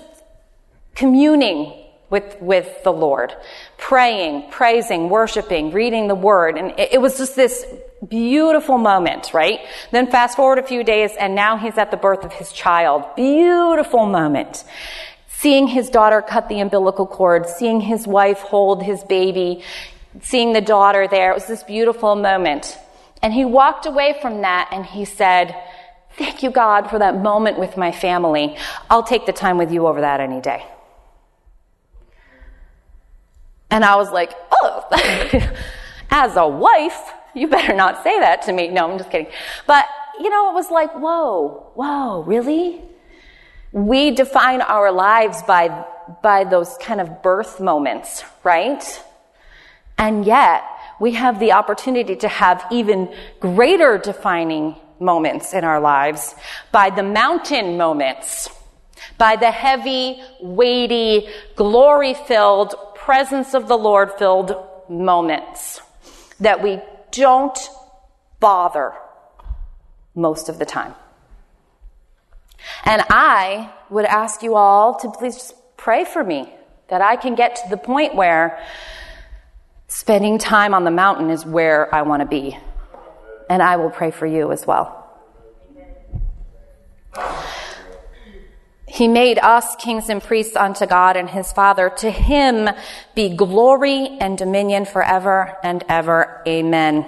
communing 0.94 1.72
with, 2.10 2.36
with 2.40 2.82
the 2.82 2.92
Lord, 2.92 3.34
praying, 3.78 4.50
praising, 4.50 5.08
worshiping, 5.08 5.70
reading 5.70 6.08
the 6.08 6.14
word. 6.14 6.58
And 6.58 6.72
it, 6.78 6.94
it 6.94 7.00
was 7.00 7.16
just 7.16 7.36
this 7.36 7.64
beautiful 8.06 8.78
moment, 8.78 9.32
right? 9.32 9.60
Then 9.92 10.10
fast 10.10 10.36
forward 10.36 10.58
a 10.58 10.62
few 10.62 10.82
days 10.82 11.12
and 11.18 11.34
now 11.34 11.56
he's 11.56 11.78
at 11.78 11.90
the 11.90 11.96
birth 11.96 12.24
of 12.24 12.32
his 12.32 12.52
child. 12.52 13.04
Beautiful 13.14 14.06
moment. 14.06 14.64
Seeing 15.28 15.68
his 15.68 15.88
daughter 15.88 16.20
cut 16.20 16.48
the 16.48 16.60
umbilical 16.60 17.06
cord, 17.06 17.48
seeing 17.48 17.80
his 17.80 18.06
wife 18.06 18.40
hold 18.40 18.82
his 18.82 19.02
baby, 19.04 19.62
seeing 20.20 20.52
the 20.52 20.60
daughter 20.60 21.08
there. 21.08 21.30
It 21.30 21.34
was 21.34 21.46
this 21.46 21.62
beautiful 21.62 22.16
moment. 22.16 22.76
And 23.22 23.32
he 23.32 23.44
walked 23.44 23.86
away 23.86 24.18
from 24.20 24.42
that 24.42 24.68
and 24.72 24.84
he 24.84 25.04
said, 25.04 25.54
Thank 26.18 26.42
you, 26.42 26.50
God, 26.50 26.90
for 26.90 26.98
that 26.98 27.16
moment 27.16 27.58
with 27.58 27.76
my 27.76 27.92
family. 27.92 28.56
I'll 28.90 29.04
take 29.04 29.26
the 29.26 29.32
time 29.32 29.56
with 29.56 29.72
you 29.72 29.86
over 29.86 30.00
that 30.00 30.20
any 30.20 30.40
day. 30.40 30.66
And 33.70 33.84
I 33.84 33.96
was 33.96 34.10
like, 34.10 34.32
oh, 34.52 34.86
as 36.10 36.36
a 36.36 36.46
wife, 36.46 37.12
you 37.34 37.46
better 37.48 37.74
not 37.74 38.02
say 38.02 38.18
that 38.20 38.42
to 38.42 38.52
me. 38.52 38.68
No, 38.68 38.90
I'm 38.90 38.98
just 38.98 39.10
kidding. 39.10 39.30
But, 39.66 39.86
you 40.18 40.28
know, 40.30 40.50
it 40.50 40.54
was 40.54 40.70
like, 40.70 40.92
whoa, 40.92 41.70
whoa, 41.74 42.22
really? 42.22 42.82
We 43.72 44.10
define 44.10 44.60
our 44.62 44.90
lives 44.90 45.42
by, 45.42 45.84
by 46.22 46.44
those 46.44 46.76
kind 46.78 47.00
of 47.00 47.22
birth 47.22 47.60
moments, 47.60 48.24
right? 48.42 49.02
And 49.96 50.24
yet, 50.24 50.64
we 50.98 51.12
have 51.12 51.38
the 51.38 51.52
opportunity 51.52 52.16
to 52.16 52.28
have 52.28 52.64
even 52.70 53.14
greater 53.38 53.96
defining 53.98 54.76
moments 54.98 55.54
in 55.54 55.64
our 55.64 55.80
lives 55.80 56.34
by 56.72 56.90
the 56.90 57.02
mountain 57.02 57.78
moments, 57.78 58.50
by 59.16 59.36
the 59.36 59.50
heavy, 59.50 60.20
weighty, 60.40 61.28
glory 61.56 62.14
filled 62.14 62.74
presence 63.10 63.54
of 63.54 63.66
the 63.66 63.76
Lord 63.76 64.12
filled 64.20 64.54
moments 64.88 65.80
that 66.38 66.62
we 66.62 66.78
don't 67.10 67.58
bother 68.38 68.92
most 70.14 70.48
of 70.48 70.60
the 70.60 70.64
time. 70.64 70.94
And 72.84 73.02
I 73.10 73.72
would 73.90 74.04
ask 74.04 74.44
you 74.44 74.54
all 74.54 74.94
to 75.00 75.10
please 75.10 75.52
pray 75.76 76.04
for 76.04 76.22
me 76.22 76.54
that 76.86 77.02
I 77.02 77.16
can 77.16 77.34
get 77.34 77.56
to 77.56 77.68
the 77.68 77.76
point 77.76 78.14
where 78.14 78.64
spending 79.88 80.38
time 80.38 80.72
on 80.72 80.84
the 80.84 80.92
mountain 80.92 81.30
is 81.30 81.44
where 81.44 81.92
I 81.92 82.02
want 82.02 82.20
to 82.20 82.28
be. 82.28 82.56
And 83.48 83.60
I 83.60 83.74
will 83.74 83.90
pray 83.90 84.12
for 84.12 84.26
you 84.28 84.52
as 84.52 84.64
well. 84.68 84.86
He 89.00 89.08
made 89.08 89.38
us 89.38 89.76
kings 89.76 90.10
and 90.10 90.22
priests 90.22 90.54
unto 90.54 90.84
God 90.84 91.16
and 91.16 91.30
his 91.30 91.50
Father. 91.52 91.88
To 91.88 92.10
him 92.10 92.68
be 93.14 93.34
glory 93.34 94.18
and 94.20 94.36
dominion 94.36 94.84
forever 94.84 95.56
and 95.62 95.82
ever. 95.88 96.42
Amen. 96.46 97.06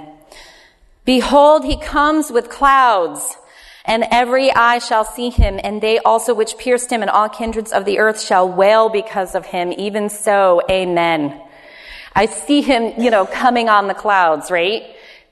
Behold, 1.05 1.67
he 1.67 1.77
comes 1.77 2.31
with 2.31 2.49
clouds, 2.49 3.37
and 3.85 4.07
every 4.11 4.51
eye 4.51 4.79
shall 4.79 5.05
see 5.05 5.29
him, 5.29 5.61
and 5.63 5.83
they 5.83 5.99
also 5.99 6.33
which 6.33 6.57
pierced 6.57 6.91
him, 6.91 7.03
and 7.03 7.11
all 7.11 7.29
kindreds 7.29 7.73
of 7.73 7.85
the 7.85 7.99
earth 7.99 8.23
shall 8.23 8.49
wail 8.49 8.89
because 8.89 9.35
of 9.35 9.45
him. 9.45 9.71
Even 9.77 10.09
so, 10.09 10.63
amen. 10.71 11.39
I 12.15 12.25
see 12.25 12.63
him, 12.63 12.95
you 12.99 13.11
know, 13.11 13.27
coming 13.27 13.69
on 13.69 13.89
the 13.89 13.95
clouds, 13.95 14.51
right? 14.51 14.83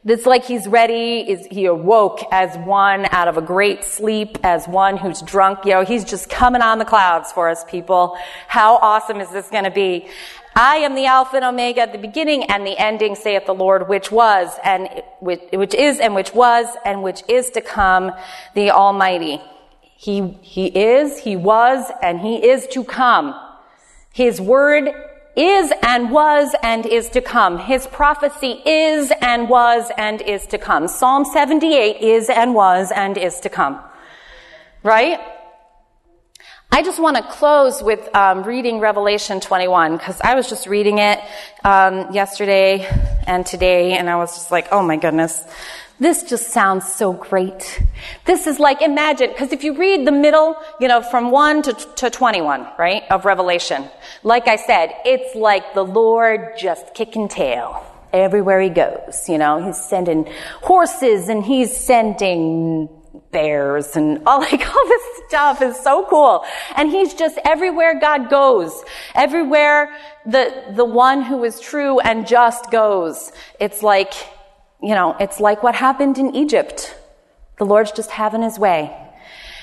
It's 0.02 0.24
like 0.24 0.46
he's 0.46 0.66
ready, 0.66 1.20
is 1.20 1.46
he 1.50 1.66
awoke 1.66 2.20
as 2.32 2.56
one 2.66 3.04
out 3.10 3.28
of 3.28 3.36
a 3.36 3.42
great 3.42 3.84
sleep, 3.84 4.38
as 4.42 4.66
one 4.66 4.96
who's 4.96 5.20
drunk. 5.20 5.66
You 5.66 5.72
know, 5.72 5.84
he's 5.84 6.04
just 6.04 6.30
coming 6.30 6.62
on 6.62 6.78
the 6.78 6.86
clouds 6.86 7.32
for 7.32 7.50
us 7.50 7.64
people. 7.64 8.16
How 8.48 8.76
awesome 8.76 9.20
is 9.20 9.28
this 9.30 9.50
going 9.50 9.64
to 9.64 9.70
be? 9.70 10.08
I 10.56 10.76
am 10.76 10.94
the 10.94 11.04
Alpha 11.04 11.36
and 11.36 11.44
Omega, 11.44 11.86
the 11.92 11.98
beginning 11.98 12.44
and 12.44 12.66
the 12.66 12.78
ending, 12.78 13.14
saith 13.14 13.44
the 13.44 13.52
Lord, 13.52 13.90
which 13.90 14.10
was 14.10 14.48
and 14.64 14.88
which, 15.20 15.42
which 15.52 15.74
is 15.74 16.00
and 16.00 16.14
which 16.14 16.32
was 16.32 16.66
and 16.86 17.02
which 17.02 17.22
is 17.28 17.50
to 17.50 17.60
come, 17.60 18.10
the 18.54 18.70
Almighty. 18.70 19.38
He, 19.82 20.38
he 20.40 20.68
is, 20.68 21.18
he 21.18 21.36
was, 21.36 21.92
and 22.02 22.20
he 22.20 22.36
is 22.36 22.66
to 22.68 22.84
come. 22.84 23.38
His 24.14 24.40
word 24.40 24.88
is 25.36 25.72
and 25.82 26.10
was 26.10 26.54
and 26.62 26.86
is 26.86 27.08
to 27.10 27.20
come. 27.20 27.58
His 27.58 27.86
prophecy 27.86 28.60
is 28.66 29.12
and 29.20 29.48
was 29.48 29.90
and 29.96 30.20
is 30.22 30.46
to 30.48 30.58
come. 30.58 30.88
Psalm 30.88 31.24
78 31.24 32.00
is 32.00 32.28
and 32.28 32.54
was 32.54 32.92
and 32.94 33.16
is 33.16 33.40
to 33.40 33.48
come. 33.48 33.80
Right? 34.82 35.20
I 36.72 36.82
just 36.82 37.00
want 37.00 37.16
to 37.16 37.22
close 37.24 37.82
with 37.82 38.14
um, 38.14 38.44
reading 38.44 38.78
Revelation 38.78 39.40
21 39.40 39.96
because 39.96 40.20
I 40.20 40.36
was 40.36 40.48
just 40.48 40.68
reading 40.68 40.98
it 40.98 41.18
um, 41.64 42.12
yesterday 42.12 42.86
and 43.26 43.44
today, 43.44 43.94
and 43.94 44.08
I 44.08 44.16
was 44.16 44.34
just 44.34 44.52
like, 44.52 44.68
oh 44.70 44.80
my 44.80 44.96
goodness, 44.96 45.42
This 46.00 46.22
just 46.22 46.48
sounds 46.48 46.90
so 46.90 47.12
great. 47.12 47.82
This 48.24 48.46
is 48.46 48.58
like, 48.58 48.80
imagine, 48.80 49.28
because 49.30 49.52
if 49.52 49.62
you 49.62 49.76
read 49.76 50.06
the 50.06 50.12
middle, 50.12 50.56
you 50.80 50.88
know, 50.88 51.02
from 51.02 51.30
1 51.30 51.62
to, 51.62 51.72
to 51.74 52.08
21, 52.08 52.66
right, 52.78 53.02
of 53.10 53.26
Revelation, 53.26 53.84
like 54.22 54.48
I 54.48 54.56
said, 54.56 54.94
it's 55.04 55.36
like 55.36 55.74
the 55.74 55.84
Lord 55.84 56.54
just 56.58 56.94
kicking 56.94 57.28
tail 57.28 57.84
everywhere 58.14 58.62
he 58.62 58.70
goes. 58.70 59.28
You 59.28 59.36
know, 59.36 59.62
he's 59.62 59.76
sending 59.76 60.26
horses 60.62 61.28
and 61.28 61.44
he's 61.44 61.76
sending 61.76 62.88
bears 63.30 63.94
and 63.94 64.22
all 64.26 64.40
like 64.50 64.66
all 64.66 64.88
this 64.88 65.02
stuff 65.28 65.60
is 65.60 65.78
so 65.80 66.06
cool. 66.08 66.46
And 66.76 66.90
he's 66.90 67.12
just 67.12 67.38
everywhere 67.44 68.00
God 68.00 68.30
goes, 68.30 68.72
everywhere 69.14 69.94
the 70.24 70.64
the 70.74 70.84
one 70.86 71.20
who 71.22 71.44
is 71.44 71.60
true 71.60 72.00
and 72.00 72.26
just 72.26 72.70
goes. 72.70 73.32
It's 73.60 73.82
like, 73.82 74.14
you 74.82 74.94
know, 74.94 75.16
it's 75.20 75.40
like 75.40 75.62
what 75.62 75.74
happened 75.74 76.18
in 76.18 76.34
Egypt. 76.34 76.96
The 77.58 77.64
Lord's 77.64 77.92
just 77.92 78.10
having 78.10 78.42
his 78.42 78.58
way. 78.58 78.96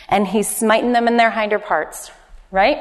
And 0.10 0.28
he's 0.28 0.48
smiting 0.48 0.94
them 0.94 1.08
in 1.08 1.18
their 1.18 1.32
hinder 1.32 1.60
parts, 1.60 2.12
right? 2.52 2.78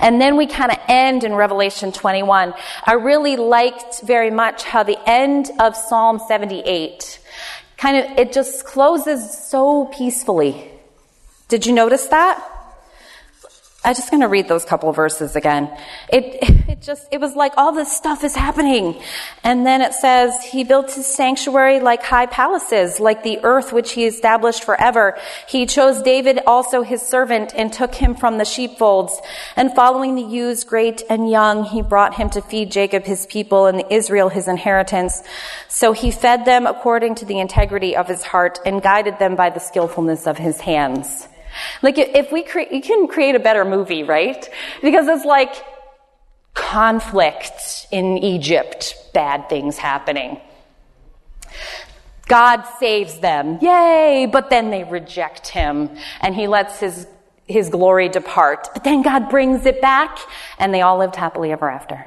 And 0.00 0.20
then 0.20 0.36
we 0.36 0.46
kind 0.46 0.72
of 0.72 0.78
end 0.88 1.24
in 1.24 1.34
Revelation 1.34 1.92
21. 1.92 2.54
I 2.84 2.92
really 2.94 3.36
liked 3.36 4.00
very 4.02 4.30
much 4.30 4.64
how 4.64 4.82
the 4.82 4.98
end 5.08 5.50
of 5.60 5.76
Psalm 5.76 6.20
78 6.26 7.20
kind 7.76 7.96
of, 7.96 8.18
it 8.18 8.32
just 8.32 8.64
closes 8.64 9.46
so 9.48 9.86
peacefully. 9.86 10.70
Did 11.48 11.66
you 11.66 11.72
notice 11.72 12.06
that? 12.08 12.42
I'm 13.88 13.94
just 13.94 14.10
going 14.10 14.20
to 14.20 14.28
read 14.28 14.48
those 14.48 14.66
couple 14.66 14.92
verses 14.92 15.34
again. 15.34 15.74
It, 16.10 16.36
it 16.68 16.82
just, 16.82 17.08
it 17.10 17.22
was 17.22 17.34
like 17.34 17.54
all 17.56 17.72
this 17.72 17.90
stuff 17.90 18.22
is 18.22 18.34
happening. 18.34 19.00
And 19.42 19.64
then 19.64 19.80
it 19.80 19.94
says, 19.94 20.44
He 20.44 20.62
built 20.62 20.92
His 20.92 21.06
sanctuary 21.06 21.80
like 21.80 22.02
high 22.02 22.26
palaces, 22.26 23.00
like 23.00 23.22
the 23.22 23.38
earth 23.44 23.72
which 23.72 23.92
He 23.92 24.04
established 24.04 24.62
forever. 24.62 25.16
He 25.48 25.64
chose 25.64 26.02
David 26.02 26.40
also 26.46 26.82
His 26.82 27.00
servant 27.00 27.54
and 27.56 27.72
took 27.72 27.94
him 27.94 28.14
from 28.14 28.36
the 28.36 28.44
sheepfolds. 28.44 29.18
And 29.56 29.74
following 29.74 30.16
the 30.16 30.22
ewes, 30.22 30.64
great 30.64 31.02
and 31.08 31.30
young, 31.30 31.64
He 31.64 31.80
brought 31.80 32.12
him 32.12 32.28
to 32.30 32.42
feed 32.42 32.70
Jacob 32.70 33.04
His 33.04 33.24
people 33.24 33.64
and 33.64 33.84
Israel 33.88 34.28
His 34.28 34.48
inheritance. 34.48 35.22
So 35.68 35.92
He 35.92 36.10
fed 36.10 36.44
them 36.44 36.66
according 36.66 37.14
to 37.14 37.24
the 37.24 37.40
integrity 37.40 37.96
of 37.96 38.06
His 38.06 38.22
heart 38.22 38.58
and 38.66 38.82
guided 38.82 39.18
them 39.18 39.34
by 39.34 39.48
the 39.48 39.60
skillfulness 39.60 40.26
of 40.26 40.36
His 40.36 40.60
hands. 40.60 41.26
Like 41.82 41.98
if 41.98 42.32
we 42.32 42.42
create, 42.42 42.72
you 42.72 42.80
can 42.80 43.06
create 43.06 43.34
a 43.34 43.40
better 43.40 43.64
movie, 43.64 44.02
right? 44.02 44.48
Because 44.82 45.06
it's 45.08 45.24
like 45.24 45.64
conflict 46.54 47.86
in 47.90 48.18
Egypt, 48.18 48.94
bad 49.14 49.48
things 49.48 49.78
happening. 49.78 50.40
God 52.26 52.64
saves 52.78 53.20
them, 53.20 53.58
yay, 53.62 54.28
but 54.30 54.50
then 54.50 54.70
they 54.70 54.84
reject 54.84 55.48
him 55.48 55.96
and 56.20 56.34
he 56.34 56.46
lets 56.46 56.78
his, 56.78 57.06
his 57.46 57.70
glory 57.70 58.08
depart. 58.08 58.68
But 58.74 58.84
then 58.84 59.02
God 59.02 59.30
brings 59.30 59.64
it 59.64 59.80
back 59.80 60.18
and 60.58 60.74
they 60.74 60.82
all 60.82 60.98
lived 60.98 61.16
happily 61.16 61.52
ever 61.52 61.70
after 61.70 62.04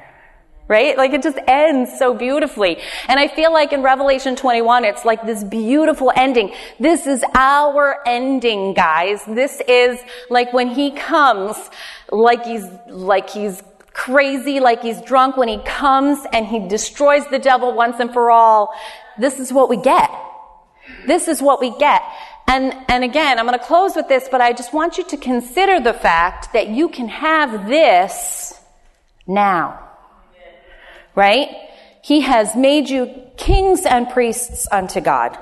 right? 0.72 0.96
Like 0.96 1.12
it 1.12 1.22
just 1.22 1.38
ends 1.46 1.98
so 1.98 2.14
beautifully. 2.14 2.78
And 3.06 3.20
I 3.20 3.28
feel 3.28 3.52
like 3.52 3.74
in 3.74 3.82
Revelation 3.82 4.34
21, 4.34 4.86
it's 4.86 5.04
like 5.04 5.24
this 5.26 5.44
beautiful 5.44 6.10
ending. 6.16 6.54
This 6.80 7.06
is 7.06 7.22
our 7.34 7.98
ending, 8.06 8.72
guys. 8.72 9.22
This 9.26 9.60
is 9.68 10.00
like 10.30 10.54
when 10.54 10.68
he 10.68 10.90
comes, 10.92 11.56
like 12.10 12.46
he's, 12.46 12.64
like 12.88 13.28
he's 13.28 13.62
crazy, 13.92 14.60
like 14.60 14.80
he's 14.80 15.02
drunk, 15.02 15.36
when 15.36 15.48
he 15.48 15.58
comes 15.58 16.18
and 16.32 16.46
he 16.46 16.66
destroys 16.66 17.26
the 17.28 17.38
devil 17.38 17.74
once 17.74 18.00
and 18.00 18.10
for 18.10 18.30
all. 18.30 18.72
This 19.18 19.38
is 19.38 19.52
what 19.52 19.68
we 19.68 19.76
get. 19.76 20.10
This 21.06 21.28
is 21.28 21.42
what 21.42 21.60
we 21.60 21.76
get. 21.76 22.00
And, 22.48 22.74
and 22.88 23.04
again, 23.04 23.38
I'm 23.38 23.46
going 23.46 23.58
to 23.58 23.64
close 23.64 23.94
with 23.94 24.08
this, 24.08 24.26
but 24.30 24.40
I 24.40 24.54
just 24.54 24.72
want 24.72 24.96
you 24.96 25.04
to 25.04 25.18
consider 25.18 25.80
the 25.80 25.92
fact 25.92 26.54
that 26.54 26.68
you 26.68 26.88
can 26.88 27.08
have 27.08 27.68
this 27.68 28.58
now 29.26 29.91
right? 31.14 31.48
He 32.02 32.22
has 32.22 32.56
made 32.56 32.88
you 32.88 33.10
kings 33.36 33.86
and 33.86 34.08
priests 34.08 34.66
unto 34.70 35.00
God. 35.00 35.38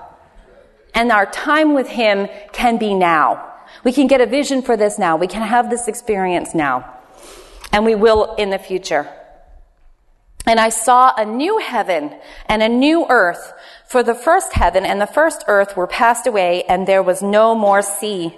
And 0.94 1.10
our 1.12 1.26
time 1.26 1.74
with 1.74 1.88
Him 1.88 2.28
can 2.52 2.76
be 2.76 2.94
now. 2.94 3.46
We 3.84 3.92
can 3.92 4.06
get 4.06 4.20
a 4.20 4.26
vision 4.26 4.62
for 4.62 4.76
this 4.76 4.98
now. 4.98 5.16
We 5.16 5.26
can 5.26 5.42
have 5.42 5.70
this 5.70 5.88
experience 5.88 6.54
now. 6.54 6.98
And 7.72 7.84
we 7.84 7.94
will 7.94 8.34
in 8.34 8.50
the 8.50 8.58
future. 8.58 9.08
And 10.46 10.58
I 10.58 10.70
saw 10.70 11.12
a 11.16 11.24
new 11.24 11.58
heaven 11.58 12.14
and 12.46 12.62
a 12.62 12.68
new 12.68 13.06
earth, 13.08 13.52
for 13.86 14.02
the 14.02 14.14
first 14.14 14.54
heaven 14.54 14.84
and 14.84 15.00
the 15.00 15.06
first 15.06 15.44
earth 15.46 15.76
were 15.76 15.86
passed 15.86 16.26
away, 16.26 16.64
and 16.64 16.86
there 16.86 17.02
was 17.02 17.22
no 17.22 17.54
more 17.54 17.82
sea. 17.82 18.36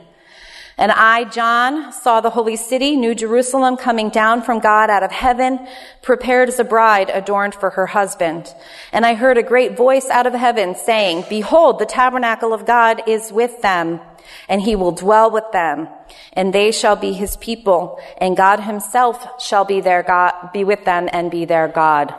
And 0.78 0.90
I, 0.90 1.24
John, 1.24 1.92
saw 1.92 2.20
the 2.20 2.30
holy 2.30 2.56
city, 2.56 2.96
New 2.96 3.14
Jerusalem, 3.14 3.76
coming 3.76 4.08
down 4.08 4.42
from 4.42 4.58
God 4.58 4.88
out 4.88 5.02
of 5.02 5.12
heaven, 5.12 5.66
prepared 6.00 6.48
as 6.48 6.58
a 6.58 6.64
bride 6.64 7.10
adorned 7.10 7.54
for 7.54 7.70
her 7.70 7.86
husband. 7.86 8.52
And 8.90 9.04
I 9.04 9.14
heard 9.14 9.36
a 9.36 9.42
great 9.42 9.76
voice 9.76 10.08
out 10.08 10.26
of 10.26 10.32
heaven 10.32 10.74
saying, 10.74 11.26
Behold, 11.28 11.78
the 11.78 11.86
tabernacle 11.86 12.54
of 12.54 12.64
God 12.64 13.02
is 13.06 13.30
with 13.30 13.60
them, 13.60 14.00
and 14.48 14.62
he 14.62 14.74
will 14.74 14.92
dwell 14.92 15.30
with 15.30 15.50
them, 15.52 15.88
and 16.32 16.54
they 16.54 16.72
shall 16.72 16.96
be 16.96 17.12
his 17.12 17.36
people, 17.36 18.00
and 18.16 18.36
God 18.36 18.60
himself 18.60 19.42
shall 19.42 19.66
be 19.66 19.82
their 19.82 20.02
God, 20.02 20.52
be 20.54 20.64
with 20.64 20.86
them 20.86 21.06
and 21.12 21.30
be 21.30 21.44
their 21.44 21.68
God. 21.68 22.14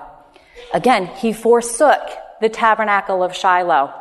Again, 0.75 1.07
he 1.07 1.33
forsook 1.33 2.01
the 2.39 2.49
tabernacle 2.49 3.23
of 3.23 3.35
Shiloh, 3.35 3.91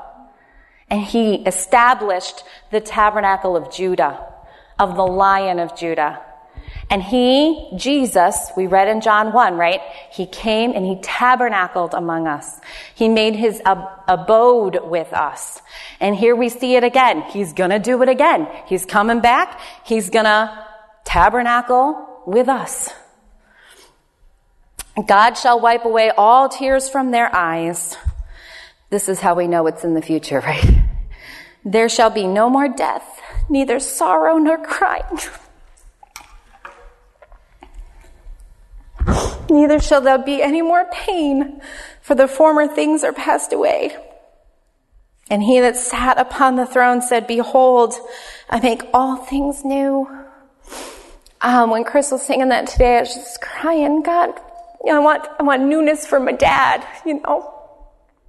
and 0.90 1.00
he 1.00 1.36
established 1.46 2.44
the 2.70 2.80
tabernacle 2.80 3.56
of 3.56 3.72
Judah 3.72 4.28
of 4.78 4.96
the 4.96 5.06
Lion 5.06 5.58
of 5.58 5.76
Judah. 5.76 6.20
And 6.90 7.02
he, 7.02 7.70
Jesus, 7.76 8.50
we 8.54 8.66
read 8.66 8.88
in 8.88 9.00
John 9.00 9.32
1, 9.32 9.56
right? 9.56 9.80
He 10.10 10.26
came 10.26 10.72
and 10.72 10.84
he 10.84 10.98
tabernacled 11.00 11.94
among 11.94 12.26
us. 12.26 12.60
He 12.94 13.08
made 13.08 13.34
his 13.34 13.62
ab- 13.64 13.88
abode 14.08 14.78
with 14.84 15.12
us. 15.14 15.62
And 16.00 16.14
here 16.14 16.36
we 16.36 16.50
see 16.50 16.76
it 16.76 16.84
again. 16.84 17.22
He's 17.22 17.54
gonna 17.54 17.78
do 17.78 18.02
it 18.02 18.10
again. 18.10 18.46
He's 18.66 18.84
coming 18.84 19.20
back. 19.20 19.58
He's 19.84 20.10
gonna 20.10 20.66
tabernacle 21.04 22.22
with 22.26 22.48
us. 22.48 22.92
God 25.06 25.34
shall 25.34 25.60
wipe 25.60 25.86
away 25.86 26.10
all 26.10 26.50
tears 26.50 26.90
from 26.90 27.10
their 27.10 27.34
eyes. 27.34 27.96
This 28.90 29.08
is 29.08 29.20
how 29.20 29.34
we 29.34 29.46
know 29.46 29.66
it's 29.66 29.84
in 29.84 29.94
the 29.94 30.02
future, 30.02 30.40
right? 30.46 30.82
There 31.64 31.88
shall 31.88 32.10
be 32.10 32.26
no 32.26 32.50
more 32.50 32.68
death 32.68 33.22
neither 33.48 33.78
sorrow 33.78 34.38
nor 34.38 34.58
crying. 34.58 35.18
Neither 39.50 39.80
shall 39.80 40.00
there 40.00 40.18
be 40.18 40.42
any 40.42 40.62
more 40.62 40.86
pain, 40.92 41.60
for 42.00 42.14
the 42.14 42.28
former 42.28 42.66
things 42.66 43.04
are 43.04 43.12
passed 43.12 43.52
away. 43.52 43.96
And 45.28 45.42
he 45.42 45.60
that 45.60 45.76
sat 45.76 46.18
upon 46.18 46.56
the 46.56 46.66
throne 46.66 47.02
said, 47.02 47.26
Behold, 47.26 47.94
I 48.48 48.60
make 48.60 48.82
all 48.94 49.16
things 49.16 49.64
new. 49.64 50.08
Um, 51.40 51.70
when 51.70 51.84
Chris 51.84 52.10
was 52.10 52.22
singing 52.24 52.48
that 52.50 52.66
today, 52.66 52.98
I 52.98 53.00
was 53.00 53.14
just 53.14 53.40
crying, 53.40 54.02
God, 54.02 54.38
I 54.90 54.98
want, 54.98 55.26
I 55.38 55.42
want 55.42 55.62
newness 55.62 56.06
for 56.06 56.18
my 56.18 56.32
dad, 56.32 56.86
you 57.04 57.20
know. 57.20 57.52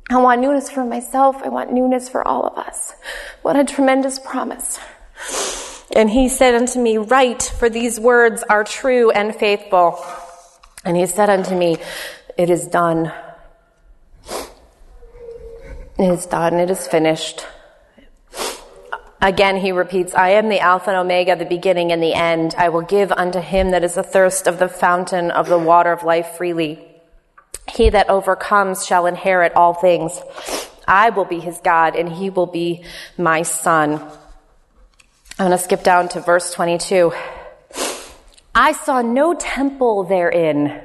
I 0.09 0.17
want 0.17 0.41
newness 0.41 0.69
for 0.69 0.83
myself. 0.83 1.41
I 1.43 1.49
want 1.49 1.71
newness 1.71 2.09
for 2.09 2.27
all 2.27 2.45
of 2.45 2.57
us. 2.57 2.93
What 3.41 3.55
a 3.55 3.63
tremendous 3.63 4.19
promise. 4.19 4.79
And 5.95 6.09
he 6.09 6.27
said 6.29 6.55
unto 6.55 6.81
me, 6.81 6.97
Write, 6.97 7.43
for 7.43 7.69
these 7.69 7.99
words 7.99 8.43
are 8.49 8.63
true 8.63 9.11
and 9.11 9.35
faithful. 9.35 10.03
And 10.83 10.97
he 10.97 11.05
said 11.05 11.29
unto 11.29 11.55
me, 11.55 11.77
It 12.37 12.49
is 12.49 12.67
done. 12.67 13.11
It 15.99 16.11
is 16.11 16.25
done. 16.25 16.55
It 16.55 16.71
is 16.71 16.87
finished. 16.87 17.45
Again, 19.21 19.55
he 19.55 19.71
repeats, 19.71 20.13
I 20.13 20.31
am 20.31 20.49
the 20.49 20.59
Alpha 20.59 20.89
and 20.89 20.99
Omega, 20.99 21.37
the 21.37 21.45
beginning 21.45 21.93
and 21.93 22.03
the 22.03 22.13
end. 22.13 22.55
I 22.57 22.69
will 22.69 22.81
give 22.81 23.09
unto 23.11 23.39
him 23.39 23.71
that 23.71 23.83
is 23.83 23.97
athirst 23.97 24.47
of 24.47 24.59
the 24.59 24.67
fountain 24.67 25.31
of 25.31 25.47
the 25.47 25.57
water 25.57 25.93
of 25.93 26.03
life 26.03 26.35
freely. 26.35 26.85
He 27.71 27.89
that 27.89 28.09
overcomes 28.09 28.85
shall 28.85 29.05
inherit 29.05 29.55
all 29.55 29.73
things. 29.73 30.19
I 30.85 31.11
will 31.11 31.23
be 31.23 31.39
his 31.39 31.59
God, 31.63 31.95
and 31.95 32.11
he 32.11 32.29
will 32.29 32.47
be 32.47 32.83
my 33.17 33.43
son. 33.43 34.05
I'm 35.39 35.47
going 35.47 35.57
to 35.57 35.63
skip 35.63 35.81
down 35.81 36.09
to 36.09 36.19
verse 36.19 36.53
22. 36.53 37.11
I 38.53 38.71
saw 38.73 39.01
no 39.01 39.33
temple 39.33 40.03
therein. 40.03 40.79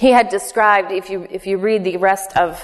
He 0.00 0.10
had 0.10 0.28
described, 0.28 0.90
if 0.90 1.08
you, 1.08 1.28
if 1.30 1.46
you 1.46 1.56
read 1.56 1.84
the 1.84 1.98
rest 1.98 2.36
of 2.36 2.60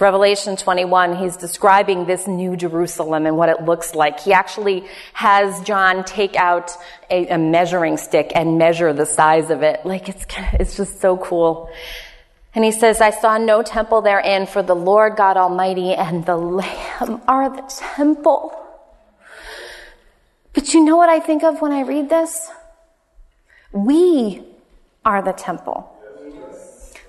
Revelation 0.00 0.56
21, 0.56 1.14
he's 1.14 1.36
describing 1.36 2.06
this 2.06 2.26
new 2.26 2.56
Jerusalem 2.56 3.26
and 3.26 3.36
what 3.36 3.48
it 3.48 3.62
looks 3.62 3.94
like. 3.94 4.18
He 4.18 4.32
actually 4.32 4.84
has 5.12 5.60
John 5.60 6.02
take 6.02 6.34
out 6.34 6.72
a, 7.08 7.28
a 7.28 7.38
measuring 7.38 7.96
stick 7.96 8.32
and 8.34 8.58
measure 8.58 8.92
the 8.92 9.06
size 9.06 9.50
of 9.50 9.62
it. 9.62 9.86
Like 9.86 10.08
it's, 10.08 10.26
it's 10.54 10.76
just 10.76 11.00
so 11.00 11.16
cool. 11.16 11.70
And 12.56 12.64
he 12.64 12.72
says, 12.72 13.00
I 13.00 13.10
saw 13.10 13.38
no 13.38 13.62
temple 13.62 14.02
therein, 14.02 14.46
for 14.46 14.64
the 14.64 14.74
Lord 14.74 15.14
God 15.14 15.36
Almighty 15.36 15.94
and 15.94 16.26
the 16.26 16.36
Lamb 16.36 17.22
are 17.28 17.54
the 17.54 17.62
temple. 17.94 18.59
But 20.52 20.74
you 20.74 20.84
know 20.84 20.96
what 20.96 21.08
I 21.08 21.20
think 21.20 21.42
of 21.42 21.60
when 21.60 21.72
I 21.72 21.82
read 21.82 22.08
this? 22.08 22.50
We 23.72 24.42
are 25.04 25.22
the 25.22 25.32
temple. 25.32 25.96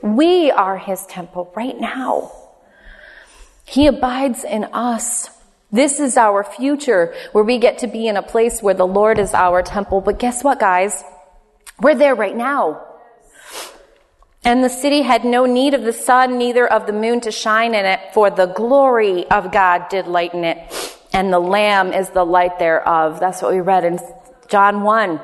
We 0.01 0.51
are 0.51 0.77
his 0.77 1.05
temple 1.05 1.51
right 1.55 1.79
now. 1.79 2.31
He 3.65 3.87
abides 3.87 4.43
in 4.43 4.65
us. 4.65 5.29
This 5.71 5.99
is 5.99 6.17
our 6.17 6.43
future 6.43 7.13
where 7.31 7.43
we 7.43 7.57
get 7.57 7.79
to 7.79 7.87
be 7.87 8.07
in 8.07 8.17
a 8.17 8.21
place 8.21 8.61
where 8.61 8.73
the 8.73 8.87
Lord 8.87 9.19
is 9.19 9.33
our 9.33 9.61
temple. 9.61 10.01
But 10.01 10.19
guess 10.19 10.43
what, 10.43 10.59
guys? 10.59 11.03
We're 11.79 11.95
there 11.95 12.15
right 12.15 12.35
now. 12.35 12.83
And 14.43 14.63
the 14.63 14.69
city 14.69 15.03
had 15.03 15.23
no 15.23 15.45
need 15.45 15.73
of 15.73 15.83
the 15.83 15.93
sun, 15.93 16.37
neither 16.37 16.67
of 16.67 16.87
the 16.87 16.93
moon 16.93 17.21
to 17.21 17.31
shine 17.31 17.75
in 17.75 17.85
it, 17.85 17.99
for 18.13 18.29
the 18.29 18.47
glory 18.47 19.29
of 19.29 19.51
God 19.51 19.87
did 19.89 20.07
lighten 20.07 20.43
it, 20.43 20.97
and 21.13 21.31
the 21.31 21.39
Lamb 21.39 21.93
is 21.93 22.09
the 22.09 22.25
light 22.25 22.59
thereof. 22.59 23.19
That's 23.19 23.41
what 23.41 23.51
we 23.51 23.59
read 23.59 23.85
in 23.85 23.99
John 24.47 24.83
1. 24.83 25.19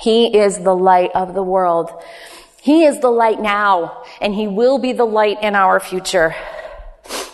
He 0.00 0.36
is 0.36 0.58
the 0.58 0.74
light 0.74 1.10
of 1.14 1.34
the 1.34 1.42
world. 1.42 1.90
He 2.60 2.84
is 2.84 3.00
the 3.00 3.10
light 3.10 3.40
now, 3.40 4.02
and 4.20 4.34
He 4.34 4.46
will 4.46 4.78
be 4.78 4.92
the 4.92 5.04
light 5.04 5.42
in 5.42 5.54
our 5.54 5.80
future. 5.80 6.34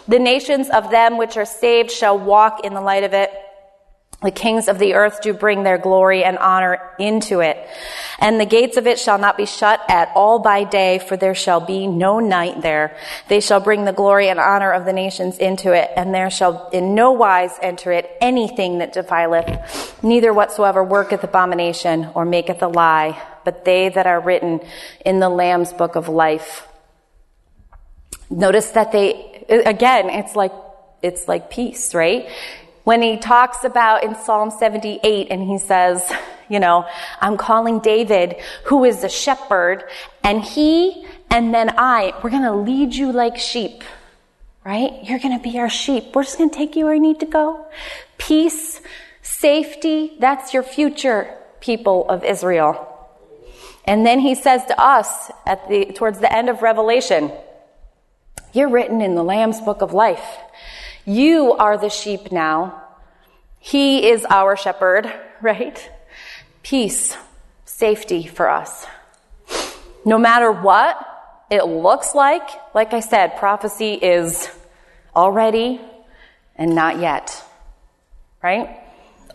The 0.06 0.18
nations 0.18 0.68
of 0.70 0.90
them 0.90 1.16
which 1.16 1.36
are 1.36 1.46
saved 1.46 1.90
shall 1.90 2.18
walk 2.18 2.64
in 2.64 2.74
the 2.74 2.80
light 2.80 3.04
of 3.04 3.14
it. 3.14 3.30
The 4.24 4.30
kings 4.30 4.68
of 4.68 4.78
the 4.78 4.94
earth 4.94 5.20
do 5.20 5.34
bring 5.34 5.64
their 5.64 5.76
glory 5.76 6.24
and 6.24 6.38
honor 6.38 6.80
into 6.98 7.40
it. 7.40 7.58
And 8.18 8.40
the 8.40 8.46
gates 8.46 8.78
of 8.78 8.86
it 8.86 8.98
shall 8.98 9.18
not 9.18 9.36
be 9.36 9.44
shut 9.44 9.82
at 9.86 10.10
all 10.14 10.38
by 10.38 10.64
day, 10.64 10.98
for 10.98 11.14
there 11.14 11.34
shall 11.34 11.60
be 11.60 11.86
no 11.86 12.20
night 12.20 12.62
there. 12.62 12.96
They 13.28 13.40
shall 13.40 13.60
bring 13.60 13.84
the 13.84 13.92
glory 13.92 14.30
and 14.30 14.40
honor 14.40 14.72
of 14.72 14.86
the 14.86 14.94
nations 14.94 15.36
into 15.36 15.74
it, 15.74 15.90
and 15.94 16.14
there 16.14 16.30
shall 16.30 16.70
in 16.70 16.94
no 16.94 17.12
wise 17.12 17.52
enter 17.60 17.92
it 17.92 18.10
anything 18.22 18.78
that 18.78 18.94
defileth, 18.94 20.02
neither 20.02 20.32
whatsoever 20.32 20.82
worketh 20.82 21.22
abomination 21.22 22.08
or 22.14 22.24
maketh 22.24 22.62
a 22.62 22.68
lie, 22.68 23.20
but 23.44 23.66
they 23.66 23.90
that 23.90 24.06
are 24.06 24.20
written 24.20 24.60
in 25.04 25.20
the 25.20 25.28
Lamb's 25.28 25.74
book 25.74 25.96
of 25.96 26.08
life. 26.08 26.66
Notice 28.30 28.70
that 28.70 28.90
they, 28.90 29.44
again, 29.50 30.08
it's 30.08 30.34
like, 30.34 30.52
it's 31.02 31.28
like 31.28 31.50
peace, 31.50 31.94
right? 31.94 32.26
When 32.84 33.02
he 33.02 33.16
talks 33.16 33.64
about 33.64 34.04
in 34.04 34.14
Psalm 34.14 34.50
78 34.50 35.28
and 35.30 35.42
he 35.42 35.58
says, 35.58 36.10
you 36.48 36.60
know, 36.60 36.86
I'm 37.20 37.36
calling 37.36 37.80
David, 37.80 38.36
who 38.64 38.84
is 38.84 39.02
a 39.02 39.08
shepherd, 39.08 39.84
and 40.22 40.42
he 40.42 41.06
and 41.30 41.52
then 41.52 41.74
I, 41.76 42.12
we're 42.22 42.30
going 42.30 42.42
to 42.42 42.52
lead 42.52 42.94
you 42.94 43.10
like 43.10 43.38
sheep, 43.38 43.82
right? 44.64 44.92
You're 45.02 45.18
going 45.18 45.36
to 45.36 45.42
be 45.42 45.58
our 45.58 45.68
sheep. 45.68 46.14
We're 46.14 46.22
just 46.22 46.38
going 46.38 46.50
to 46.50 46.56
take 46.56 46.76
you 46.76 46.84
where 46.84 46.94
you 46.94 47.00
need 47.00 47.18
to 47.20 47.26
go. 47.26 47.66
Peace, 48.18 48.80
safety, 49.20 50.12
that's 50.20 50.54
your 50.54 50.62
future, 50.62 51.36
people 51.60 52.08
of 52.08 52.22
Israel. 52.22 52.90
And 53.84 54.06
then 54.06 54.20
he 54.20 54.36
says 54.36 54.64
to 54.66 54.80
us 54.80 55.30
at 55.44 55.68
the, 55.68 55.86
towards 55.86 56.20
the 56.20 56.32
end 56.32 56.48
of 56.48 56.62
Revelation, 56.62 57.32
you're 58.52 58.68
written 58.68 59.02
in 59.02 59.16
the 59.16 59.24
Lamb's 59.24 59.60
book 59.60 59.82
of 59.82 59.92
life. 59.92 60.38
You 61.04 61.52
are 61.52 61.76
the 61.76 61.90
sheep 61.90 62.32
now. 62.32 62.82
He 63.58 64.08
is 64.08 64.24
our 64.30 64.56
shepherd, 64.56 65.12
right? 65.40 65.90
Peace, 66.62 67.16
safety 67.64 68.26
for 68.26 68.48
us. 68.48 68.86
No 70.04 70.18
matter 70.18 70.52
what 70.52 70.98
it 71.50 71.64
looks 71.64 72.14
like, 72.14 72.48
like 72.74 72.92
I 72.94 73.00
said, 73.00 73.36
prophecy 73.36 73.94
is 73.94 74.50
already 75.14 75.80
and 76.56 76.74
not 76.74 77.00
yet, 77.00 77.42
right? 78.42 78.83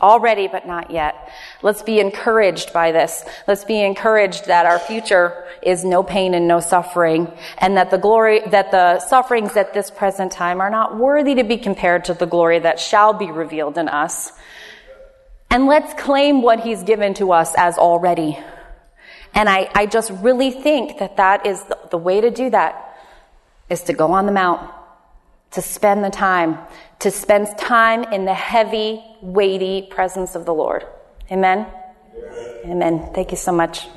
Already, 0.02 0.48
but 0.48 0.66
not 0.66 0.92
yet. 0.92 1.30
Let's 1.62 1.82
be 1.82 2.00
encouraged 2.00 2.72
by 2.72 2.92
this. 2.92 3.24
Let's 3.48 3.66
be 3.66 3.82
encouraged 3.82 4.48
that 4.48 4.66
our 4.66 4.80
future 4.80 5.46
is 5.62 5.84
no 5.84 6.04
pain 6.04 6.34
and 6.34 6.48
no 6.48 6.62
suffering, 6.62 7.32
and 7.58 7.76
that 7.76 7.92
the 7.92 7.98
glory, 7.98 8.42
that 8.48 8.72
the 8.72 9.00
sufferings 9.00 9.58
at 9.58 9.74
this 9.74 9.92
present 9.92 10.32
time 10.32 10.62
are 10.62 10.70
not 10.70 10.98
worthy 10.98 11.36
to 11.36 11.44
be 11.44 11.58
compared 11.58 12.06
to 12.06 12.14
the 12.14 12.26
glory 12.26 12.60
that 12.60 12.80
shall 12.80 13.14
be 13.14 13.30
revealed 13.30 13.78
in 13.78 13.90
us. 13.90 14.32
And 15.50 15.66
let's 15.66 15.94
claim 16.02 16.42
what 16.42 16.62
He's 16.62 16.84
given 16.84 17.14
to 17.16 17.32
us 17.32 17.54
as 17.58 17.78
already. 17.78 18.38
And 19.34 19.50
I, 19.50 19.70
I 19.76 19.86
just 19.86 20.12
really 20.12 20.52
think 20.52 21.00
that 21.00 21.18
that 21.18 21.46
is 21.46 21.62
the, 21.64 21.78
the 21.92 21.98
way 21.98 22.22
to 22.22 22.32
do 22.32 22.50
that 22.52 22.98
is 23.70 23.84
to 23.84 23.94
go 23.94 24.14
on 24.14 24.26
the 24.26 24.32
mount, 24.32 24.70
to 25.52 25.62
spend 25.62 26.04
the 26.04 26.10
time, 26.10 26.58
to 27.00 27.12
spend 27.12 27.48
time 27.58 28.04
in 28.04 28.26
the 28.26 28.34
heavy, 28.34 29.04
weighty 29.22 29.88
presence 29.90 30.36
of 30.36 30.46
the 30.46 30.54
Lord. 30.54 30.86
Amen? 31.32 31.66
Amen. 32.66 33.12
Thank 33.14 33.32
you 33.32 33.38
so 33.38 33.52
much. 33.52 33.88